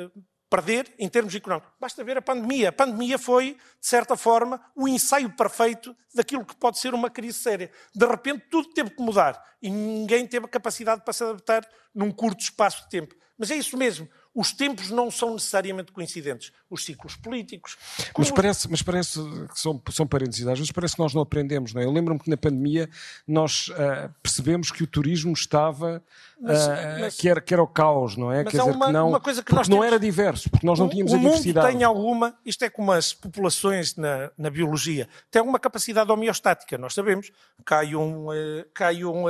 uh, 0.05 0.23
perder 0.47 0.93
em 0.99 1.09
termos 1.09 1.34
económicos. 1.34 1.71
Basta 1.79 2.03
ver 2.03 2.15
a 2.15 2.21
pandemia. 2.21 2.69
A 2.69 2.71
pandemia 2.71 3.17
foi, 3.17 3.53
de 3.53 3.88
certa 3.88 4.15
forma, 4.15 4.63
o 4.75 4.88
ensaio 4.88 5.36
perfeito 5.36 5.97
daquilo 6.13 6.45
que 6.45 6.55
pode 6.55 6.77
ser 6.77 6.93
uma 6.93 7.09
crise 7.09 7.39
séria. 7.39 7.71
De 7.95 8.05
repente, 8.05 8.45
tudo 8.51 8.69
teve 8.75 8.91
que 8.91 9.01
mudar 9.01 9.43
e 9.63 9.71
ninguém 9.71 10.27
teve 10.27 10.45
a 10.45 10.49
capacidade 10.49 11.01
para 11.01 11.11
se 11.11 11.23
adaptar 11.23 11.67
num 11.91 12.11
curto 12.11 12.41
espaço 12.41 12.84
de 12.84 12.89
tempo. 12.91 13.15
Mas 13.36 13.49
é 13.49 13.55
isso 13.55 13.75
mesmo 13.75 14.07
os 14.34 14.53
tempos 14.53 14.89
não 14.89 15.11
são 15.11 15.34
necessariamente 15.34 15.91
coincidentes. 15.91 16.53
Os 16.69 16.86
ciclos 16.86 17.17
políticos. 17.17 17.77
Mas 18.17 18.32
parece, 18.32 18.71
mas 18.71 18.82
parece 18.82 19.19
que 19.49 19.59
são, 19.59 19.82
são 19.89 20.07
parênteses, 20.07 20.47
às 20.47 20.57
vezes 20.57 20.71
parece 20.71 20.95
que 20.95 21.01
nós 21.01 21.13
não 21.13 21.21
aprendemos. 21.21 21.73
Não 21.73 21.82
é? 21.82 21.86
Eu 21.86 21.91
lembro-me 21.91 22.17
que 22.17 22.29
na 22.29 22.38
pandemia 22.38 22.89
nós 23.27 23.67
uh, 23.67 24.09
percebemos 24.23 24.71
que 24.71 24.84
o 24.84 24.88
turismo 24.88 25.34
estava. 25.34 26.01
Uh, 26.39 26.45
mas, 27.01 27.17
que, 27.17 27.27
era, 27.27 27.41
que 27.41 27.53
era 27.53 27.61
o 27.61 27.67
caos, 27.67 28.15
não 28.15 28.32
é? 28.32 28.43
Mas 28.43 28.53
Quer 28.53 28.59
dizer, 28.59 28.71
uma, 28.71 28.86
que 28.86 28.91
não, 28.93 29.09
uma 29.09 29.19
coisa 29.19 29.43
que 29.43 29.53
nós 29.53 29.67
não 29.67 29.84
era 29.84 29.99
diverso, 29.99 30.49
porque 30.49 30.65
nós 30.65 30.79
não 30.79 30.88
tínhamos 30.88 31.11
o 31.11 31.15
a 31.15 31.19
diversidade. 31.19 31.59
O 31.59 31.69
mundo 31.69 31.77
tem 31.77 31.84
alguma, 31.84 32.34
isto 32.45 32.63
é 32.63 32.69
como 32.69 32.93
as 32.93 33.13
populações 33.13 33.97
na, 33.97 34.32
na 34.38 34.49
biologia, 34.49 35.09
tem 35.29 35.41
alguma 35.41 35.59
capacidade 35.59 36.09
homeostática. 36.09 36.77
Nós 36.77 36.93
sabemos, 36.93 37.32
cai 37.65 37.95
um, 37.95 38.29
uh, 38.29 38.65
cai 38.73 39.03
um, 39.03 39.25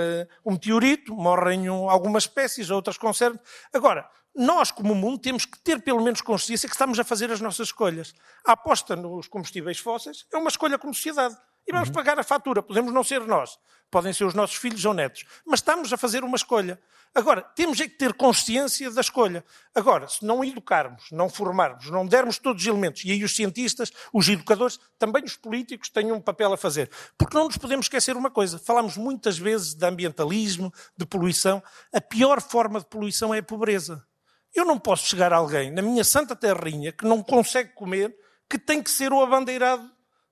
um 0.45 0.51
meteorito, 0.51 1.13
morrem 1.15 1.69
um, 1.71 1.89
algumas 1.89 2.23
espécies, 2.23 2.69
outras 2.69 2.99
conservam. 2.99 3.39
Agora, 3.73 4.07
nós, 4.35 4.71
como 4.71 4.95
mundo, 4.95 5.19
temos 5.19 5.45
que 5.45 5.59
ter 5.59 5.81
pelo 5.81 6.01
menos 6.01 6.21
consciência 6.21 6.67
que 6.67 6.75
estamos 6.75 6.99
a 6.99 7.03
fazer 7.03 7.31
as 7.31 7.41
nossas 7.41 7.67
escolhas. 7.67 8.13
A 8.45 8.53
aposta 8.53 8.95
nos 8.95 9.27
combustíveis 9.27 9.79
fósseis 9.79 10.25
é 10.33 10.37
uma 10.37 10.49
escolha 10.49 10.77
como 10.77 10.93
sociedade. 10.93 11.37
E 11.67 11.71
vamos 11.71 11.89
uhum. 11.89 11.93
pagar 11.93 12.19
a 12.19 12.23
fatura. 12.23 12.63
Podemos 12.63 12.93
não 12.93 13.03
ser 13.03 13.21
nós, 13.21 13.57
podem 13.89 14.13
ser 14.13 14.25
os 14.25 14.33
nossos 14.33 14.55
filhos 14.55 14.83
ou 14.83 14.93
netos, 14.93 15.25
mas 15.45 15.59
estamos 15.59 15.91
a 15.93 15.97
fazer 15.97 16.23
uma 16.23 16.35
escolha. 16.35 16.81
Agora, 17.13 17.41
temos 17.41 17.79
é 17.81 17.89
que 17.89 17.97
ter 17.97 18.13
consciência 18.13 18.89
da 18.89 19.01
escolha. 19.01 19.43
Agora, 19.75 20.07
se 20.07 20.25
não 20.25 20.43
educarmos, 20.43 21.11
não 21.11 21.29
formarmos, 21.29 21.89
não 21.89 22.05
dermos 22.05 22.39
todos 22.39 22.61
os 22.61 22.67
elementos, 22.67 23.03
e 23.03 23.11
aí 23.11 23.23
os 23.23 23.35
cientistas, 23.35 23.91
os 24.13 24.29
educadores, 24.29 24.79
também 24.97 25.23
os 25.23 25.35
políticos 25.35 25.89
têm 25.89 26.11
um 26.11 26.21
papel 26.21 26.53
a 26.53 26.57
fazer. 26.57 26.89
Porque 27.17 27.35
não 27.37 27.45
nos 27.45 27.57
podemos 27.57 27.85
esquecer 27.85 28.15
uma 28.15 28.31
coisa: 28.31 28.57
falamos 28.57 28.95
muitas 28.95 29.37
vezes 29.37 29.73
de 29.73 29.85
ambientalismo, 29.85 30.73
de 30.97 31.05
poluição. 31.05 31.61
A 31.93 31.99
pior 31.99 32.41
forma 32.41 32.79
de 32.79 32.85
poluição 32.85 33.33
é 33.33 33.39
a 33.39 33.43
pobreza. 33.43 34.01
Eu 34.53 34.65
não 34.65 34.77
posso 34.77 35.07
chegar 35.07 35.31
a 35.31 35.37
alguém 35.37 35.71
na 35.71 35.81
minha 35.81 36.03
santa 36.03 36.35
terrinha 36.35 36.91
que 36.91 37.05
não 37.05 37.23
consegue 37.23 37.73
comer, 37.73 38.13
que 38.49 38.57
tem 38.57 38.83
que 38.83 38.91
ser 38.91 39.13
o 39.13 39.21
abandeirado 39.21 39.89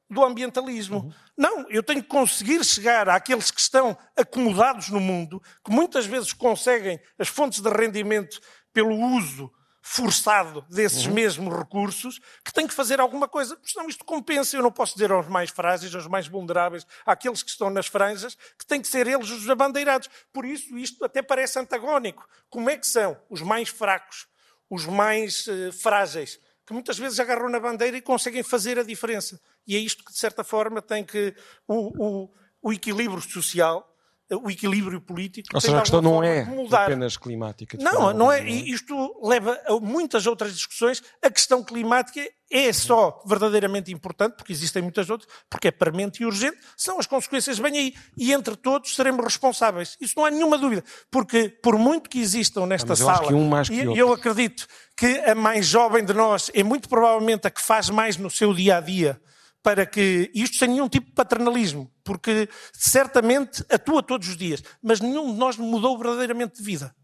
do 0.09 0.23
ambientalismo. 0.23 0.99
Uhum. 0.99 1.13
Não, 1.37 1.69
eu 1.69 1.83
tenho 1.83 2.01
que 2.01 2.09
conseguir 2.09 2.63
chegar 2.65 3.07
àqueles 3.07 3.51
que 3.51 3.61
estão 3.61 3.97
acomodados 4.17 4.89
no 4.89 4.99
mundo, 4.99 5.41
que 5.63 5.71
muitas 5.71 6.05
vezes 6.05 6.33
conseguem 6.33 6.99
as 7.17 7.27
fontes 7.27 7.61
de 7.61 7.69
rendimento 7.69 8.39
pelo 8.73 8.95
uso 9.15 9.51
forçado 9.91 10.63
desses 10.69 11.07
uhum. 11.07 11.13
mesmos 11.15 11.57
recursos, 11.57 12.21
que 12.45 12.53
tem 12.53 12.67
que 12.67 12.73
fazer 12.75 12.99
alguma 12.99 13.27
coisa, 13.27 13.55
porque 13.55 13.71
senão 13.71 13.89
isto 13.89 14.05
compensa. 14.05 14.55
Eu 14.55 14.61
não 14.61 14.71
posso 14.71 14.93
dizer 14.93 15.11
aos 15.11 15.27
mais 15.27 15.49
frágeis, 15.49 15.95
aos 15.95 16.05
mais 16.05 16.27
vulneráveis, 16.27 16.85
àqueles 17.03 17.41
que 17.41 17.49
estão 17.49 17.71
nas 17.71 17.87
franjas, 17.87 18.37
que 18.55 18.67
têm 18.67 18.79
que 18.79 18.87
ser 18.87 19.07
eles 19.07 19.31
os 19.31 19.49
abandeirados. 19.49 20.07
Por 20.31 20.45
isso, 20.45 20.77
isto 20.77 21.03
até 21.03 21.23
parece 21.23 21.57
antagónico. 21.57 22.23
Como 22.51 22.69
é 22.69 22.77
que 22.77 22.85
são 22.85 23.19
os 23.31 23.41
mais 23.41 23.69
fracos, 23.69 24.27
os 24.69 24.85
mais 24.85 25.47
uh, 25.47 25.73
frágeis, 25.73 26.39
que 26.67 26.73
muitas 26.73 26.99
vezes 26.99 27.19
agarram 27.19 27.49
na 27.49 27.59
bandeira 27.59 27.97
e 27.97 28.01
conseguem 28.01 28.43
fazer 28.43 28.77
a 28.77 28.83
diferença? 28.83 29.41
E 29.65 29.75
é 29.75 29.79
isto 29.79 30.05
que, 30.05 30.13
de 30.13 30.19
certa 30.19 30.43
forma, 30.43 30.83
tem 30.83 31.03
que. 31.03 31.33
o, 31.67 32.25
o, 32.25 32.33
o 32.61 32.71
equilíbrio 32.71 33.21
social 33.21 33.91
o 34.35 34.49
equilíbrio 34.49 35.01
político. 35.01 35.49
Ou 35.53 35.61
seja, 35.61 35.77
a 35.77 35.81
questão 35.81 36.01
não 36.01 36.23
é 36.23 36.47
apenas 36.71 37.17
climática. 37.17 37.77
Não, 37.79 38.13
não 38.13 38.31
é. 38.31 38.47
E 38.47 38.71
isto 38.71 39.19
leva 39.23 39.59
a 39.65 39.79
muitas 39.79 40.27
outras 40.27 40.53
discussões. 40.53 41.01
A 41.23 41.29
questão 41.29 41.63
climática 41.63 42.21
é 42.51 42.71
só 42.73 43.21
verdadeiramente 43.25 43.91
importante, 43.91 44.35
porque 44.35 44.51
existem 44.51 44.81
muitas 44.81 45.09
outras, 45.09 45.31
porque 45.49 45.67
é 45.67 45.71
premente 45.71 46.23
e 46.23 46.25
urgente, 46.25 46.57
são 46.75 46.99
as 46.99 47.05
consequências 47.05 47.59
bem 47.59 47.77
aí. 47.77 47.93
E 48.17 48.31
entre 48.31 48.55
todos 48.55 48.95
seremos 48.95 49.23
responsáveis. 49.23 49.97
Isso 49.99 50.13
não 50.17 50.25
há 50.25 50.31
nenhuma 50.31 50.57
dúvida. 50.57 50.83
Porque, 51.09 51.49
por 51.49 51.77
muito 51.77 52.09
que 52.09 52.19
existam 52.19 52.65
nesta 52.65 52.95
sala, 52.95 53.31
um 53.33 53.49
e 53.71 53.97
eu 53.97 54.13
acredito 54.13 54.67
que 54.95 55.19
a 55.19 55.33
mais 55.33 55.65
jovem 55.65 56.03
de 56.03 56.13
nós 56.13 56.51
é 56.53 56.63
muito 56.63 56.87
provavelmente 56.87 57.47
a 57.47 57.51
que 57.51 57.61
faz 57.61 57.89
mais 57.89 58.17
no 58.17 58.29
seu 58.29 58.53
dia 58.53 58.77
a 58.77 58.81
dia 58.81 59.19
para 59.61 59.85
que, 59.85 60.31
isto 60.33 60.57
sem 60.57 60.69
nenhum 60.69 60.87
tipo 60.87 61.07
de 61.07 61.13
paternalismo, 61.13 61.91
porque 62.03 62.49
certamente 62.73 63.63
atua 63.69 64.01
todos 64.01 64.27
os 64.29 64.37
dias, 64.37 64.63
mas 64.81 64.99
nenhum 64.99 65.33
de 65.33 65.37
nós 65.37 65.57
mudou 65.57 65.97
verdadeiramente 65.97 66.57
de 66.57 66.63
vida. 66.63 66.95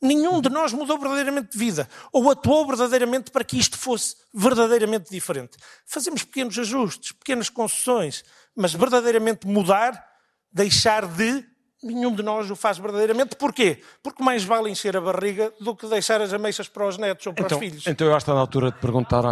Nenhum 0.00 0.42
de 0.42 0.50
nós 0.50 0.74
mudou 0.74 0.98
verdadeiramente 0.98 1.52
de 1.52 1.58
vida, 1.58 1.88
ou 2.12 2.30
atuou 2.30 2.66
verdadeiramente 2.66 3.30
para 3.30 3.42
que 3.42 3.58
isto 3.58 3.78
fosse 3.78 4.14
verdadeiramente 4.32 5.10
diferente. 5.10 5.56
Fazemos 5.86 6.22
pequenos 6.22 6.58
ajustes, 6.58 7.12
pequenas 7.12 7.48
concessões, 7.48 8.22
mas 8.54 8.74
verdadeiramente 8.74 9.46
mudar, 9.46 10.06
deixar 10.52 11.06
de, 11.06 11.42
nenhum 11.82 12.14
de 12.14 12.22
nós 12.22 12.50
o 12.50 12.54
faz 12.54 12.76
verdadeiramente. 12.76 13.36
Porquê? 13.36 13.82
Porque 14.02 14.22
mais 14.22 14.44
vale 14.44 14.68
encher 14.68 14.94
a 14.98 15.00
barriga 15.00 15.50
do 15.58 15.74
que 15.74 15.86
deixar 15.86 16.20
as 16.20 16.32
ameixas 16.32 16.68
para 16.68 16.86
os 16.86 16.98
netos 16.98 17.26
ou 17.26 17.32
para 17.32 17.46
então, 17.46 17.58
os 17.58 17.64
filhos. 17.64 17.86
Então 17.86 18.06
eu 18.06 18.14
acho 18.14 18.26
que 18.26 18.30
está 18.30 18.34
na 18.34 18.40
altura 18.40 18.70
de 18.70 18.78
perguntar 18.78 19.24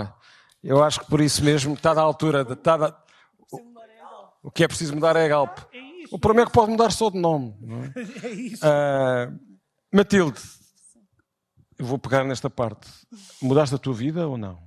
eu 0.64 0.82
acho 0.82 1.00
que 1.00 1.06
por 1.06 1.20
isso 1.20 1.44
mesmo 1.44 1.74
está 1.74 1.92
da 1.92 2.00
altura 2.00 2.42
de. 2.42 2.54
Está 2.54 2.76
da... 2.78 3.04
O 4.42 4.50
que 4.50 4.64
é 4.64 4.68
preciso 4.68 4.94
mudar 4.94 5.14
é 5.16 5.26
a 5.26 5.28
Galp. 5.28 5.58
O 6.10 6.18
problema 6.18 6.46
é 6.46 6.46
que 6.46 6.52
pode 6.52 6.70
mudar 6.70 6.90
só 6.90 7.10
de 7.10 7.18
nome. 7.18 7.54
É? 7.94 8.26
é? 8.26 8.30
isso. 8.30 8.64
Uh, 8.64 9.38
Matilde, 9.92 10.40
eu 11.78 11.84
vou 11.84 11.98
pegar 11.98 12.24
nesta 12.24 12.48
parte. 12.48 12.90
Mudaste 13.42 13.74
a 13.74 13.78
tua 13.78 13.92
vida 13.94 14.26
ou 14.26 14.38
não? 14.38 14.58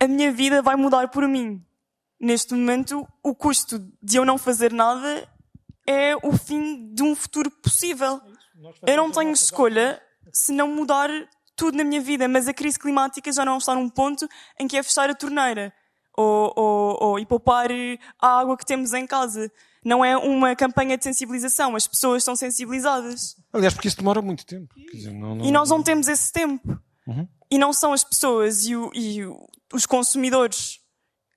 A 0.00 0.06
minha 0.06 0.32
vida 0.32 0.62
vai 0.62 0.76
mudar 0.76 1.08
por 1.08 1.26
mim. 1.26 1.64
Neste 2.20 2.54
momento, 2.54 3.06
o 3.22 3.34
custo 3.34 3.78
de 4.02 4.16
eu 4.16 4.24
não 4.24 4.38
fazer 4.38 4.72
nada 4.72 5.28
é 5.86 6.16
o 6.16 6.36
fim 6.36 6.92
de 6.94 7.02
um 7.02 7.14
futuro 7.14 7.50
possível. 7.50 8.20
Eu 8.86 8.96
não 8.96 9.10
tenho 9.10 9.32
escolha 9.32 10.00
se 10.32 10.52
não 10.52 10.68
mudar 10.68 11.10
tudo 11.56 11.76
na 11.76 11.84
minha 11.84 12.00
vida, 12.00 12.26
mas 12.28 12.48
a 12.48 12.54
crise 12.54 12.78
climática 12.78 13.30
já 13.32 13.44
não 13.44 13.58
está 13.58 13.74
num 13.74 13.88
ponto 13.88 14.28
em 14.58 14.66
que 14.66 14.76
é 14.76 14.82
fechar 14.82 15.08
a 15.08 15.14
torneira 15.14 15.72
ou, 16.16 16.52
ou, 16.56 16.98
ou 17.00 17.18
e 17.18 17.26
poupar 17.26 17.68
a 18.20 18.38
água 18.38 18.56
que 18.56 18.64
temos 18.64 18.92
em 18.92 19.06
casa. 19.06 19.50
Não 19.84 20.04
é 20.04 20.16
uma 20.16 20.56
campanha 20.56 20.96
de 20.96 21.04
sensibilização, 21.04 21.76
as 21.76 21.86
pessoas 21.86 22.22
estão 22.22 22.34
sensibilizadas. 22.34 23.36
Aliás, 23.52 23.74
porque 23.74 23.88
isso 23.88 23.98
demora 23.98 24.22
muito 24.22 24.46
tempo. 24.46 24.74
Dizer, 24.92 25.12
não, 25.12 25.34
não... 25.34 25.44
E 25.44 25.52
nós 25.52 25.68
não 25.68 25.82
temos 25.82 26.08
esse 26.08 26.32
tempo. 26.32 26.80
Uhum. 27.06 27.28
E 27.50 27.58
não 27.58 27.72
são 27.72 27.92
as 27.92 28.02
pessoas 28.02 28.64
e, 28.64 28.74
o, 28.74 28.90
e 28.94 29.20
os 29.72 29.84
consumidores 29.84 30.80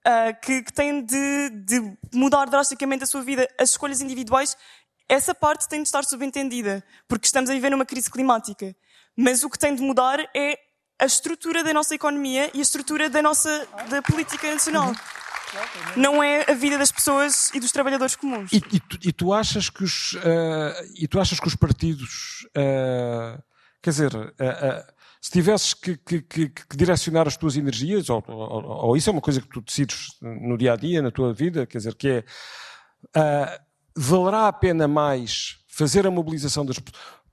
uh, 0.08 0.40
que, 0.42 0.64
que, 0.64 0.72
têm 0.74 1.04
de, 1.04 1.50
de 1.50 1.98
mudar 2.14 2.46
drasticamente 2.46 3.04
a 3.04 3.08
sua 3.08 3.22
vida. 3.22 3.48
As 3.60 3.72
escolhas 3.72 4.00
individuais, 4.00 4.56
essa 5.10 5.36
parte 5.36 5.68
tem 5.68 5.82
de 5.82 5.90
estar 5.90 6.06
subentendida, 6.06 6.84
porque 7.08 7.26
estamos 7.26 7.50
a 7.50 7.54
viver 7.54 7.70
numa 7.70 7.86
crise 7.86 8.10
climática. 8.10 8.74
Mas 9.18 9.44
o 9.44 9.50
que 9.50 9.58
tem 9.58 9.74
de 9.74 9.82
mudar 9.82 10.20
é 10.36 10.60
a 11.00 11.06
estrutura 11.06 11.64
da 11.64 11.74
nossa 11.74 11.96
economia 11.96 12.52
e 12.54 12.60
a 12.60 12.62
estrutura 12.62 13.10
da 13.10 13.22
nossa 13.22 13.68
da 13.90 14.02
política 14.02 14.52
nacional. 14.52 14.94
Não 15.96 16.22
é 16.22 16.46
a 16.50 16.54
vida 16.54 16.78
das 16.78 16.92
pessoas 16.92 17.52
e 17.54 17.60
dos 17.60 17.72
trabalhadores 17.72 18.16
comuns. 18.16 18.52
E, 18.52 18.58
e, 18.58 18.80
tu, 18.80 19.00
e 19.04 19.12
tu, 19.12 19.34
achas 19.34 19.70
que 19.70 19.84
os 19.84 20.14
uh, 20.14 20.94
e 20.96 21.08
tu 21.08 21.20
achas 21.20 21.40
que 21.40 21.48
os 21.48 21.56
partidos, 21.56 22.46
uh, 22.50 23.42
quer 23.82 23.90
dizer, 23.92 24.14
uh, 24.16 24.94
se 25.22 25.32
tivesses 25.32 25.74
que, 25.74 25.98
que, 25.98 26.22
que, 26.22 26.50
que, 26.50 26.78
direcionar 26.78 27.28
as 27.28 27.38
tuas 27.38 27.56
energias, 27.56 28.10
ou, 28.10 28.24
ou, 28.28 28.66
ou, 28.88 28.98
isso 28.98 29.10
é 29.10 29.14
uma 29.14 29.22
coisa 29.22 29.42
que 29.42 29.48
tu 29.48 29.62
decides 29.62 30.10
no 30.22 30.58
dia 30.58 30.74
a 30.74 30.76
dia, 30.76 31.02
na 31.02 31.12
tua 31.12 31.34
vida, 31.34 31.66
quer 31.66 31.78
dizer, 31.78 31.96
que 31.96 32.10
é 32.10 33.60
valerá 33.96 34.48
a 34.48 34.54
pena 34.54 34.88
mais 34.88 35.58
fazer 35.68 36.06
a 36.06 36.12
mobilização 36.12 36.66
das 36.66 36.78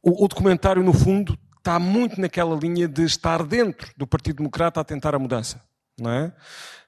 o, 0.02 0.24
o 0.24 0.28
documentário, 0.28 0.82
no 0.82 0.92
fundo, 0.92 1.38
está 1.64 1.78
muito 1.78 2.20
naquela 2.20 2.54
linha 2.54 2.86
de 2.86 3.04
estar 3.04 3.42
dentro 3.42 3.90
do 3.96 4.06
Partido 4.06 4.36
Democrata 4.36 4.80
a 4.80 4.84
tentar 4.84 5.14
a 5.14 5.18
mudança. 5.18 5.62
Não 5.98 6.10
é? 6.10 6.26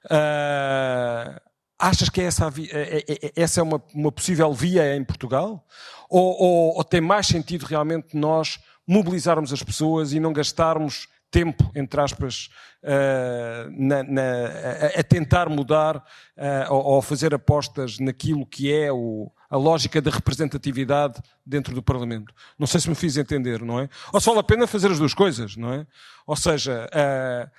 Uh, 0.05 1.41
achas 1.79 2.11
que 2.11 2.20
essa, 2.20 2.53
é, 2.70 3.05
é, 3.09 3.33
essa 3.35 3.61
é 3.61 3.62
uma, 3.62 3.83
uma, 3.95 4.12
possível 4.12 4.53
via 4.53 4.95
em 4.95 5.03
Portugal? 5.03 5.66
Ou, 6.11 6.43
ou, 6.43 6.77
ou, 6.77 6.85
tem 6.85 7.01
mais 7.01 7.27
sentido 7.27 7.64
realmente 7.64 8.14
nós 8.14 8.59
mobilizarmos 8.87 9.51
as 9.51 9.62
pessoas 9.62 10.12
e 10.12 10.20
não 10.20 10.33
gastarmos 10.33 11.09
tempo, 11.37 11.70
entre 11.74 12.01
aspas, 12.01 12.49
uh, 12.82 13.70
na, 13.70 14.03
na, 14.03 14.22
a, 14.22 15.01
a, 15.01 15.03
tentar 15.03 15.51
mudar 15.51 15.97
uh, 15.99 16.72
ou, 16.72 16.95
ou, 16.95 17.03
fazer 17.03 17.34
apostas 17.34 17.99
naquilo 17.99 18.47
que 18.47 18.72
é 18.72 18.91
o, 18.91 19.30
a 19.51 19.57
lógica 19.59 20.01
da 20.01 20.11
representatividade 20.11 21.20
dentro 21.45 21.74
do 21.74 21.82
Parlamento. 21.82 22.32
Não 22.59 22.66
sei 22.66 22.80
se 22.80 22.89
me 22.89 22.95
fiz 22.95 23.18
entender, 23.18 23.61
não 23.61 23.78
é? 23.78 23.91
Ou 24.14 24.18
só 24.18 24.30
vale 24.30 24.41
a 24.41 24.45
pena 24.45 24.66
fazer 24.66 24.91
as 24.91 24.99
duas 24.99 25.12
coisas, 25.12 25.59
não 25.59 25.74
é? 25.74 25.87
Ou 26.26 26.37
seja, 26.37 26.89
uh, 26.89 27.51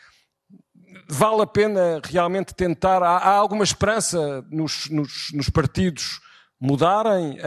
vale 1.07 1.43
a 1.43 1.47
pena 1.47 2.01
realmente 2.03 2.55
tentar. 2.55 3.03
Há, 3.03 3.17
há 3.17 3.35
alguma 3.35 3.63
esperança 3.63 4.43
nos, 4.49 4.89
nos, 4.89 5.31
nos 5.35 5.49
partidos 5.51 6.19
mudarem 6.59 7.37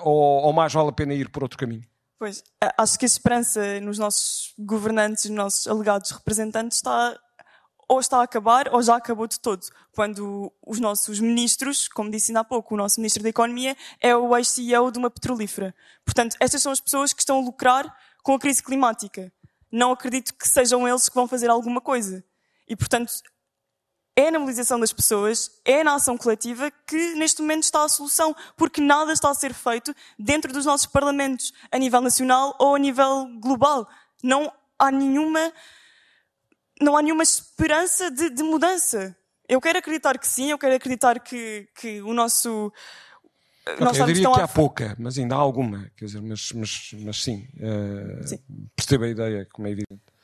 ou, 0.00 0.44
ou 0.44 0.52
mais 0.54 0.72
vale 0.72 0.88
a 0.88 0.92
pena 0.92 1.12
ir 1.12 1.28
por 1.28 1.42
outro 1.42 1.58
caminho? 1.58 1.84
Pois, 2.18 2.42
acho 2.78 2.98
que 2.98 3.04
a 3.04 3.06
esperança 3.06 3.80
nos 3.80 3.98
nossos 3.98 4.54
governantes, 4.58 5.26
nos 5.26 5.36
nossos 5.36 5.66
alegados 5.66 6.10
representantes 6.10 6.78
está 6.78 7.18
ou 7.88 8.00
está 8.00 8.18
a 8.18 8.22
acabar 8.22 8.72
ou 8.72 8.82
já 8.82 8.96
acabou 8.96 9.26
de 9.26 9.38
todo. 9.38 9.64
Quando 9.92 10.52
os 10.66 10.80
nossos 10.80 11.20
ministros, 11.20 11.88
como 11.88 12.10
disse 12.10 12.30
ainda 12.30 12.40
há 12.40 12.44
pouco, 12.44 12.74
o 12.74 12.78
nosso 12.78 13.00
ministro 13.00 13.22
da 13.22 13.28
Economia 13.28 13.76
é 14.00 14.16
o 14.16 14.36
ex-CEO 14.36 14.90
de 14.90 14.98
uma 14.98 15.10
petrolífera. 15.10 15.74
Portanto, 16.04 16.36
estas 16.40 16.62
são 16.62 16.72
as 16.72 16.80
pessoas 16.80 17.12
que 17.12 17.20
estão 17.20 17.38
a 17.38 17.44
lucrar 17.44 17.96
com 18.22 18.34
a 18.34 18.38
crise 18.38 18.62
climática. 18.62 19.32
Não 19.70 19.92
acredito 19.92 20.34
que 20.34 20.48
sejam 20.48 20.86
eles 20.88 21.08
que 21.08 21.14
vão 21.14 21.28
fazer 21.28 21.48
alguma 21.48 21.80
coisa. 21.80 22.24
E, 22.68 22.74
portanto, 22.74 23.12
é 24.16 24.30
na 24.30 24.38
mobilização 24.38 24.80
das 24.80 24.94
pessoas, 24.94 25.50
é 25.62 25.84
na 25.84 25.94
ação 25.94 26.16
coletiva 26.16 26.72
que 26.86 27.14
neste 27.14 27.42
momento 27.42 27.64
está 27.64 27.84
a 27.84 27.88
solução, 27.88 28.34
porque 28.56 28.80
nada 28.80 29.12
está 29.12 29.30
a 29.30 29.34
ser 29.34 29.52
feito 29.52 29.94
dentro 30.18 30.50
dos 30.50 30.64
nossos 30.64 30.86
parlamentos, 30.86 31.52
a 31.70 31.78
nível 31.78 32.00
nacional 32.00 32.56
ou 32.58 32.74
a 32.74 32.78
nível 32.78 33.28
global. 33.38 33.86
Não 34.22 34.50
há 34.78 34.90
nenhuma, 34.90 35.52
não 36.80 36.96
há 36.96 37.02
nenhuma 37.02 37.22
esperança 37.22 38.10
de, 38.10 38.30
de 38.30 38.42
mudança. 38.42 39.14
Eu 39.46 39.60
quero 39.60 39.78
acreditar 39.78 40.18
que 40.18 40.26
sim, 40.26 40.50
eu 40.50 40.58
quero 40.58 40.74
acreditar 40.74 41.20
que, 41.20 41.68
que 41.78 42.00
o 42.00 42.14
nosso. 42.14 42.72
Okay, 43.68 44.00
eu 44.00 44.06
diria 44.06 44.32
que 44.32 44.40
há 44.40 44.48
pouca, 44.48 44.96
mas 44.98 45.18
ainda 45.18 45.34
há 45.34 45.38
alguma. 45.38 45.90
Quer 45.96 46.06
dizer, 46.06 46.22
mas, 46.22 46.52
mas, 46.52 46.90
mas 47.00 47.22
sim, 47.22 47.48
uh, 47.56 48.26
sim. 48.26 48.38
percebo 48.74 49.04
a 49.04 49.08
ideia, 49.08 49.46
como 49.52 49.68
é 49.68 49.72
evidente 49.72 50.15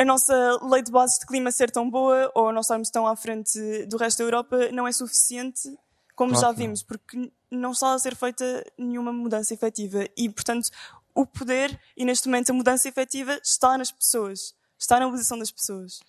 a 0.00 0.04
nossa 0.04 0.58
lei 0.62 0.82
de 0.82 0.90
base 0.90 1.20
de 1.20 1.26
clima 1.26 1.52
ser 1.52 1.70
tão 1.70 1.90
boa 1.90 2.32
ou 2.34 2.50
nós 2.54 2.64
estarmos 2.64 2.88
tão 2.88 3.06
à 3.06 3.14
frente 3.14 3.84
do 3.84 3.98
resto 3.98 4.18
da 4.18 4.24
Europa 4.24 4.72
não 4.72 4.88
é 4.88 4.92
suficiente, 4.92 5.68
como 6.16 6.32
claro 6.32 6.46
já 6.46 6.52
vimos, 6.52 6.82
porque 6.82 7.30
não 7.50 7.72
está 7.72 7.92
a 7.92 7.98
ser 7.98 8.16
feita 8.16 8.64
nenhuma 8.78 9.12
mudança 9.12 9.52
efetiva. 9.52 10.08
E, 10.16 10.30
portanto, 10.30 10.70
o 11.14 11.26
poder 11.26 11.78
e, 11.94 12.06
neste 12.06 12.28
momento, 12.28 12.48
a 12.48 12.54
mudança 12.54 12.88
efetiva 12.88 13.38
está 13.44 13.76
nas 13.76 13.92
pessoas, 13.92 14.54
está 14.78 14.98
na 14.98 15.10
posição 15.10 15.38
das 15.38 15.50
pessoas. 15.50 16.00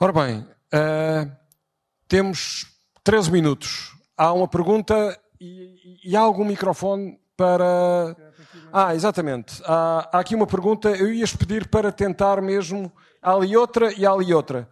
Ora 0.00 0.12
bem, 0.12 0.38
uh, 0.38 1.30
temos 2.08 2.72
13 3.02 3.30
minutos. 3.30 3.94
Há 4.16 4.32
uma 4.32 4.48
pergunta 4.48 5.20
e, 5.38 6.00
e 6.02 6.16
há 6.16 6.20
algum 6.20 6.44
microfone 6.44 7.20
para. 7.36 8.16
Ah, 8.72 8.94
exatamente. 8.94 9.62
Há, 9.64 10.08
há, 10.12 10.18
aqui 10.20 10.34
uma 10.34 10.46
pergunta. 10.46 10.88
Eu 10.90 11.12
ia 11.12 11.26
pedir 11.28 11.68
para 11.68 11.92
tentar 11.92 12.40
mesmo. 12.42 12.92
Há 13.22 13.32
ali 13.32 13.56
outra 13.56 13.92
e 13.92 14.04
há 14.04 14.10
ali 14.10 14.32
outra. 14.34 14.68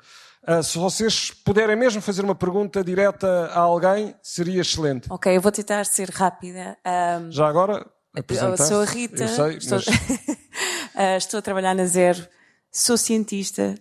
Uh, 0.47 0.63
se 0.63 0.77
vocês 0.77 1.31
puderem 1.31 1.77
mesmo 1.77 2.03
fazer 2.03 2.25
uma 2.25 2.35
pergunta 2.35 2.83
direta 2.83 3.47
a 3.53 3.61
alguém, 3.61 4.15
seria 4.21 4.61
excelente. 4.61 5.07
Ok, 5.09 5.35
eu 5.35 5.41
vou 5.41 5.53
tentar 5.53 5.85
ser 5.87 6.11
rápida. 6.11 6.77
Um, 6.85 7.31
Já 7.31 7.49
agora? 7.49 7.87
Eu 8.15 8.57
sou 8.57 8.83
a 8.83 8.85
Rita. 8.85 9.25
Eu 9.25 9.29
sei, 9.29 9.57
estou... 9.59 9.79
Mas... 9.79 9.87
uh, 9.87 11.17
estou 11.17 11.39
a 11.39 11.43
trabalhar 11.43 11.75
na 11.75 11.87
Zero. 11.87 12.27
Sou 12.71 12.97
cientista. 12.97 13.75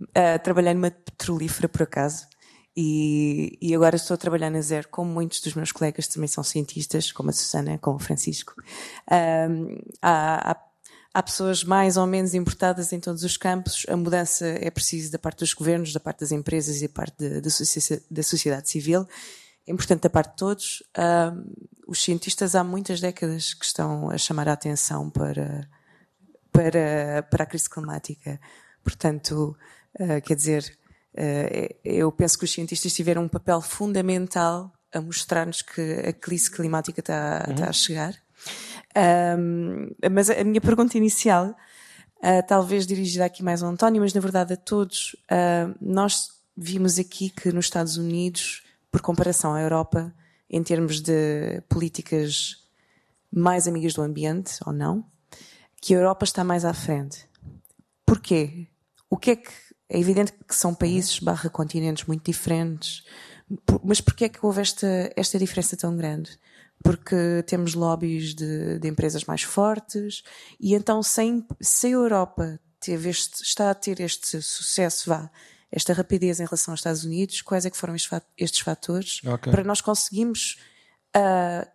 Uh, 0.00 0.38
trabalhei 0.42 0.74
numa 0.74 0.90
petrolífera, 0.90 1.68
por 1.68 1.82
acaso. 1.82 2.26
E, 2.74 3.58
e, 3.60 3.74
agora 3.74 3.96
estou 3.96 4.14
a 4.14 4.18
trabalhar 4.18 4.48
na 4.48 4.62
Zero, 4.62 4.88
como 4.88 5.12
muitos 5.12 5.40
dos 5.40 5.52
meus 5.52 5.70
colegas 5.70 6.06
também 6.06 6.26
são 6.26 6.42
cientistas, 6.42 7.12
como 7.12 7.28
a 7.28 7.32
Susana, 7.32 7.76
como 7.78 7.96
o 7.96 8.00
Francisco. 8.00 8.54
Um, 9.10 9.78
há, 10.00 10.52
há, 10.52 10.56
há, 11.12 11.22
pessoas 11.22 11.64
mais 11.64 11.98
ou 11.98 12.06
menos 12.06 12.32
importadas 12.32 12.90
em 12.92 12.98
todos 12.98 13.24
os 13.24 13.36
campos. 13.36 13.84
A 13.90 13.96
mudança 13.96 14.46
é 14.46 14.70
preciso 14.70 15.12
da 15.12 15.18
parte 15.18 15.40
dos 15.40 15.52
governos, 15.52 15.92
da 15.92 16.00
parte 16.00 16.20
das 16.20 16.32
empresas 16.32 16.80
e 16.80 16.88
da 16.88 16.94
parte 16.94 17.18
de, 17.18 17.42
de, 17.42 18.02
da 18.10 18.22
sociedade 18.22 18.70
civil. 18.70 19.06
É 19.66 19.70
importante 19.70 20.02
da 20.02 20.10
parte 20.10 20.30
de 20.30 20.36
todos. 20.36 20.82
Um, 20.98 21.52
os 21.86 22.02
cientistas 22.02 22.54
há 22.54 22.64
muitas 22.64 23.02
décadas 23.02 23.52
que 23.52 23.66
estão 23.66 24.08
a 24.08 24.16
chamar 24.16 24.48
a 24.48 24.54
atenção 24.54 25.10
para, 25.10 25.68
para, 26.50 27.22
para 27.30 27.44
a 27.44 27.46
crise 27.46 27.68
climática. 27.68 28.40
Portanto, 28.82 29.54
uh, 30.00 30.22
quer 30.22 30.34
dizer, 30.34 30.78
eu 31.84 32.10
penso 32.10 32.38
que 32.38 32.44
os 32.44 32.52
cientistas 32.52 32.92
tiveram 32.92 33.24
um 33.24 33.28
papel 33.28 33.60
fundamental 33.60 34.72
a 34.92 35.00
mostrar-nos 35.00 35.62
que 35.62 35.80
a 35.80 36.12
crise 36.12 36.50
climática 36.50 37.00
está, 37.00 37.44
uhum. 37.46 37.54
está 37.54 37.68
a 37.68 37.72
chegar. 37.72 38.14
Um, 39.38 39.90
mas 40.12 40.28
a 40.28 40.44
minha 40.44 40.60
pergunta 40.60 40.96
inicial, 40.98 41.56
uh, 42.18 42.46
talvez 42.46 42.86
dirigida 42.86 43.24
aqui 43.24 43.42
mais 43.42 43.62
ao 43.62 43.70
António, 43.70 44.02
mas 44.02 44.12
na 44.12 44.20
verdade 44.20 44.52
a 44.52 44.56
todos, 44.56 45.16
uh, 45.30 45.74
nós 45.80 46.30
vimos 46.56 46.98
aqui 46.98 47.30
que 47.30 47.50
nos 47.52 47.66
Estados 47.66 47.96
Unidos, 47.96 48.62
por 48.90 49.00
comparação 49.00 49.54
à 49.54 49.62
Europa, 49.62 50.14
em 50.50 50.62
termos 50.62 51.00
de 51.00 51.62
políticas 51.68 52.56
mais 53.32 53.66
amigas 53.66 53.94
do 53.94 54.02
ambiente, 54.02 54.58
ou 54.66 54.72
não, 54.72 55.04
que 55.80 55.94
a 55.94 55.98
Europa 55.98 56.24
está 56.24 56.44
mais 56.44 56.66
à 56.66 56.74
frente. 56.74 57.26
Porquê? 58.04 58.68
O 59.08 59.16
que 59.16 59.30
é 59.30 59.36
que 59.36 59.50
é 59.88 59.98
evidente 59.98 60.32
que 60.46 60.54
são 60.54 60.74
países 60.74 61.18
barra 61.18 61.50
continentes 61.50 62.04
muito 62.04 62.24
diferentes, 62.24 63.04
mas 63.84 64.00
porquê 64.00 64.24
é 64.24 64.28
que 64.28 64.44
houve 64.44 64.60
esta, 64.60 65.12
esta 65.16 65.38
diferença 65.38 65.76
tão 65.76 65.96
grande? 65.96 66.38
Porque 66.82 67.44
temos 67.46 67.74
lobbies 67.74 68.34
de, 68.34 68.78
de 68.78 68.88
empresas 68.88 69.24
mais 69.24 69.42
fortes 69.42 70.22
e 70.58 70.74
então 70.74 71.02
sem, 71.02 71.46
se 71.60 71.88
a 71.88 71.90
Europa 71.90 72.58
teve 72.80 73.10
este, 73.10 73.42
está 73.42 73.70
a 73.70 73.74
ter 73.74 74.00
este 74.00 74.42
sucesso, 74.42 75.08
vá, 75.08 75.30
esta 75.70 75.92
rapidez 75.92 76.40
em 76.40 76.44
relação 76.44 76.72
aos 76.72 76.80
Estados 76.80 77.04
Unidos, 77.04 77.40
quais 77.40 77.64
é 77.64 77.70
que 77.70 77.76
foram 77.76 77.94
estes 77.94 78.60
fatores 78.60 79.20
okay. 79.24 79.50
para 79.50 79.64
nós 79.64 79.80
conseguirmos 79.80 80.58
uh, 81.16 81.66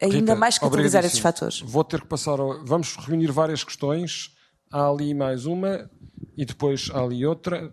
ainda 0.00 0.16
Rita, 0.16 0.36
mais 0.36 0.58
catalisar 0.58 1.04
estes 1.04 1.20
fatores? 1.20 1.60
Vou 1.60 1.82
ter 1.82 2.00
que 2.00 2.06
passar. 2.06 2.38
Ao... 2.38 2.64
Vamos 2.64 2.96
reunir 2.96 3.32
várias 3.32 3.64
questões. 3.64 4.36
Há 4.72 4.88
ali 4.88 5.12
mais 5.14 5.46
uma 5.46 5.90
e 6.36 6.44
depois 6.44 6.90
há 6.94 7.02
ali 7.02 7.26
outra. 7.26 7.72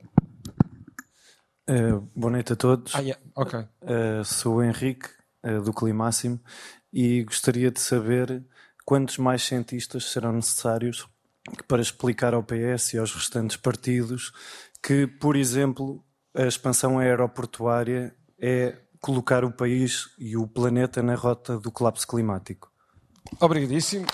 Uh, 1.70 2.02
boa 2.16 2.32
noite 2.32 2.54
a 2.54 2.56
todos. 2.56 2.96
Ah, 2.96 3.02
yeah. 3.02 3.22
okay. 3.36 3.60
Uh, 3.84 4.26
sou 4.26 4.56
o 4.56 4.64
Henrique, 4.64 5.08
uh, 5.46 5.62
do 5.62 5.72
Climáximo, 5.72 6.40
e 6.92 7.24
gostaria 7.24 7.70
de 7.70 7.80
saber 7.80 8.44
quantos 8.84 9.20
mais 9.20 9.44
cientistas 9.44 10.06
serão 10.06 10.34
necessários 10.34 11.08
para 11.68 11.84
explicar 11.84 12.34
ao 12.34 12.44
PS 12.44 12.94
e 12.94 12.98
aos 12.98 13.14
restantes 13.14 13.58
partidos 13.58 14.32
que, 14.82 15.06
por 15.06 15.36
exemplo, 15.36 16.04
a 16.36 16.48
expansão 16.48 16.98
aeroportuária 16.98 18.16
é 18.40 18.76
colocar 19.00 19.46
o 19.46 19.52
país 19.52 20.10
e 20.18 20.36
o 20.36 20.48
planeta 20.48 21.04
na 21.04 21.14
rota 21.14 21.60
do 21.60 21.72
colapso 21.72 22.08
climático. 22.08 22.72
Obrigadíssimo. 23.40 24.08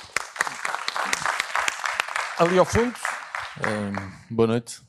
Ali 2.37 2.57
ao 2.57 2.65
fundo 2.65 2.93
boa 4.29 4.47
noite. 4.47 4.81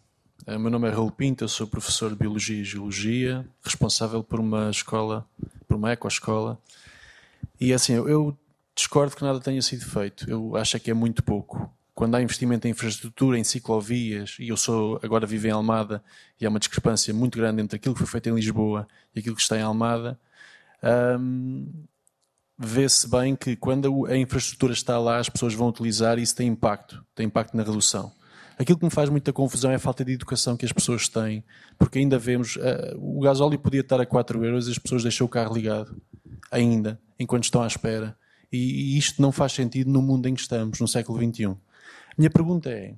Uh, 0.47 0.59
meu 0.59 0.71
nome 0.71 0.89
é 0.89 0.91
Raul 0.91 1.11
Pinto, 1.11 1.45
eu 1.45 1.49
sou 1.49 1.67
professor 1.67 2.11
de 2.11 2.17
Biologia 2.17 2.61
e 2.61 2.65
Geologia, 2.65 3.47
responsável 3.63 4.25
por 4.25 4.41
uma 4.41 4.71
escola, 4.71 5.27
por 5.69 5.77
uma 5.77 5.93
ecoescola. 5.93 6.59
E 7.61 7.73
assim, 7.73 7.93
eu, 7.95 8.37
discordo 8.75 9.15
que 9.15 9.23
nada 9.23 9.39
tenha 9.41 9.61
sido 9.61 9.85
feito. 9.85 10.29
Eu 10.29 10.57
acho 10.57 10.79
que 10.81 10.91
é 10.91 10.95
muito 10.95 11.23
pouco. 11.23 11.71
Quando 11.95 12.15
há 12.15 12.23
investimento 12.23 12.67
em 12.67 12.71
infraestrutura, 12.71 13.39
em 13.39 13.45
ciclovias, 13.45 14.37
e 14.41 14.49
eu 14.49 14.57
sou 14.57 14.99
agora 15.03 15.27
vivo 15.27 15.47
em 15.47 15.51
Almada, 15.51 16.03
e 16.41 16.47
há 16.47 16.49
uma 16.49 16.59
discrepância 16.59 17.13
muito 17.13 17.39
grande 17.39 17.63
entre 17.63 17.77
aquilo 17.77 17.95
que 17.95 18.01
foi 18.01 18.09
feito 18.09 18.29
em 18.31 18.35
Lisboa 18.35 18.89
e 19.15 19.21
aquilo 19.21 19.37
que 19.37 19.43
está 19.43 19.59
em 19.59 19.63
Almada, 19.63 20.19
um, 21.19 21.71
vê-se 22.59 23.09
bem 23.09 23.35
que 23.35 23.57
quando 23.57 24.07
a 24.07 24.17
infraestrutura 24.17 24.73
está 24.73 24.99
lá, 24.99 25.19
as 25.19 25.29
pessoas 25.29 25.55
vão 25.55 25.69
utilizar 25.69 26.19
e 26.19 26.23
isso 26.23 26.37
tem 26.37 26.49
impacto, 26.49 27.05
tem 27.15 27.27
impacto 27.27 27.57
na 27.57 27.63
redução. 27.63 28.13
Aquilo 28.57 28.79
que 28.79 28.85
me 28.85 28.91
faz 28.91 29.09
muita 29.11 29.33
confusão 29.33 29.71
é 29.71 29.75
a 29.75 29.81
falta 29.81 30.05
de 30.05 30.13
educação 30.13 30.57
que 30.57 30.65
as 30.65 30.73
pessoas 30.73 31.09
têm, 31.09 31.45
porque 31.77 31.99
ainda 31.99 32.19
vemos, 32.19 32.55
uh, 32.57 32.97
o 32.97 33.21
gasóleo 33.21 33.59
podia 33.59 33.81
estar 33.81 34.01
a 34.01 34.07
4 34.07 34.45
euros 34.45 34.69
e 34.69 34.71
as 34.71 34.79
pessoas 34.79 35.03
deixam 35.03 35.27
o 35.27 35.31
carro 35.31 35.55
ligado, 35.55 36.01
ainda, 36.51 37.01
enquanto 37.19 37.45
estão 37.45 37.63
à 37.63 37.67
espera. 37.67 38.17
E, 38.53 38.95
e 38.95 38.99
isto 38.99 39.21
não 39.21 39.33
faz 39.33 39.53
sentido 39.53 39.91
no 39.91 40.01
mundo 40.01 40.29
em 40.29 40.35
que 40.35 40.41
estamos, 40.41 40.79
no 40.79 40.87
século 40.87 41.19
XXI. 41.19 41.57
Minha 42.17 42.31
pergunta 42.31 42.71
é, 42.71 42.95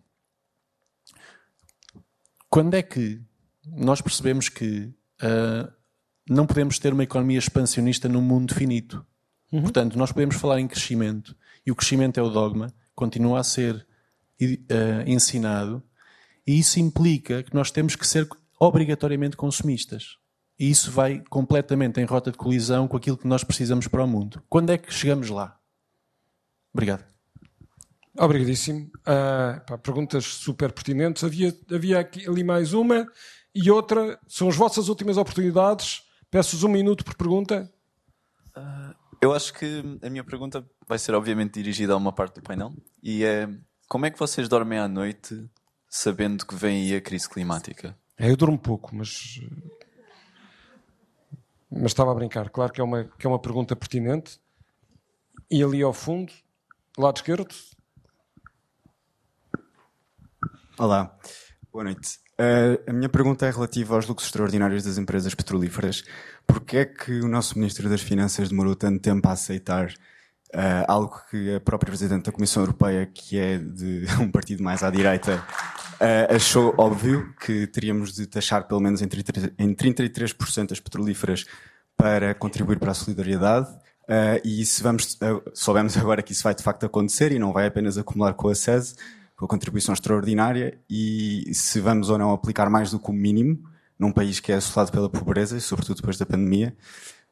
quando 2.50 2.74
é 2.74 2.82
que 2.82 3.22
nós 3.66 4.02
percebemos 4.02 4.50
que 4.50 4.92
uh, 5.22 5.72
não 6.28 6.46
podemos 6.46 6.78
ter 6.78 6.92
uma 6.92 7.04
economia 7.04 7.38
expansionista 7.38 8.08
num 8.08 8.20
mundo 8.20 8.54
finito. 8.54 9.04
Uhum. 9.52 9.62
Portanto, 9.62 9.98
nós 9.98 10.12
podemos 10.12 10.36
falar 10.36 10.60
em 10.60 10.68
crescimento, 10.68 11.36
e 11.64 11.70
o 11.70 11.74
crescimento 11.74 12.18
é 12.18 12.22
o 12.22 12.30
dogma, 12.30 12.72
continua 12.94 13.40
a 13.40 13.44
ser 13.44 13.86
uh, 14.40 15.08
ensinado, 15.08 15.82
e 16.46 16.58
isso 16.58 16.78
implica 16.78 17.42
que 17.42 17.54
nós 17.54 17.70
temos 17.70 17.96
que 17.96 18.06
ser 18.06 18.28
obrigatoriamente 18.58 19.36
consumistas. 19.36 20.18
E 20.58 20.70
isso 20.70 20.90
vai 20.90 21.22
completamente 21.28 22.00
em 22.00 22.04
rota 22.04 22.30
de 22.30 22.38
colisão 22.38 22.88
com 22.88 22.96
aquilo 22.96 23.18
que 23.18 23.26
nós 23.26 23.44
precisamos 23.44 23.88
para 23.88 24.04
o 24.04 24.08
mundo. 24.08 24.42
Quando 24.48 24.70
é 24.70 24.78
que 24.78 24.92
chegamos 24.92 25.28
lá? 25.28 25.58
Obrigado. 26.72 27.04
Obrigadíssimo. 28.18 28.90
Uh, 29.00 29.60
pá, 29.66 29.76
perguntas 29.76 30.24
super 30.24 30.72
pertinentes. 30.72 31.22
Havia, 31.22 31.54
havia 31.70 31.98
aqui, 31.98 32.26
ali 32.26 32.42
mais 32.42 32.72
uma 32.72 33.06
e 33.54 33.70
outra. 33.70 34.18
São 34.26 34.48
as 34.48 34.56
vossas 34.56 34.88
últimas 34.88 35.18
oportunidades. 35.18 36.02
Peço-vos 36.30 36.64
um 36.64 36.68
minuto 36.68 37.04
por 37.04 37.14
pergunta. 37.14 37.70
Eu 39.20 39.32
acho 39.32 39.52
que 39.54 39.82
a 40.02 40.10
minha 40.10 40.24
pergunta 40.24 40.64
vai 40.86 40.98
ser, 40.98 41.14
obviamente, 41.14 41.54
dirigida 41.54 41.92
a 41.92 41.96
uma 41.96 42.12
parte 42.12 42.36
do 42.36 42.42
painel. 42.42 42.72
E 43.02 43.24
é: 43.24 43.48
como 43.88 44.06
é 44.06 44.10
que 44.10 44.18
vocês 44.18 44.48
dormem 44.48 44.78
à 44.78 44.88
noite 44.88 45.48
sabendo 45.88 46.46
que 46.46 46.54
vem 46.54 46.82
aí 46.82 46.96
a 46.96 47.00
crise 47.00 47.28
climática? 47.28 47.96
É, 48.18 48.30
eu 48.30 48.36
durmo 48.36 48.58
pouco, 48.58 48.94
mas. 48.94 49.40
Mas 51.70 51.86
estava 51.86 52.12
a 52.12 52.14
brincar. 52.14 52.48
Claro 52.50 52.72
que 52.72 52.80
é 52.80 52.84
uma, 52.84 53.04
que 53.04 53.26
é 53.26 53.28
uma 53.28 53.38
pergunta 53.38 53.74
pertinente. 53.74 54.40
E 55.50 55.62
ali 55.62 55.82
ao 55.82 55.92
fundo, 55.92 56.32
lado 56.98 57.16
esquerdo, 57.16 57.54
Olá, 60.78 61.18
boa 61.72 61.84
noite. 61.84 62.18
Uh, 62.38 62.90
a 62.90 62.92
minha 62.92 63.08
pergunta 63.08 63.46
é 63.46 63.50
relativa 63.50 63.94
aos 63.94 64.06
lucros 64.06 64.26
extraordinários 64.26 64.84
das 64.84 64.98
empresas 64.98 65.34
petrolíferas. 65.34 66.04
Porquê 66.46 66.78
é 66.78 66.84
que 66.84 67.20
o 67.20 67.28
nosso 67.28 67.58
Ministro 67.58 67.88
das 67.88 68.02
Finanças 68.02 68.50
demorou 68.50 68.76
tanto 68.76 69.00
tempo 69.00 69.26
a 69.26 69.32
aceitar 69.32 69.88
uh, 70.54 70.84
algo 70.86 71.18
que 71.30 71.54
a 71.54 71.60
própria 71.60 71.90
Presidente 71.90 72.26
da 72.26 72.32
Comissão 72.32 72.62
Europeia, 72.62 73.06
que 73.06 73.38
é 73.38 73.56
de 73.56 74.04
um 74.20 74.30
partido 74.30 74.62
mais 74.62 74.82
à 74.82 74.90
direita, 74.90 75.42
uh, 75.94 76.34
achou 76.34 76.74
óbvio 76.76 77.34
que 77.40 77.66
teríamos 77.66 78.12
de 78.12 78.26
taxar 78.26 78.68
pelo 78.68 78.80
menos 78.80 79.00
em, 79.00 79.08
33, 79.08 79.52
em 79.58 79.74
33% 79.74 80.72
as 80.72 80.80
petrolíferas 80.80 81.46
para 81.96 82.34
contribuir 82.34 82.78
para 82.78 82.90
a 82.90 82.94
solidariedade? 82.94 83.68
e 84.44 84.64
se 84.64 84.84
vamos, 84.84 85.18
soubemos 85.52 85.96
agora 85.96 86.22
que 86.22 86.30
isso 86.30 86.44
vai 86.44 86.54
de 86.54 86.62
facto 86.62 86.86
acontecer 86.86 87.32
e 87.32 87.40
não 87.40 87.52
vai 87.52 87.66
apenas 87.66 87.98
acumular 87.98 88.34
com 88.34 88.48
a 88.48 88.54
SES, 88.54 88.94
com 89.36 89.44
a 89.44 89.48
contribuição 89.48 89.92
extraordinária 89.92 90.78
e 90.88 91.50
se 91.52 91.78
vamos 91.80 92.08
ou 92.08 92.18
não 92.18 92.32
aplicar 92.32 92.70
mais 92.70 92.90
do 92.90 92.98
que 92.98 93.10
o 93.10 93.12
mínimo 93.12 93.58
num 93.98 94.10
país 94.10 94.40
que 94.40 94.52
é 94.52 94.56
assolado 94.56 94.90
pela 94.90 95.08
pobreza, 95.08 95.58
sobretudo 95.60 95.96
depois 95.96 96.18
da 96.18 96.26
pandemia, 96.26 96.74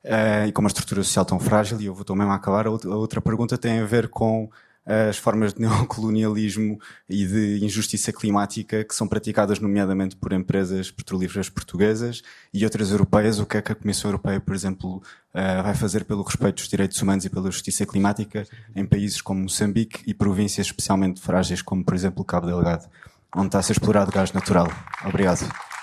uh, 0.04 0.46
e 0.46 0.52
com 0.52 0.62
uma 0.62 0.68
estrutura 0.68 1.02
social 1.02 1.24
tão 1.24 1.38
frágil. 1.38 1.80
E 1.80 1.86
eu 1.86 1.94
vou 1.94 2.04
a 2.32 2.34
acabar. 2.34 2.66
A 2.66 2.70
outra 2.70 3.20
pergunta 3.20 3.58
tem 3.58 3.80
a 3.80 3.84
ver 3.84 4.08
com 4.08 4.50
as 4.86 5.16
formas 5.16 5.54
de 5.54 5.60
neocolonialismo 5.62 6.78
e 7.08 7.26
de 7.26 7.64
injustiça 7.64 8.12
climática 8.12 8.84
que 8.84 8.94
são 8.94 9.08
praticadas 9.08 9.58
nomeadamente 9.58 10.16
por 10.16 10.32
empresas 10.32 10.90
petrolíferas 10.90 11.48
portuguesas 11.48 12.22
e 12.52 12.64
outras 12.64 12.90
europeias, 12.90 13.38
o 13.38 13.46
que 13.46 13.56
é 13.56 13.62
que 13.62 13.72
a 13.72 13.74
Comissão 13.74 14.10
Europeia, 14.10 14.40
por 14.40 14.54
exemplo, 14.54 15.02
eh, 15.32 15.62
vai 15.62 15.74
fazer 15.74 16.04
pelo 16.04 16.22
respeito 16.22 16.56
dos 16.56 16.68
direitos 16.68 17.00
humanos 17.00 17.24
e 17.24 17.30
pela 17.30 17.50
justiça 17.50 17.86
climática 17.86 18.46
em 18.74 18.84
países 18.84 19.20
como 19.20 19.42
Moçambique 19.42 20.02
e 20.06 20.14
províncias 20.14 20.66
especialmente 20.66 21.20
frágeis 21.20 21.62
como, 21.62 21.84
por 21.84 21.94
exemplo, 21.94 22.24
Cabo 22.24 22.46
Delgado, 22.46 22.88
onde 23.34 23.46
está 23.46 23.58
a 23.58 23.62
ser 23.62 23.72
explorado 23.72 24.12
gás 24.12 24.32
natural. 24.32 24.68
Obrigado. 25.04 25.73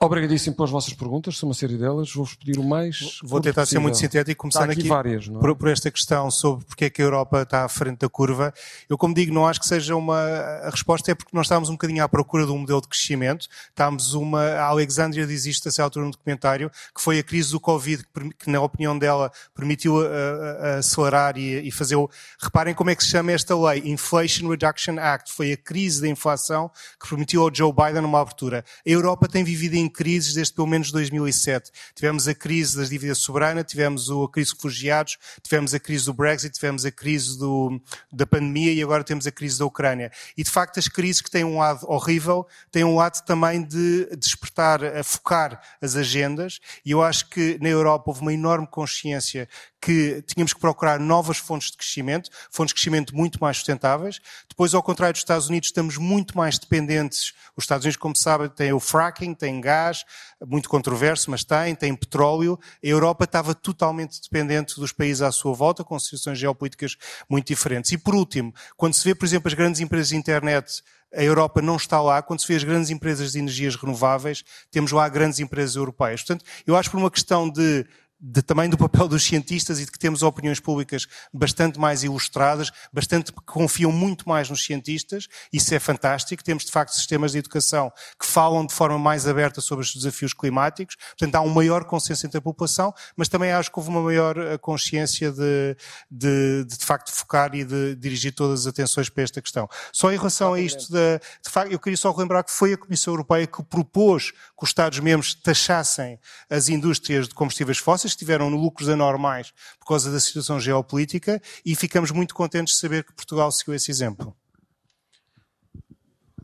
Obrigadíssimo 0.00 0.56
pelas 0.56 0.70
vossas 0.70 0.94
perguntas, 0.94 1.36
são 1.36 1.48
uma 1.48 1.54
série 1.54 1.76
delas. 1.76 2.10
Vou-vos 2.12 2.34
pedir 2.34 2.58
o 2.58 2.64
mais. 2.64 3.18
Vou 3.22 3.40
tentar 3.40 3.62
possível. 3.62 3.80
ser 3.80 3.82
muito 3.82 3.98
sintético, 3.98 4.40
começando 4.40 4.70
aqui, 4.70 4.80
aqui 4.80 4.88
várias, 4.88 5.28
é? 5.28 5.30
por, 5.30 5.54
por, 5.54 5.68
esta 5.68 5.90
questão 5.90 6.30
sobre 6.30 6.64
porque 6.64 6.86
é 6.86 6.90
que 6.90 7.02
a 7.02 7.04
Europa 7.04 7.42
está 7.42 7.64
à 7.64 7.68
frente 7.68 7.98
da 7.98 8.08
curva. 8.08 8.52
Eu, 8.88 8.96
como 8.96 9.14
digo, 9.14 9.34
não 9.34 9.46
acho 9.46 9.60
que 9.60 9.66
seja 9.66 9.94
uma. 9.94 10.18
A 10.18 10.70
resposta 10.70 11.12
é 11.12 11.14
porque 11.14 11.36
nós 11.36 11.46
estávamos 11.46 11.68
um 11.68 11.72
bocadinho 11.72 12.02
à 12.02 12.08
procura 12.08 12.46
de 12.46 12.52
um 12.52 12.58
modelo 12.58 12.80
de 12.80 12.88
crescimento. 12.88 13.46
Estávamos 13.68 14.14
uma. 14.14 14.40
A 14.40 14.64
Alexandria 14.64 15.26
diz 15.26 15.44
isto 15.44 15.68
a 15.68 15.82
altura 15.82 16.06
no 16.06 16.12
documentário, 16.12 16.70
que 16.94 17.02
foi 17.02 17.18
a 17.18 17.22
crise 17.22 17.50
do 17.50 17.60
Covid, 17.60 18.04
que, 18.38 18.50
na 18.50 18.60
opinião 18.60 18.98
dela, 18.98 19.30
permitiu 19.54 20.00
a, 20.00 20.06
a, 20.06 20.06
a 20.06 20.78
acelerar 20.78 21.36
e, 21.36 21.68
e 21.68 21.70
fazer. 21.70 21.96
O... 21.96 22.08
Reparem 22.40 22.74
como 22.74 22.88
é 22.88 22.94
que 22.94 23.04
se 23.04 23.10
chama 23.10 23.32
esta 23.32 23.54
lei: 23.54 23.82
Inflation 23.84 24.48
Reduction 24.48 24.98
Act. 24.98 25.30
Foi 25.30 25.52
a 25.52 25.56
crise 25.58 26.00
da 26.00 26.08
inflação 26.08 26.70
que 26.98 27.06
permitiu 27.06 27.42
ao 27.42 27.54
Joe 27.54 27.72
Biden 27.72 28.04
uma 28.04 28.20
abertura. 28.20 28.64
A 28.86 28.90
Europa 28.90 29.28
tem 29.28 29.44
vivido 29.44 29.73
em 29.76 29.88
crises 29.88 30.34
desde 30.34 30.54
pelo 30.54 30.66
menos 30.66 30.90
2007. 30.90 31.70
Tivemos 31.94 32.28
a 32.28 32.34
crise 32.34 32.76
das 32.76 32.90
dívidas 32.90 33.18
soberanas, 33.18 33.64
tivemos 33.66 34.10
a 34.10 34.28
crise 34.30 34.50
de 34.50 34.56
refugiados, 34.56 35.18
tivemos 35.42 35.74
a 35.74 35.80
crise 35.80 36.04
do 36.04 36.12
Brexit, 36.12 36.54
tivemos 36.54 36.84
a 36.84 36.90
crise 36.90 37.38
do, 37.38 37.80
da 38.12 38.26
pandemia 38.26 38.72
e 38.72 38.82
agora 38.82 39.04
temos 39.04 39.26
a 39.26 39.32
crise 39.32 39.58
da 39.58 39.66
Ucrânia. 39.66 40.10
E 40.36 40.42
de 40.42 40.50
facto 40.50 40.78
as 40.78 40.88
crises 40.88 41.20
que 41.20 41.30
têm 41.30 41.44
um 41.44 41.58
lado 41.58 41.86
horrível, 41.88 42.46
têm 42.70 42.84
um 42.84 42.96
lado 42.96 43.24
também 43.24 43.62
de 43.62 44.08
despertar, 44.16 44.84
a 44.84 45.02
focar 45.02 45.60
as 45.80 45.96
agendas 45.96 46.60
e 46.84 46.90
eu 46.90 47.02
acho 47.02 47.28
que 47.28 47.58
na 47.60 47.68
Europa 47.68 48.04
houve 48.06 48.20
uma 48.20 48.32
enorme 48.32 48.66
consciência 48.66 49.48
que 49.84 50.22
tínhamos 50.26 50.54
que 50.54 50.60
procurar 50.60 50.98
novas 50.98 51.36
fontes 51.36 51.70
de 51.70 51.76
crescimento, 51.76 52.30
fontes 52.50 52.70
de 52.70 52.74
crescimento 52.76 53.14
muito 53.14 53.38
mais 53.38 53.58
sustentáveis. 53.58 54.18
Depois, 54.48 54.72
ao 54.72 54.82
contrário 54.82 55.12
dos 55.12 55.20
Estados 55.20 55.48
Unidos, 55.48 55.68
estamos 55.68 55.98
muito 55.98 56.34
mais 56.38 56.58
dependentes. 56.58 57.34
Os 57.54 57.64
Estados 57.64 57.84
Unidos, 57.84 57.98
como 57.98 58.16
sabem, 58.16 58.48
têm 58.48 58.72
o 58.72 58.80
fracking, 58.80 59.34
têm 59.34 59.60
gás, 59.60 60.06
muito 60.46 60.70
controverso, 60.70 61.30
mas 61.30 61.44
têm, 61.44 61.74
têm 61.74 61.94
petróleo. 61.94 62.58
A 62.82 62.86
Europa 62.86 63.24
estava 63.24 63.54
totalmente 63.54 64.22
dependente 64.22 64.80
dos 64.80 64.90
países 64.90 65.20
à 65.20 65.30
sua 65.30 65.52
volta, 65.52 65.84
com 65.84 65.98
situações 65.98 66.38
geopolíticas 66.38 66.96
muito 67.28 67.48
diferentes. 67.48 67.92
E 67.92 67.98
por 67.98 68.14
último, 68.14 68.54
quando 68.78 68.94
se 68.94 69.04
vê, 69.04 69.14
por 69.14 69.26
exemplo, 69.26 69.48
as 69.48 69.54
grandes 69.54 69.82
empresas 69.82 70.08
de 70.08 70.16
internet 70.16 70.82
a 71.16 71.22
Europa 71.22 71.62
não 71.62 71.76
está 71.76 72.00
lá. 72.00 72.20
Quando 72.20 72.40
se 72.40 72.48
vê 72.48 72.56
as 72.56 72.64
grandes 72.64 72.90
empresas 72.90 73.32
de 73.32 73.38
energias 73.38 73.76
renováveis, 73.76 74.42
temos 74.70 74.90
lá 74.90 75.08
grandes 75.08 75.38
empresas 75.38 75.76
europeias. 75.76 76.22
Portanto, 76.22 76.44
eu 76.66 76.74
acho 76.76 76.90
por 76.90 76.98
uma 76.98 77.10
questão 77.10 77.48
de 77.48 77.86
de, 78.26 78.40
também 78.40 78.70
do 78.70 78.78
papel 78.78 79.06
dos 79.06 79.22
cientistas 79.22 79.78
e 79.78 79.84
de 79.84 79.92
que 79.92 79.98
temos 79.98 80.22
opiniões 80.22 80.58
públicas 80.58 81.06
bastante 81.30 81.78
mais 81.78 82.02
ilustradas, 82.02 82.70
bastante 82.90 83.30
que 83.30 83.40
confiam 83.42 83.92
muito 83.92 84.26
mais 84.26 84.48
nos 84.48 84.64
cientistas. 84.64 85.28
Isso 85.52 85.74
é 85.74 85.78
fantástico. 85.78 86.42
Temos, 86.42 86.64
de 86.64 86.72
facto, 86.72 86.94
sistemas 86.94 87.32
de 87.32 87.38
educação 87.38 87.92
que 88.18 88.26
falam 88.26 88.64
de 88.64 88.72
forma 88.72 88.98
mais 88.98 89.28
aberta 89.28 89.60
sobre 89.60 89.84
os 89.84 89.94
desafios 89.94 90.32
climáticos. 90.32 90.96
Portanto, 91.18 91.34
há 91.34 91.42
um 91.42 91.50
maior 91.50 91.84
consenso 91.84 92.26
entre 92.26 92.38
a 92.38 92.40
população, 92.40 92.94
mas 93.14 93.28
também 93.28 93.52
acho 93.52 93.70
que 93.70 93.78
houve 93.78 93.90
uma 93.90 94.00
maior 94.00 94.38
eh, 94.38 94.56
consciência 94.56 95.30
de, 95.30 95.76
de, 96.10 96.64
de, 96.64 96.78
de 96.78 96.84
facto, 96.84 97.12
focar 97.12 97.54
e 97.54 97.62
de 97.62 97.94
dirigir 97.96 98.34
todas 98.34 98.60
as 98.60 98.66
atenções 98.66 99.10
para 99.10 99.22
esta 99.22 99.42
questão. 99.42 99.68
Só 99.92 100.10
em 100.10 100.16
relação 100.16 100.54
a 100.54 100.60
isto, 100.60 100.90
de, 100.90 101.18
de 101.42 101.50
facto, 101.50 101.70
eu 101.70 101.78
queria 101.78 101.96
só 101.96 102.14
lembrar 102.16 102.42
que 102.42 102.50
foi 102.50 102.72
a 102.72 102.78
Comissão 102.78 103.12
Europeia 103.12 103.46
que 103.46 103.62
propôs 103.62 104.30
que 104.30 104.62
os 104.62 104.70
Estados-membros 104.70 105.34
taxassem 105.34 106.18
as 106.48 106.70
indústrias 106.70 107.28
de 107.28 107.34
combustíveis 107.34 107.76
fósseis, 107.76 108.13
que 108.14 108.20
tiveram 108.20 108.48
lucros 108.48 108.88
anormais 108.88 109.52
por 109.78 109.86
causa 109.86 110.10
da 110.10 110.20
situação 110.20 110.58
geopolítica 110.58 111.40
e 111.64 111.74
ficamos 111.74 112.10
muito 112.10 112.34
contentes 112.34 112.74
de 112.74 112.80
saber 112.80 113.04
que 113.04 113.12
Portugal 113.12 113.50
seguiu 113.52 113.74
esse 113.74 113.90
exemplo. 113.90 114.34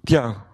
Tiago. 0.06 0.50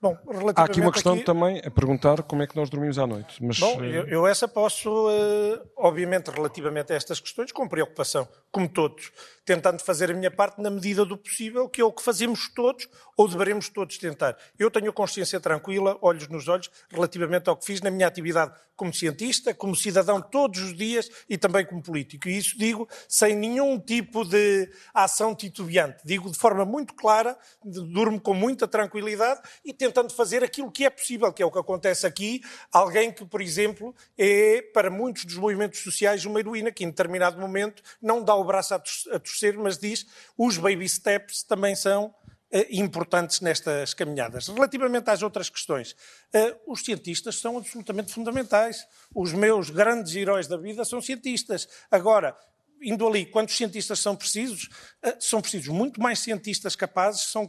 Bom, 0.00 0.16
Há 0.56 0.64
aqui 0.64 0.80
uma 0.80 0.90
questão 0.90 1.12
aqui... 1.12 1.24
também 1.24 1.60
a 1.62 1.70
perguntar 1.70 2.22
como 2.22 2.42
é 2.42 2.46
que 2.46 2.56
nós 2.56 2.70
dormimos 2.70 2.98
à 2.98 3.06
noite. 3.06 3.36
Mas... 3.44 3.58
Bom, 3.58 3.84
eu, 3.84 4.06
eu 4.06 4.26
essa 4.26 4.48
posso, 4.48 4.88
uh, 4.90 5.60
obviamente, 5.76 6.28
relativamente 6.28 6.90
a 6.90 6.96
estas 6.96 7.20
questões, 7.20 7.52
com 7.52 7.68
preocupação, 7.68 8.26
como 8.50 8.66
todos, 8.66 9.12
tentando 9.50 9.82
fazer 9.82 10.12
a 10.12 10.14
minha 10.14 10.30
parte 10.30 10.62
na 10.62 10.70
medida 10.70 11.04
do 11.04 11.16
possível, 11.16 11.68
que 11.68 11.80
é 11.80 11.84
o 11.84 11.90
que 11.90 12.04
fazemos 12.04 12.48
todos, 12.54 12.88
ou 13.16 13.26
deveremos 13.26 13.68
todos 13.68 13.98
tentar. 13.98 14.38
Eu 14.56 14.70
tenho 14.70 14.92
consciência 14.92 15.40
tranquila, 15.40 15.98
olhos 16.00 16.28
nos 16.28 16.46
olhos, 16.46 16.70
relativamente 16.88 17.50
ao 17.50 17.56
que 17.56 17.66
fiz 17.66 17.80
na 17.80 17.90
minha 17.90 18.06
atividade 18.06 18.54
como 18.76 18.94
cientista, 18.94 19.52
como 19.52 19.76
cidadão 19.76 20.22
todos 20.22 20.58
os 20.62 20.74
dias 20.74 21.10
e 21.28 21.36
também 21.36 21.66
como 21.66 21.82
político. 21.82 22.28
E 22.30 22.38
isso 22.38 22.56
digo 22.56 22.88
sem 23.06 23.36
nenhum 23.36 23.78
tipo 23.78 24.24
de 24.24 24.70
ação 24.94 25.34
titubeante. 25.34 25.98
Digo 26.02 26.30
de 26.30 26.38
forma 26.38 26.64
muito 26.64 26.94
clara, 26.94 27.36
durmo 27.62 28.18
com 28.18 28.32
muita 28.32 28.66
tranquilidade 28.66 29.42
e 29.62 29.74
tentando 29.74 30.14
fazer 30.14 30.42
aquilo 30.42 30.70
que 30.70 30.86
é 30.86 30.88
possível, 30.88 31.30
que 31.30 31.42
é 31.42 31.46
o 31.46 31.50
que 31.50 31.58
acontece 31.58 32.06
aqui. 32.06 32.40
Alguém 32.72 33.12
que, 33.12 33.26
por 33.26 33.42
exemplo, 33.42 33.94
é 34.16 34.62
para 34.72 34.88
muitos 34.90 35.26
dos 35.26 35.36
movimentos 35.36 35.80
sociais 35.80 36.24
uma 36.24 36.40
heroína, 36.40 36.72
que 36.72 36.82
em 36.82 36.88
determinado 36.88 37.38
momento 37.38 37.82
não 38.00 38.24
dá 38.24 38.34
o 38.34 38.44
braço 38.44 38.72
a 38.72 38.78
torcer, 38.78 39.20
mas 39.58 39.78
diz 39.78 40.06
os 40.36 40.56
baby 40.58 40.88
steps 40.88 41.42
também 41.42 41.74
são 41.74 42.14
eh, 42.52 42.66
importantes 42.70 43.40
nestas 43.40 43.94
caminhadas. 43.94 44.48
Relativamente 44.48 45.08
às 45.08 45.22
outras 45.22 45.48
questões, 45.48 45.94
eh, 46.32 46.56
os 46.66 46.84
cientistas 46.84 47.36
são 47.36 47.56
absolutamente 47.56 48.12
fundamentais. 48.12 48.84
Os 49.14 49.32
meus 49.32 49.70
grandes 49.70 50.16
heróis 50.16 50.48
da 50.48 50.56
vida 50.56 50.84
são 50.84 51.00
cientistas. 51.00 51.68
Agora, 51.90 52.36
indo 52.82 53.06
ali, 53.06 53.26
quantos 53.26 53.56
cientistas 53.56 54.00
são 54.00 54.16
precisos? 54.16 54.68
Eh, 55.02 55.16
são 55.20 55.40
precisos 55.40 55.68
muito 55.68 56.00
mais 56.00 56.18
cientistas 56.18 56.74
capazes, 56.74 57.22
são 57.22 57.46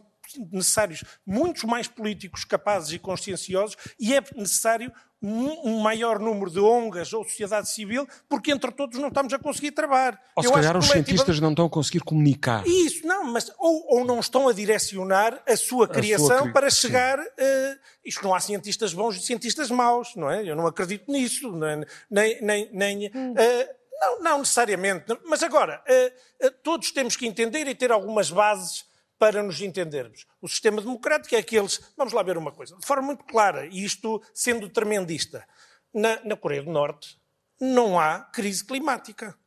necessários 0.52 1.04
muitos 1.26 1.64
mais 1.64 1.88
políticos 1.88 2.44
capazes 2.44 2.92
e 2.92 3.00
conscienciosos 3.00 3.76
e 4.00 4.16
é 4.16 4.22
necessário 4.36 4.92
um 5.24 5.80
maior 5.82 6.20
número 6.20 6.50
de 6.50 6.60
ONGs 6.60 7.14
ou 7.14 7.24
sociedade 7.24 7.70
civil, 7.70 8.08
porque 8.28 8.52
entre 8.52 8.72
todos 8.72 8.98
não 8.98 9.10
estamos 9.10 9.32
a 9.32 9.38
conseguir 9.38 9.72
trabalhar. 9.72 10.20
Ou 10.36 10.42
se 10.42 10.50
Eu 10.50 10.54
calhar 10.54 10.76
os 10.76 10.88
cientistas 10.88 11.40
não 11.40 11.52
estão 11.52 11.68
a 11.68 11.70
conseguir 11.70 12.00
comunicar. 12.00 12.66
Isso, 12.66 13.06
não, 13.06 13.26
mas 13.26 13.52
ou, 13.60 14.00
ou 14.00 14.06
não 14.06 14.20
estão 14.20 14.48
a 14.48 14.54
direcionar 14.54 15.40
a 15.48 15.56
sua 15.56 15.88
criação 15.88 16.38
a 16.38 16.44
sua... 16.44 16.52
para 16.52 16.70
chegar. 16.72 17.20
Uh, 17.20 17.80
isto 18.04 18.24
não 18.24 18.34
há 18.34 18.40
cientistas 18.40 18.96
bons 18.96 19.16
e 19.16 19.22
cientistas 19.22 19.70
maus, 19.70 20.16
não 20.16 20.30
é? 20.30 20.44
Eu 20.44 20.56
não 20.56 20.66
acredito 20.66 21.12
nisso, 21.12 21.52
não 21.52 21.68
é? 21.68 21.86
nem, 22.10 22.42
nem, 22.42 22.70
nem 22.74 23.12
hum. 23.14 23.34
uh, 23.34 23.82
não, 24.02 24.24
não 24.24 24.40
necessariamente. 24.40 25.06
Mas 25.28 25.44
agora, 25.44 25.84
uh, 25.88 26.52
todos 26.64 26.92
temos 26.92 27.16
que 27.16 27.28
entender 27.28 27.68
e 27.68 27.76
ter 27.76 27.92
algumas 27.92 28.32
bases 28.32 28.90
para 29.22 29.44
nos 29.44 29.62
entendermos. 29.62 30.26
O 30.42 30.50
sistema 30.50 30.82
democrático 30.82 31.36
é 31.36 31.38
aqueles. 31.38 31.80
Vamos 31.96 32.12
lá 32.12 32.24
ver 32.24 32.40
uma 32.40 32.52
coisa, 32.52 32.76
de 32.76 32.88
forma 32.88 33.04
muito 33.04 33.24
clara, 33.24 33.68
e 33.68 33.84
isto 33.84 34.20
sendo 34.34 34.68
tremendista. 34.68 35.48
Na, 35.94 36.20
na 36.26 36.36
Coreia 36.36 36.64
do 36.64 36.72
Norte 36.72 37.22
não 37.60 38.00
há 38.00 38.22
crise 38.22 38.66
climática. 38.66 39.38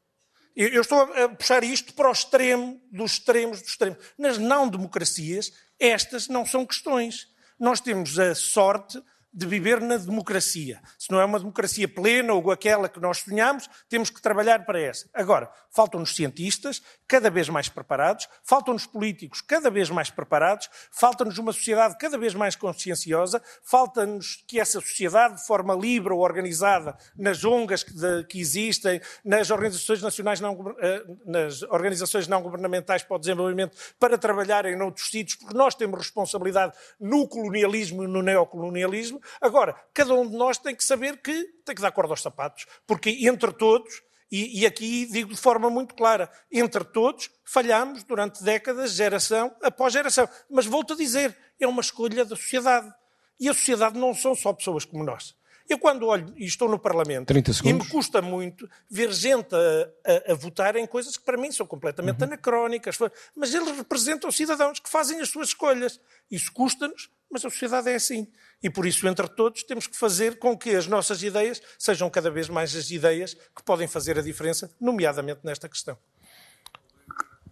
Eu, 0.54 0.68
eu 0.68 0.82
estou 0.82 1.00
a 1.00 1.28
puxar 1.28 1.64
isto 1.64 1.92
para 1.92 2.08
o 2.08 2.12
extremo 2.12 2.80
dos 2.92 3.14
extremos 3.14 3.60
dos 3.60 3.70
extremos. 3.70 3.98
Nas 4.16 4.38
não-democracias, 4.38 5.52
estas 5.76 6.28
não 6.28 6.46
são 6.46 6.64
questões. 6.64 7.26
Nós 7.58 7.80
temos 7.80 8.16
a 8.16 8.32
sorte 8.32 9.02
de 9.34 9.46
viver 9.46 9.80
na 9.80 9.96
democracia. 9.96 10.80
Se 10.96 11.10
não 11.10 11.20
é 11.20 11.24
uma 11.24 11.40
democracia 11.40 11.88
plena 11.88 12.32
ou 12.32 12.52
aquela 12.52 12.88
que 12.88 13.00
nós 13.00 13.18
sonhamos, 13.18 13.68
temos 13.88 14.08
que 14.08 14.22
trabalhar 14.22 14.64
para 14.64 14.80
essa. 14.80 15.08
Agora, 15.12 15.50
faltam-nos 15.74 16.14
cientistas 16.14 16.80
cada 17.08 17.28
vez 17.28 17.48
mais 17.48 17.68
preparados, 17.68 18.28
faltam-nos 18.44 18.86
políticos 18.86 19.40
cada 19.40 19.68
vez 19.70 19.90
mais 19.90 20.08
preparados, 20.08 20.70
falta-nos 20.92 21.36
uma 21.36 21.52
sociedade 21.52 21.96
cada 21.98 22.16
vez 22.16 22.32
mais 22.32 22.54
conscienciosa, 22.54 23.42
falta-nos 23.64 24.44
que 24.46 24.60
essa 24.60 24.80
sociedade, 24.80 25.36
de 25.36 25.46
forma 25.46 25.74
livre 25.74 26.12
ou 26.12 26.20
organizada, 26.20 26.96
nas 27.16 27.44
ONGs 27.44 27.82
que, 27.82 27.92
de, 27.92 28.24
que 28.24 28.40
existem, 28.40 29.00
nas 29.24 29.50
organizações 29.50 30.00
nacionais 30.00 30.40
não, 30.40 30.76
eh, 30.78 31.04
nas 31.26 31.62
organizações 31.62 32.28
não 32.28 32.40
governamentais 32.40 33.02
para 33.02 33.16
o 33.16 33.18
desenvolvimento, 33.18 33.76
para 33.98 34.16
trabalharem 34.16 34.76
noutros 34.76 35.10
sítios, 35.10 35.36
porque 35.36 35.56
nós 35.56 35.74
temos 35.74 35.98
responsabilidade 35.98 36.72
no 37.00 37.26
colonialismo 37.26 38.04
e 38.04 38.06
no 38.06 38.22
neocolonialismo, 38.22 39.20
Agora, 39.40 39.74
cada 39.92 40.14
um 40.14 40.28
de 40.28 40.36
nós 40.36 40.58
tem 40.58 40.74
que 40.74 40.84
saber 40.84 41.20
que 41.20 41.44
tem 41.64 41.74
que 41.74 41.82
dar 41.82 41.92
corda 41.92 42.12
aos 42.12 42.22
sapatos, 42.22 42.66
porque 42.86 43.10
entre 43.26 43.52
todos, 43.52 44.02
e, 44.30 44.60
e 44.60 44.66
aqui 44.66 45.06
digo 45.06 45.32
de 45.32 45.40
forma 45.40 45.70
muito 45.70 45.94
clara, 45.94 46.30
entre 46.50 46.84
todos 46.84 47.30
falhamos 47.44 48.02
durante 48.02 48.42
décadas, 48.42 48.92
geração 48.92 49.54
após 49.62 49.92
geração. 49.92 50.28
Mas 50.50 50.66
volto 50.66 50.94
a 50.94 50.96
dizer, 50.96 51.36
é 51.60 51.66
uma 51.66 51.80
escolha 51.80 52.24
da 52.24 52.34
sociedade. 52.34 52.92
E 53.38 53.48
a 53.48 53.54
sociedade 53.54 53.98
não 53.98 54.14
são 54.14 54.34
só 54.34 54.52
pessoas 54.52 54.84
como 54.84 55.04
nós. 55.04 55.34
Eu, 55.68 55.78
quando 55.78 56.06
olho 56.06 56.32
e 56.36 56.44
estou 56.44 56.68
no 56.68 56.78
Parlamento, 56.78 57.32
e 57.64 57.72
me 57.72 57.88
custa 57.88 58.20
muito 58.20 58.68
ver 58.90 59.10
gente 59.12 59.54
a, 59.54 60.28
a, 60.28 60.32
a, 60.32 60.34
votar 60.34 60.76
em 60.76 60.86
coisas 60.86 61.16
que 61.16 61.24
para 61.24 61.38
mim 61.38 61.50
são 61.50 61.66
completamente 61.66 62.18
uhum. 62.18 62.26
anacrónicas, 62.26 62.98
mas 63.34 63.54
eles 63.54 63.74
representam 63.74 64.30
cidadãos 64.30 64.78
que 64.78 64.90
fazem 64.90 65.20
as 65.20 65.30
suas 65.30 65.48
escolhas. 65.48 65.98
Isso 66.30 66.52
custa-nos, 66.52 67.08
mas 67.30 67.44
a 67.44 67.50
sociedade 67.50 67.88
é 67.88 67.94
assim. 67.94 68.30
E 68.62 68.70
por 68.70 68.86
isso, 68.86 69.06
entre 69.06 69.28
todos, 69.28 69.62
temos 69.62 69.86
que 69.86 69.96
fazer 69.96 70.38
com 70.38 70.56
que 70.56 70.70
as 70.70 70.86
nossas 70.86 71.22
ideias 71.22 71.60
sejam 71.78 72.08
cada 72.08 72.30
vez 72.30 72.48
mais 72.48 72.74
as 72.74 72.90
ideias 72.90 73.34
que 73.34 73.62
podem 73.64 73.86
fazer 73.86 74.18
a 74.18 74.22
diferença, 74.22 74.70
nomeadamente 74.80 75.40
nesta 75.44 75.68
questão. 75.68 75.98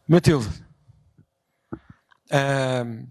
Matilde, 0.08 0.48
uh, 2.30 3.08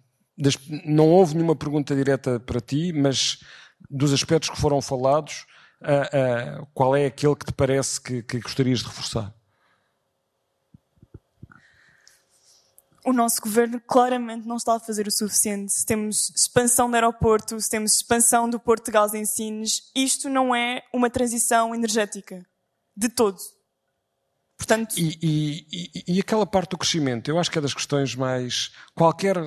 não 0.85 1.07
houve 1.09 1.35
nenhuma 1.35 1.55
pergunta 1.55 1.95
direta 1.95 2.39
para 2.39 2.59
ti, 2.59 2.91
mas 2.93 3.43
dos 3.89 4.13
aspectos 4.13 4.49
que 4.49 4.57
foram 4.59 4.81
falados, 4.81 5.45
uh, 5.81 6.61
uh, 6.61 6.67
qual 6.73 6.95
é 6.95 7.05
aquele 7.05 7.35
que 7.35 7.45
te 7.45 7.53
parece 7.53 8.01
que, 8.01 8.23
que 8.23 8.39
gostarias 8.39 8.79
de 8.79 8.85
reforçar? 8.85 9.33
O 13.11 13.13
nosso 13.13 13.41
governo 13.41 13.79
claramente 13.79 14.47
não 14.47 14.55
está 14.55 14.75
a 14.75 14.79
fazer 14.79 15.05
o 15.07 15.11
suficiente. 15.11 15.71
Se 15.71 15.85
temos 15.85 16.31
expansão 16.35 16.89
do 16.89 16.95
aeroporto, 16.95 17.59
se 17.59 17.69
temos 17.69 17.95
expansão 17.95 18.49
do 18.49 18.59
Porto 18.59 18.85
de 18.85 18.91
Gás 18.91 19.13
em 19.13 19.25
Sines, 19.25 19.91
isto 19.95 20.29
não 20.29 20.55
é 20.55 20.81
uma 20.93 21.09
transição 21.09 21.75
energética. 21.75 22.45
De 22.95 23.09
todo. 23.09 23.37
Portanto... 24.57 24.95
E, 24.97 25.17
e, 25.21 25.67
e, 25.71 26.15
e, 26.15 26.19
aquela 26.19 26.45
parte 26.45 26.71
do 26.71 26.77
crescimento, 26.77 27.29
eu 27.29 27.39
acho 27.39 27.49
que 27.49 27.57
é 27.57 27.61
das 27.61 27.73
questões 27.73 28.15
mais. 28.15 28.71
Qualquer. 28.95 29.37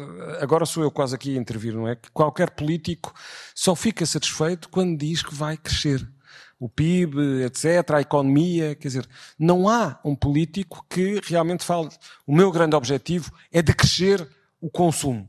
Agora 0.40 0.66
sou 0.66 0.82
eu 0.82 0.90
quase 0.90 1.14
aqui 1.14 1.36
a 1.36 1.40
intervir, 1.40 1.72
não 1.72 1.86
é? 1.86 1.94
Que 1.94 2.10
qualquer 2.10 2.50
político 2.50 3.14
só 3.54 3.74
fica 3.76 4.04
satisfeito 4.04 4.68
quando 4.68 4.98
diz 4.98 5.22
que 5.22 5.34
vai 5.34 5.56
crescer 5.56 6.06
o 6.64 6.68
PIB, 6.68 7.44
etc., 7.44 7.90
a 7.90 8.00
economia. 8.00 8.74
Quer 8.74 8.88
dizer, 8.88 9.08
não 9.38 9.68
há 9.68 10.00
um 10.02 10.14
político 10.14 10.84
que 10.88 11.20
realmente 11.22 11.62
fale. 11.62 11.90
O 12.26 12.34
meu 12.34 12.50
grande 12.50 12.74
objetivo 12.74 13.30
é 13.52 13.60
de 13.60 13.74
crescer 13.74 14.26
o 14.62 14.70
consumo, 14.70 15.28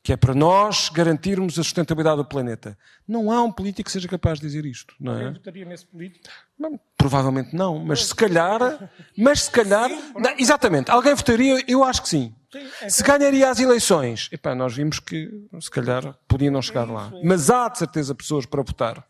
que 0.00 0.12
é 0.12 0.16
para 0.16 0.32
nós 0.32 0.88
garantirmos 0.88 1.58
a 1.58 1.64
sustentabilidade 1.64 2.18
do 2.18 2.24
planeta. 2.24 2.78
Não 3.06 3.32
há 3.32 3.42
um 3.42 3.50
político 3.50 3.86
que 3.86 3.90
seja 3.90 4.06
capaz 4.06 4.38
de 4.38 4.46
dizer 4.46 4.64
isto, 4.64 4.94
não 5.00 5.18
é? 5.18 5.26
Eu 5.26 5.32
votaria 5.32 5.64
nesse 5.64 5.84
político? 5.86 6.24
Não, 6.56 6.78
provavelmente 6.96 7.52
não, 7.52 7.80
mas 7.80 8.06
se 8.06 8.14
calhar, 8.14 8.88
mas 9.18 9.42
se 9.42 9.50
calhar, 9.50 9.90
sim, 9.90 10.12
não, 10.16 10.38
exatamente, 10.38 10.88
alguém 10.88 11.16
votaria, 11.16 11.64
eu 11.66 11.82
acho 11.82 12.00
que 12.00 12.08
sim. 12.08 12.32
sim 12.52 12.60
então... 12.60 12.90
Se 12.90 13.02
ganharia 13.02 13.50
as 13.50 13.58
eleições, 13.58 14.28
epá, 14.30 14.54
nós 14.54 14.72
vimos 14.72 15.00
que 15.00 15.48
se 15.60 15.70
calhar 15.70 16.16
podia 16.28 16.50
não 16.50 16.62
chegar 16.62 16.88
lá. 16.88 17.12
Mas 17.24 17.50
há 17.50 17.68
de 17.68 17.78
certeza 17.78 18.14
pessoas 18.14 18.46
para 18.46 18.62
votar. 18.62 19.04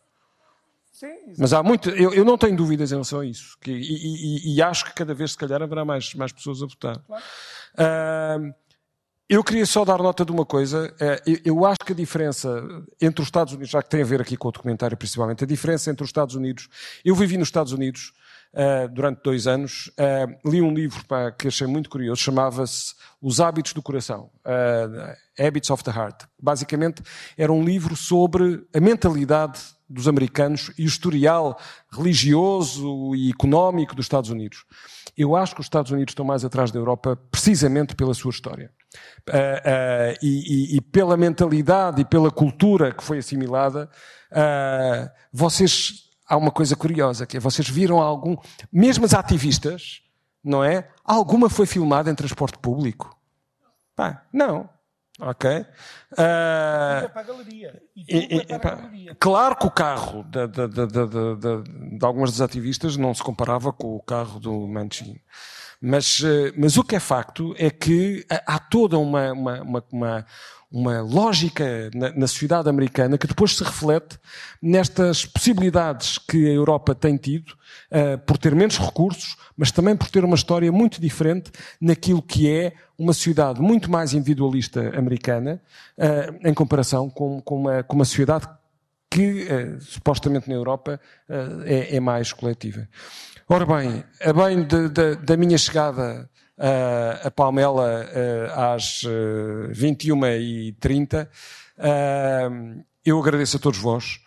Sim, 0.97 1.15
Mas 1.37 1.53
há 1.53 1.63
muito, 1.63 1.91
eu, 1.91 2.15
eu, 2.15 2.25
não 2.25 2.39
tenho 2.39 2.57
dúvidas 2.57 2.91
em 2.91 2.95
relação 2.95 3.21
a 3.21 3.27
isso. 3.27 3.59
Que, 3.61 3.71
e, 3.71 4.55
e, 4.55 4.55
e, 4.55 4.63
acho 4.63 4.87
que 4.87 4.95
cada 4.95 5.13
vez, 5.13 5.33
se 5.33 5.37
calhar, 5.37 5.61
haverá 5.63 5.85
mais, 5.85 6.15
mais 6.15 6.33
pessoas 6.33 6.63
a 6.63 6.67
votar. 6.67 6.99
Claro. 7.01 7.23
Uh, 7.75 8.55
eu 9.29 9.45
queria 9.45 9.67
só 9.67 9.85
dar 9.85 9.99
nota 9.99 10.25
de 10.25 10.33
uma 10.33 10.47
coisa. 10.47 10.91
Uh, 10.95 11.31
eu, 11.31 11.41
eu, 11.45 11.67
acho 11.67 11.81
que 11.85 11.93
a 11.93 11.95
diferença 11.95 12.65
entre 12.99 13.21
os 13.21 13.29
Estados 13.29 13.53
Unidos, 13.53 13.69
já 13.69 13.83
que 13.83 13.91
tem 13.91 14.01
a 14.01 14.07
ver 14.07 14.23
aqui 14.23 14.39
com 14.39 14.49
o 14.49 14.51
documentário 14.51 14.97
principalmente, 14.97 15.45
a 15.45 15.47
diferença 15.47 15.91
entre 15.91 16.03
os 16.03 16.09
Estados 16.09 16.35
Unidos. 16.35 16.67
Eu 17.05 17.15
vivi 17.15 17.37
nos 17.37 17.49
Estados 17.49 17.75
Unidos 17.75 18.15
uh, 18.55 18.89
durante 18.89 19.21
dois 19.23 19.47
anos. 19.47 19.89
Uh, 19.99 20.51
li 20.51 20.63
um 20.63 20.73
livro 20.73 21.05
pá, 21.05 21.31
que 21.31 21.49
achei 21.49 21.67
muito 21.67 21.91
curioso, 21.91 22.23
chamava-se 22.23 22.95
Os 23.21 23.39
Hábitos 23.39 23.75
do 23.75 23.83
Coração. 23.83 24.31
Habits 25.39 25.69
of 25.69 25.85
the 25.85 25.91
Heart. 25.91 26.25
Basicamente, 26.41 27.03
era 27.37 27.53
um 27.53 27.63
livro 27.63 27.95
sobre 27.95 28.67
a 28.75 28.81
mentalidade 28.81 29.76
dos 29.89 30.09
americanos 30.09 30.73
e 30.77 30.85
o 30.85 30.87
historial 30.87 31.59
religioso 31.91 33.15
e 33.15 33.31
económico 33.31 33.95
dos 33.95 34.07
Estados 34.07 34.31
Unidos. 34.31 34.65
Eu 35.17 35.35
acho 35.37 35.55
que 35.55 35.61
os 35.61 35.67
Estados 35.67 35.91
Unidos 35.93 36.13
estão 36.13 36.25
mais 36.25 36.45
atrás 36.45 36.71
da 36.71 36.79
Europa 36.79 37.17
precisamente 37.31 37.95
pela 37.95 38.13
sua 38.13 38.31
história. 38.31 38.71
Uh, 39.29 39.33
uh, 39.33 40.19
e, 40.23 40.77
e, 40.77 40.81
pela 40.81 41.17
mentalidade 41.17 42.01
e 42.01 42.05
pela 42.05 42.31
cultura 42.31 42.93
que 42.93 43.03
foi 43.03 43.19
assimilada, 43.19 43.91
uh, 44.33 45.11
vocês. 45.33 46.05
Há 46.29 46.37
uma 46.37 46.51
coisa 46.51 46.75
curiosa, 46.75 47.25
que 47.25 47.37
é 47.37 47.41
vocês 47.41 47.69
viram 47.69 48.01
algum. 48.01 48.37
Mesmo 48.73 49.05
as 49.05 49.15
ativistas, 49.15 50.03
não 50.43 50.65
é? 50.65 50.89
Alguma 51.05 51.49
foi 51.49 51.67
filmada 51.67 52.11
em 52.11 52.15
transporte 52.17 52.59
público? 52.59 53.17
Pá, 53.95 54.25
não. 54.33 54.69
Ok? 55.19 55.51
Uh, 55.51 57.09
para 57.09 57.21
a 57.21 57.23
galeria. 57.23 57.83
E, 57.97 58.45
é 58.49 58.59
para 58.59 58.73
a 58.73 58.75
galeria. 58.77 59.17
Claro 59.19 59.57
que 59.57 59.67
o 59.67 59.71
carro 59.71 60.23
de, 60.25 60.47
de, 60.47 60.69
de, 60.69 61.99
de, 61.99 62.05
algumas 62.05 62.33
das 62.33 62.43
ativistas 62.43 62.97
não 62.97 63.15
se 63.15 63.23
comparava 63.23 63.73
com 63.73 63.97
o 63.97 64.03
carro 64.03 64.39
do 64.39 64.67
Mancini. 64.67 65.23
Mas, 65.81 66.23
eh, 66.25 66.53
mas 66.57 66.77
o 66.77 66.85
que 66.85 66.97
é 66.97 67.01
facto 67.01 67.55
é 67.59 67.71
que 67.71 68.25
há 68.29 68.59
toda 68.59 68.99
uma, 68.99 69.33
uma, 69.33 69.63
uma, 69.63 69.85
uma 69.93 70.27
uma 70.71 71.01
lógica 71.01 71.91
na, 71.95 72.11
na, 72.11 72.27
sociedade 72.27 72.69
americana 72.69 73.17
que 73.17 73.27
depois 73.27 73.57
se 73.57 73.63
reflete 73.63 74.19
nestas 74.61 75.25
possibilidades 75.25 76.19
que 76.19 76.47
a 76.47 76.53
Europa 76.53 76.95
tem 76.95 77.17
tido 77.17 77.51
uh, 77.51 78.19
por 78.27 78.37
ter 78.37 78.55
menos 78.55 78.77
recursos, 78.79 79.37
mas 79.57 79.71
também 79.71 79.97
por 79.97 80.11
ter 80.11 80.25
uma 80.25 80.35
história 80.35 80.71
muito 80.73 81.01
diferente 81.01 81.51
naquilo 81.81 82.21
que 82.21 82.51
é 82.51 82.73
uma 82.99 83.13
sociedade 83.13 83.61
muito 83.61 83.91
mais 83.91 84.13
individualista 84.13 84.93
americana 84.99 85.63
uh, 85.97 86.49
em 86.49 86.53
comparação 86.53 87.09
com, 87.09 87.41
com, 87.41 87.61
uma, 87.61 87.83
com 87.83 87.95
uma 87.95 88.05
sociedade 88.05 88.49
que 89.09 89.45
uh, 89.45 89.81
supostamente 89.81 90.49
na 90.49 90.57
Europa 90.57 91.01
é, 91.65 91.97
é, 91.97 92.01
mais 92.01 92.33
coletiva. 92.33 92.89
Ora 93.49 93.65
bem, 93.65 94.03
a 94.21 94.33
bem 94.33 94.65
de, 94.65 94.89
de, 94.89 95.15
da 95.17 95.37
minha 95.37 95.57
chegada 95.57 96.29
a 97.23 97.31
Palmela 97.31 98.05
uh, 98.05 98.61
às 98.75 99.05
uh, 99.05 99.71
21h30. 99.71 101.29
Uh, 101.79 102.85
eu 103.05 103.21
agradeço 103.21 103.57
a 103.57 103.61
todos 103.61 103.79
vós. 103.79 104.19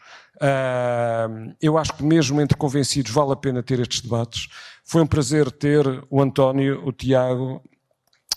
Eu 1.59 1.77
acho 1.77 1.93
que 1.95 2.03
mesmo 2.03 2.39
entre 2.39 2.55
convencidos 2.55 3.11
vale 3.11 3.33
a 3.33 3.35
pena 3.35 3.61
ter 3.61 3.81
estes 3.81 3.99
debates. 3.99 4.47
Foi 4.85 5.01
um 5.01 5.07
prazer 5.07 5.51
ter 5.51 5.85
o 6.09 6.21
António, 6.21 6.81
o 6.87 6.93
Tiago 6.93 7.61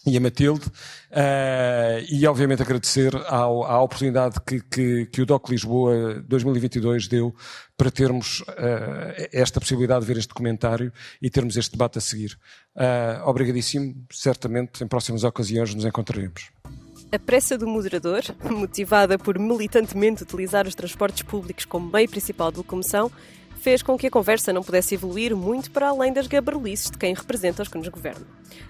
e 0.07 0.17
a 0.17 0.21
Matilde, 0.21 0.67
uh, 0.67 2.05
e 2.11 2.27
obviamente 2.27 2.63
agradecer 2.63 3.15
ao, 3.29 3.65
à 3.65 3.81
oportunidade 3.81 4.41
que, 4.47 4.61
que, 4.61 5.07
que, 5.07 5.23
o 5.23 5.27
DOC 5.27 5.51
Lisboa 5.51 6.23
2022 6.27 7.09
deu 7.09 7.35
para 7.77 7.91
termos 7.91 8.41
uh, 8.41 8.45
esta 9.33 9.61
possibilidade 9.61 10.01
de 10.01 10.07
ver 10.07 10.19
este 10.19 10.29
documentário 10.29 10.93
e 11.21 11.31
termos 11.31 11.57
este 11.57 11.73
debate 11.73 11.99
a 11.99 12.01
seguir. 12.01 12.39
Uh, 12.75 13.29
obrigadíssimo, 13.29 13.95
certamente 14.11 14.83
em 14.83 14.87
próximas 14.87 15.25
ocasiões 15.25 15.75
nos 15.75 15.85
encontraremos. 15.85 16.51
A 17.13 17.19
pressa 17.19 17.59
do 17.59 17.67
moderador, 17.67 18.23
motivada 18.51 19.19
por 19.19 19.39
militantemente 19.39 20.23
utilizar 20.23 20.67
os 20.67 20.75
transportes 20.75 21.23
públicos 21.23 21.65
como 21.67 21.93
meio 21.93 22.09
principal 22.09 22.51
de 22.51 22.57
locomoção, 22.57 23.11
fez 23.63 23.81
com 23.81 23.97
que 23.97 24.09
a 24.09 24.11
conversa 24.11 24.53
não 24.53 24.61
pudesse 24.61 24.97
evoluir 24.97 25.37
muito 25.37 25.71
para 25.71 25.89
além 25.89 26.13
das 26.13 26.27
gabarulices 26.27 26.91
de 26.91 26.99
quem 26.99 27.15
representa 27.15 27.63
os 27.63 27.69
que 27.69 27.79
nos 27.79 27.87
governam. 27.87 28.27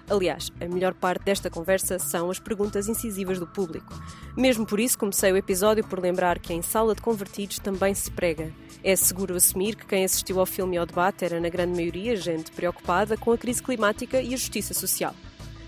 Aliás, 0.07 0.51
a 0.61 0.67
melhor 0.67 0.93
parte 0.93 1.25
desta 1.25 1.49
conversa 1.49 1.97
são 1.97 2.29
as 2.29 2.37
perguntas 2.37 2.87
incisivas 2.87 3.39
do 3.39 3.47
público. 3.47 3.91
Mesmo 4.37 4.67
por 4.67 4.79
isso, 4.79 4.99
comecei 4.99 5.31
o 5.31 5.37
episódio 5.37 5.83
por 5.83 5.99
lembrar 5.99 6.37
que 6.37 6.53
em 6.53 6.61
Sala 6.61 6.93
de 6.93 7.01
Convertidos 7.01 7.57
também 7.57 7.95
se 7.95 8.11
prega. 8.11 8.53
É 8.83 8.95
seguro 8.95 9.35
assumir 9.35 9.75
que 9.75 9.87
quem 9.87 10.05
assistiu 10.05 10.39
ao 10.39 10.45
filme 10.45 10.75
e 10.75 10.77
ao 10.77 10.85
debate 10.85 11.25
era, 11.25 11.39
na 11.39 11.49
grande 11.49 11.75
maioria, 11.75 12.15
gente 12.15 12.51
preocupada 12.51 13.17
com 13.17 13.31
a 13.31 13.37
crise 13.37 13.63
climática 13.63 14.21
e 14.21 14.27
a 14.27 14.37
justiça 14.37 14.75
social. 14.75 15.15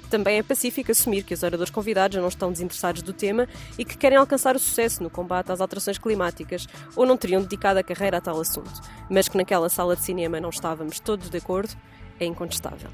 Também 0.10 0.38
é 0.38 0.44
pacífico 0.44 0.92
assumir 0.92 1.24
que 1.24 1.34
os 1.34 1.44
oradores 1.44 1.72
convidados 1.72 2.18
não 2.18 2.28
estão 2.28 2.52
desinteressados 2.52 3.02
do 3.02 3.14
tema 3.14 3.48
e 3.78 3.84
que 3.84 3.98
querem 3.98 4.18
alcançar 4.18 4.56
o 4.56 4.60
sucesso 4.60 5.02
no 5.02 5.10
combate 5.10 5.52
às 5.52 5.62
alterações 5.62 5.98
climáticas 5.98 6.68
ou 6.96 7.06
não 7.06 7.18
teriam 7.18 7.42
dedicado 7.42 7.80
a 7.80 7.84
carreira 7.84 8.18
a 8.18 8.22
tal 8.22 8.40
assunto. 8.40 8.82
Mas 9.10 9.28
que 9.28 9.38
naquela 9.38 9.70
sala 9.70 9.96
de 9.96 10.04
cinema 10.04 10.40
não 10.40 10.50
estávamos 10.50 11.00
todos 11.00 11.30
de 11.30 11.38
acordo 11.38 11.76
é 12.20 12.26
incontestável. 12.26 12.90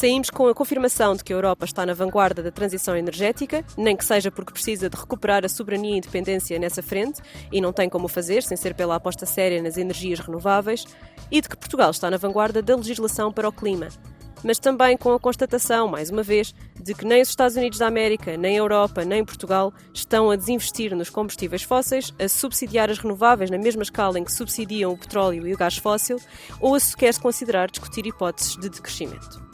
Saímos 0.00 0.30
com 0.30 0.48
a 0.48 0.54
confirmação 0.54 1.14
de 1.14 1.22
que 1.22 1.30
a 1.30 1.36
Europa 1.36 1.66
está 1.66 1.84
na 1.84 1.92
vanguarda 1.92 2.42
da 2.42 2.50
transição 2.50 2.96
energética, 2.96 3.62
nem 3.76 3.94
que 3.94 4.04
seja 4.04 4.30
porque 4.30 4.52
precisa 4.52 4.88
de 4.88 4.96
recuperar 4.96 5.44
a 5.44 5.48
soberania 5.48 5.94
e 5.94 5.98
independência 5.98 6.58
nessa 6.58 6.82
frente, 6.82 7.20
e 7.52 7.60
não 7.60 7.70
tem 7.70 7.86
como 7.86 8.08
fazer 8.08 8.42
sem 8.42 8.56
ser 8.56 8.72
pela 8.72 8.94
aposta 8.94 9.26
séria 9.26 9.60
nas 9.60 9.76
energias 9.76 10.20
renováveis, 10.20 10.86
e 11.30 11.42
de 11.42 11.48
que 11.50 11.56
Portugal 11.56 11.90
está 11.90 12.10
na 12.10 12.16
vanguarda 12.16 12.62
da 12.62 12.76
legislação 12.76 13.30
para 13.30 13.48
o 13.48 13.52
clima, 13.52 13.88
mas 14.44 14.58
também 14.58 14.96
com 14.96 15.12
a 15.12 15.20
constatação, 15.20 15.88
mais 15.88 16.10
uma 16.10 16.22
vez, 16.22 16.54
de 16.80 16.94
que 16.94 17.04
nem 17.04 17.22
os 17.22 17.28
Estados 17.28 17.56
Unidos 17.56 17.78
da 17.78 17.86
América, 17.86 18.36
nem 18.36 18.56
a 18.56 18.60
Europa, 18.60 19.04
nem 19.04 19.24
Portugal 19.24 19.72
estão 19.92 20.30
a 20.30 20.36
desinvestir 20.36 20.94
nos 20.94 21.10
combustíveis 21.10 21.62
fósseis, 21.62 22.12
a 22.18 22.28
subsidiar 22.28 22.90
as 22.90 22.98
renováveis 22.98 23.50
na 23.50 23.58
mesma 23.58 23.82
escala 23.82 24.18
em 24.18 24.24
que 24.24 24.32
subsidiam 24.32 24.92
o 24.92 24.98
petróleo 24.98 25.46
e 25.46 25.54
o 25.54 25.58
gás 25.58 25.76
fóssil, 25.76 26.18
ou 26.60 26.74
a 26.74 26.80
sequer 26.80 27.12
se 27.12 27.20
considerar 27.20 27.70
discutir 27.70 28.06
hipóteses 28.06 28.56
de 28.56 28.68
decrescimento. 28.68 29.49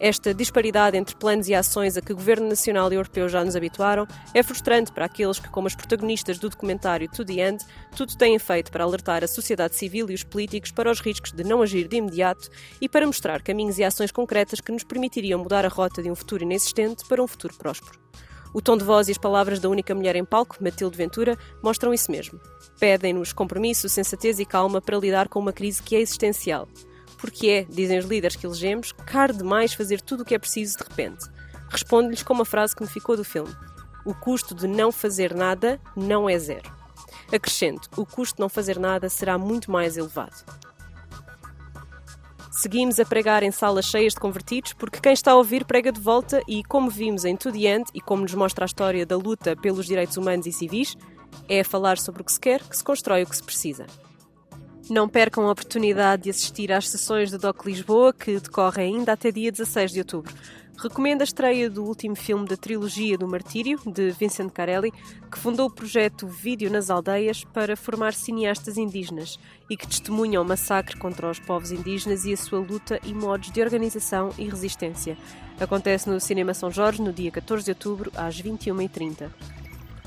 Esta 0.00 0.34
disparidade 0.34 0.96
entre 0.96 1.14
planos 1.14 1.48
e 1.48 1.54
ações 1.54 1.96
a 1.96 2.00
que 2.00 2.12
o 2.12 2.16
Governo 2.16 2.48
Nacional 2.48 2.92
e 2.92 2.96
Europeu 2.96 3.28
já 3.28 3.44
nos 3.44 3.54
habituaram 3.54 4.06
é 4.34 4.42
frustrante 4.42 4.90
para 4.90 5.04
aqueles 5.04 5.38
que, 5.38 5.48
como 5.48 5.68
os 5.68 5.74
protagonistas 5.74 6.38
do 6.38 6.50
documentário 6.50 7.08
To 7.10 7.24
The 7.24 7.48
End, 7.48 7.64
tudo 7.96 8.16
têm 8.16 8.38
feito 8.38 8.72
para 8.72 8.82
alertar 8.82 9.22
a 9.22 9.28
sociedade 9.28 9.76
civil 9.76 10.10
e 10.10 10.14
os 10.14 10.24
políticos 10.24 10.72
para 10.72 10.90
os 10.90 11.00
riscos 11.00 11.32
de 11.32 11.44
não 11.44 11.62
agir 11.62 11.86
de 11.86 11.96
imediato 11.96 12.50
e 12.80 12.88
para 12.88 13.06
mostrar 13.06 13.40
caminhos 13.40 13.78
e 13.78 13.84
ações 13.84 14.10
concretas 14.10 14.60
que 14.60 14.72
nos 14.72 14.82
permitiriam 14.82 15.38
mudar 15.38 15.64
a 15.64 15.68
rota 15.68 16.02
de 16.02 16.10
um 16.10 16.14
futuro 16.14 16.42
inexistente 16.42 17.04
para 17.06 17.22
um 17.22 17.28
futuro 17.28 17.54
próspero. 17.54 17.98
O 18.52 18.60
tom 18.60 18.76
de 18.76 18.84
voz 18.84 19.08
e 19.08 19.12
as 19.12 19.18
palavras 19.18 19.58
da 19.58 19.68
única 19.68 19.94
mulher 19.94 20.14
em 20.14 20.24
palco, 20.24 20.56
Matilde 20.60 20.96
Ventura, 20.96 21.36
mostram 21.62 21.92
isso 21.92 22.10
mesmo. 22.10 22.40
Pedem-nos 22.78 23.32
compromisso, 23.32 23.88
sensatez 23.88 24.38
e 24.38 24.44
calma 24.44 24.80
para 24.80 24.98
lidar 24.98 25.28
com 25.28 25.40
uma 25.40 25.52
crise 25.52 25.82
que 25.82 25.96
é 25.96 26.00
existencial 26.00 26.68
porque 27.24 27.48
é, 27.48 27.64
dizem 27.64 27.98
os 27.98 28.04
líderes 28.04 28.36
que 28.36 28.44
elegemos, 28.44 28.92
caro 28.92 29.32
demais 29.32 29.72
fazer 29.72 30.02
tudo 30.02 30.22
o 30.22 30.24
que 30.26 30.34
é 30.34 30.38
preciso 30.38 30.76
de 30.76 30.84
repente. 30.84 31.24
Responde-lhes 31.70 32.22
com 32.22 32.34
uma 32.34 32.44
frase 32.44 32.76
que 32.76 32.82
me 32.82 32.88
ficou 32.88 33.16
do 33.16 33.24
filme: 33.24 33.50
O 34.04 34.12
custo 34.14 34.54
de 34.54 34.66
não 34.66 34.92
fazer 34.92 35.34
nada 35.34 35.80
não 35.96 36.28
é 36.28 36.38
zero. 36.38 36.70
Acrescento: 37.32 37.88
o 37.96 38.04
custo 38.04 38.36
de 38.36 38.40
não 38.42 38.50
fazer 38.50 38.78
nada 38.78 39.08
será 39.08 39.38
muito 39.38 39.70
mais 39.70 39.96
elevado. 39.96 40.44
Seguimos 42.52 43.00
a 43.00 43.06
pregar 43.06 43.42
em 43.42 43.50
salas 43.50 43.86
cheias 43.86 44.12
de 44.12 44.20
convertidos 44.20 44.74
porque 44.74 45.00
quem 45.00 45.14
está 45.14 45.32
a 45.32 45.36
ouvir 45.36 45.64
prega 45.64 45.90
de 45.90 46.00
volta 46.00 46.42
e, 46.46 46.62
como 46.62 46.90
vimos 46.90 47.24
em 47.24 47.36
The 47.36 47.48
End 47.48 47.84
e 47.94 48.02
como 48.02 48.20
nos 48.20 48.34
mostra 48.34 48.66
a 48.66 48.66
história 48.66 49.06
da 49.06 49.16
luta 49.16 49.56
pelos 49.56 49.86
direitos 49.86 50.18
humanos 50.18 50.44
e 50.44 50.52
civis, 50.52 50.94
é 51.48 51.60
a 51.60 51.64
falar 51.64 51.96
sobre 51.96 52.20
o 52.20 52.24
que 52.24 52.32
se 52.32 52.40
quer 52.40 52.62
que 52.62 52.76
se 52.76 52.84
constrói 52.84 53.22
o 53.22 53.26
que 53.26 53.36
se 53.36 53.42
precisa. 53.42 53.86
Não 54.90 55.08
percam 55.08 55.48
a 55.48 55.52
oportunidade 55.52 56.24
de 56.24 56.30
assistir 56.30 56.70
às 56.70 56.88
sessões 56.90 57.30
do 57.30 57.38
DOC 57.38 57.64
Lisboa, 57.64 58.12
que 58.12 58.38
decorrem 58.38 58.96
ainda 58.96 59.12
até 59.12 59.32
dia 59.32 59.50
16 59.50 59.92
de 59.92 60.00
outubro. 60.00 60.34
Recomendo 60.76 61.22
a 61.22 61.24
estreia 61.24 61.70
do 61.70 61.84
último 61.84 62.14
filme 62.14 62.46
da 62.46 62.56
trilogia 62.56 63.16
do 63.16 63.26
Martírio, 63.26 63.80
de 63.86 64.10
Vincent 64.10 64.50
Carelli, 64.50 64.92
que 65.30 65.38
fundou 65.38 65.68
o 65.68 65.74
projeto 65.74 66.26
Vídeo 66.26 66.70
nas 66.70 66.90
Aldeias 66.90 67.44
para 67.44 67.76
formar 67.76 68.12
cineastas 68.12 68.76
indígenas 68.76 69.38
e 69.70 69.76
que 69.76 69.86
testemunha 69.86 70.42
o 70.42 70.44
massacre 70.44 70.98
contra 70.98 71.30
os 71.30 71.38
povos 71.38 71.70
indígenas 71.70 72.24
e 72.24 72.32
a 72.32 72.36
sua 72.36 72.58
luta 72.58 73.00
e 73.04 73.14
modos 73.14 73.50
de 73.50 73.62
organização 73.62 74.30
e 74.36 74.44
resistência. 74.48 75.16
Acontece 75.58 76.10
no 76.10 76.20
Cinema 76.20 76.52
São 76.52 76.70
Jorge 76.70 77.00
no 77.00 77.12
dia 77.12 77.30
14 77.30 77.64
de 77.64 77.70
outubro, 77.70 78.12
às 78.14 78.42
21h30. 78.42 79.30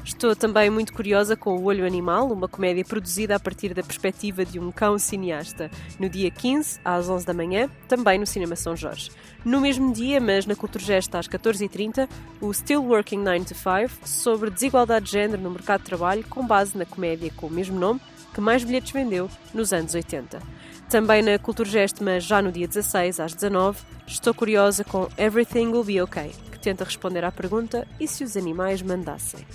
Estou 0.08 0.34
também 0.34 0.70
muito 0.70 0.94
curiosa 0.94 1.36
com 1.36 1.58
O 1.58 1.66
Olho 1.66 1.86
Animal, 1.86 2.32
uma 2.32 2.48
comédia 2.48 2.84
produzida 2.86 3.36
a 3.36 3.40
partir 3.40 3.74
da 3.74 3.84
perspectiva 3.84 4.46
de 4.46 4.58
um 4.58 4.72
cão 4.72 4.98
cineasta, 4.98 5.70
no 6.00 6.08
dia 6.08 6.32
15, 6.32 6.80
às 6.84 7.10
11 7.10 7.26
da 7.26 7.34
manhã, 7.34 7.70
também 7.90 8.18
no 8.18 8.26
Cinema 8.26 8.56
São 8.56 8.74
Jorge. 8.74 9.12
No 9.44 9.60
mesmo 9.60 9.92
dia, 9.92 10.22
mas 10.22 10.46
na 10.46 10.56
Culturgesta 10.56 11.20
às 11.20 11.28
14h30, 11.28 12.08
o 12.40 12.54
Still 12.54 12.86
Working 12.86 13.18
9 13.18 13.46
to 13.48 13.54
5, 13.54 14.08
sobre 14.08 14.50
desigualdade 14.50 15.08
de 15.08 15.12
género 15.12 15.42
no 15.42 15.52
mercado 15.52 15.82
de 15.82 15.88
trabalho, 15.88 16.24
com 16.30 16.48
base 16.48 16.78
na 16.78 16.86
comédia 16.86 17.30
com 17.36 17.48
o 17.48 17.52
mesmo 17.52 17.78
nome, 17.78 18.00
que 18.34 18.40
mais 18.40 18.64
bilhetes 18.64 18.94
vendeu 18.94 19.30
nos 19.54 19.74
anos 19.74 19.94
80. 19.94 20.42
Também 20.90 21.22
na 21.22 21.38
Culturgest, 21.38 21.98
mas 22.00 22.24
já 22.24 22.42
no 22.42 22.50
dia 22.50 22.66
16, 22.66 23.20
às 23.20 23.34
19, 23.34 23.82
estou 24.08 24.34
curiosa 24.34 24.86
com 24.86 25.10
Everything 25.18 25.68
Will 25.68 25.84
Be 25.84 26.02
Okay, 26.02 26.32
que 26.50 26.60
tenta 26.60 26.86
responder 26.86 27.26
à 27.26 27.32
pergunta 27.32 27.86
e 28.00 28.08
se 28.08 28.24
os 28.24 28.38
animais 28.38 28.82
mandassem. 28.82 29.46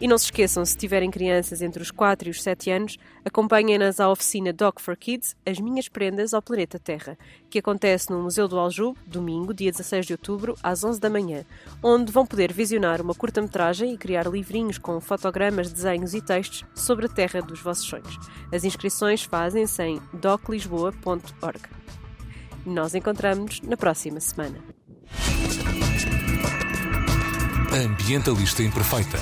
E 0.00 0.06
não 0.06 0.16
se 0.16 0.26
esqueçam, 0.26 0.64
se 0.64 0.76
tiverem 0.76 1.10
crianças 1.10 1.60
entre 1.60 1.82
os 1.82 1.90
4 1.90 2.28
e 2.28 2.30
os 2.30 2.40
7 2.40 2.70
anos, 2.70 2.98
acompanhem-nas 3.24 3.98
à 3.98 4.08
oficina 4.08 4.52
Doc 4.52 4.80
for 4.80 4.96
Kids, 4.96 5.34
As 5.44 5.58
Minhas 5.58 5.88
Prendas 5.88 6.32
ao 6.32 6.40
Planeta 6.40 6.78
Terra, 6.78 7.18
que 7.50 7.58
acontece 7.58 8.10
no 8.10 8.22
Museu 8.22 8.46
do 8.46 8.58
Aljube, 8.58 8.98
domingo, 9.06 9.52
dia 9.52 9.72
16 9.72 10.06
de 10.06 10.12
outubro, 10.12 10.56
às 10.62 10.84
11 10.84 11.00
da 11.00 11.10
manhã, 11.10 11.44
onde 11.82 12.12
vão 12.12 12.24
poder 12.24 12.52
visionar 12.52 13.02
uma 13.02 13.14
curta-metragem 13.14 13.92
e 13.92 13.98
criar 13.98 14.28
livrinhos 14.28 14.78
com 14.78 15.00
fotogramas, 15.00 15.72
desenhos 15.72 16.14
e 16.14 16.20
textos 16.20 16.64
sobre 16.76 17.06
a 17.06 17.08
terra 17.08 17.42
dos 17.42 17.60
vossos 17.60 17.84
sonhos. 17.84 18.18
As 18.52 18.62
inscrições 18.62 19.24
fazem-se 19.24 19.82
em 19.82 20.00
doclisboa.org. 20.12 21.60
Nós 22.64 22.94
encontramos-nos 22.94 23.68
na 23.68 23.76
próxima 23.76 24.20
semana. 24.20 24.58
Ambientalista 27.72 28.62
Imperfeita 28.62 29.18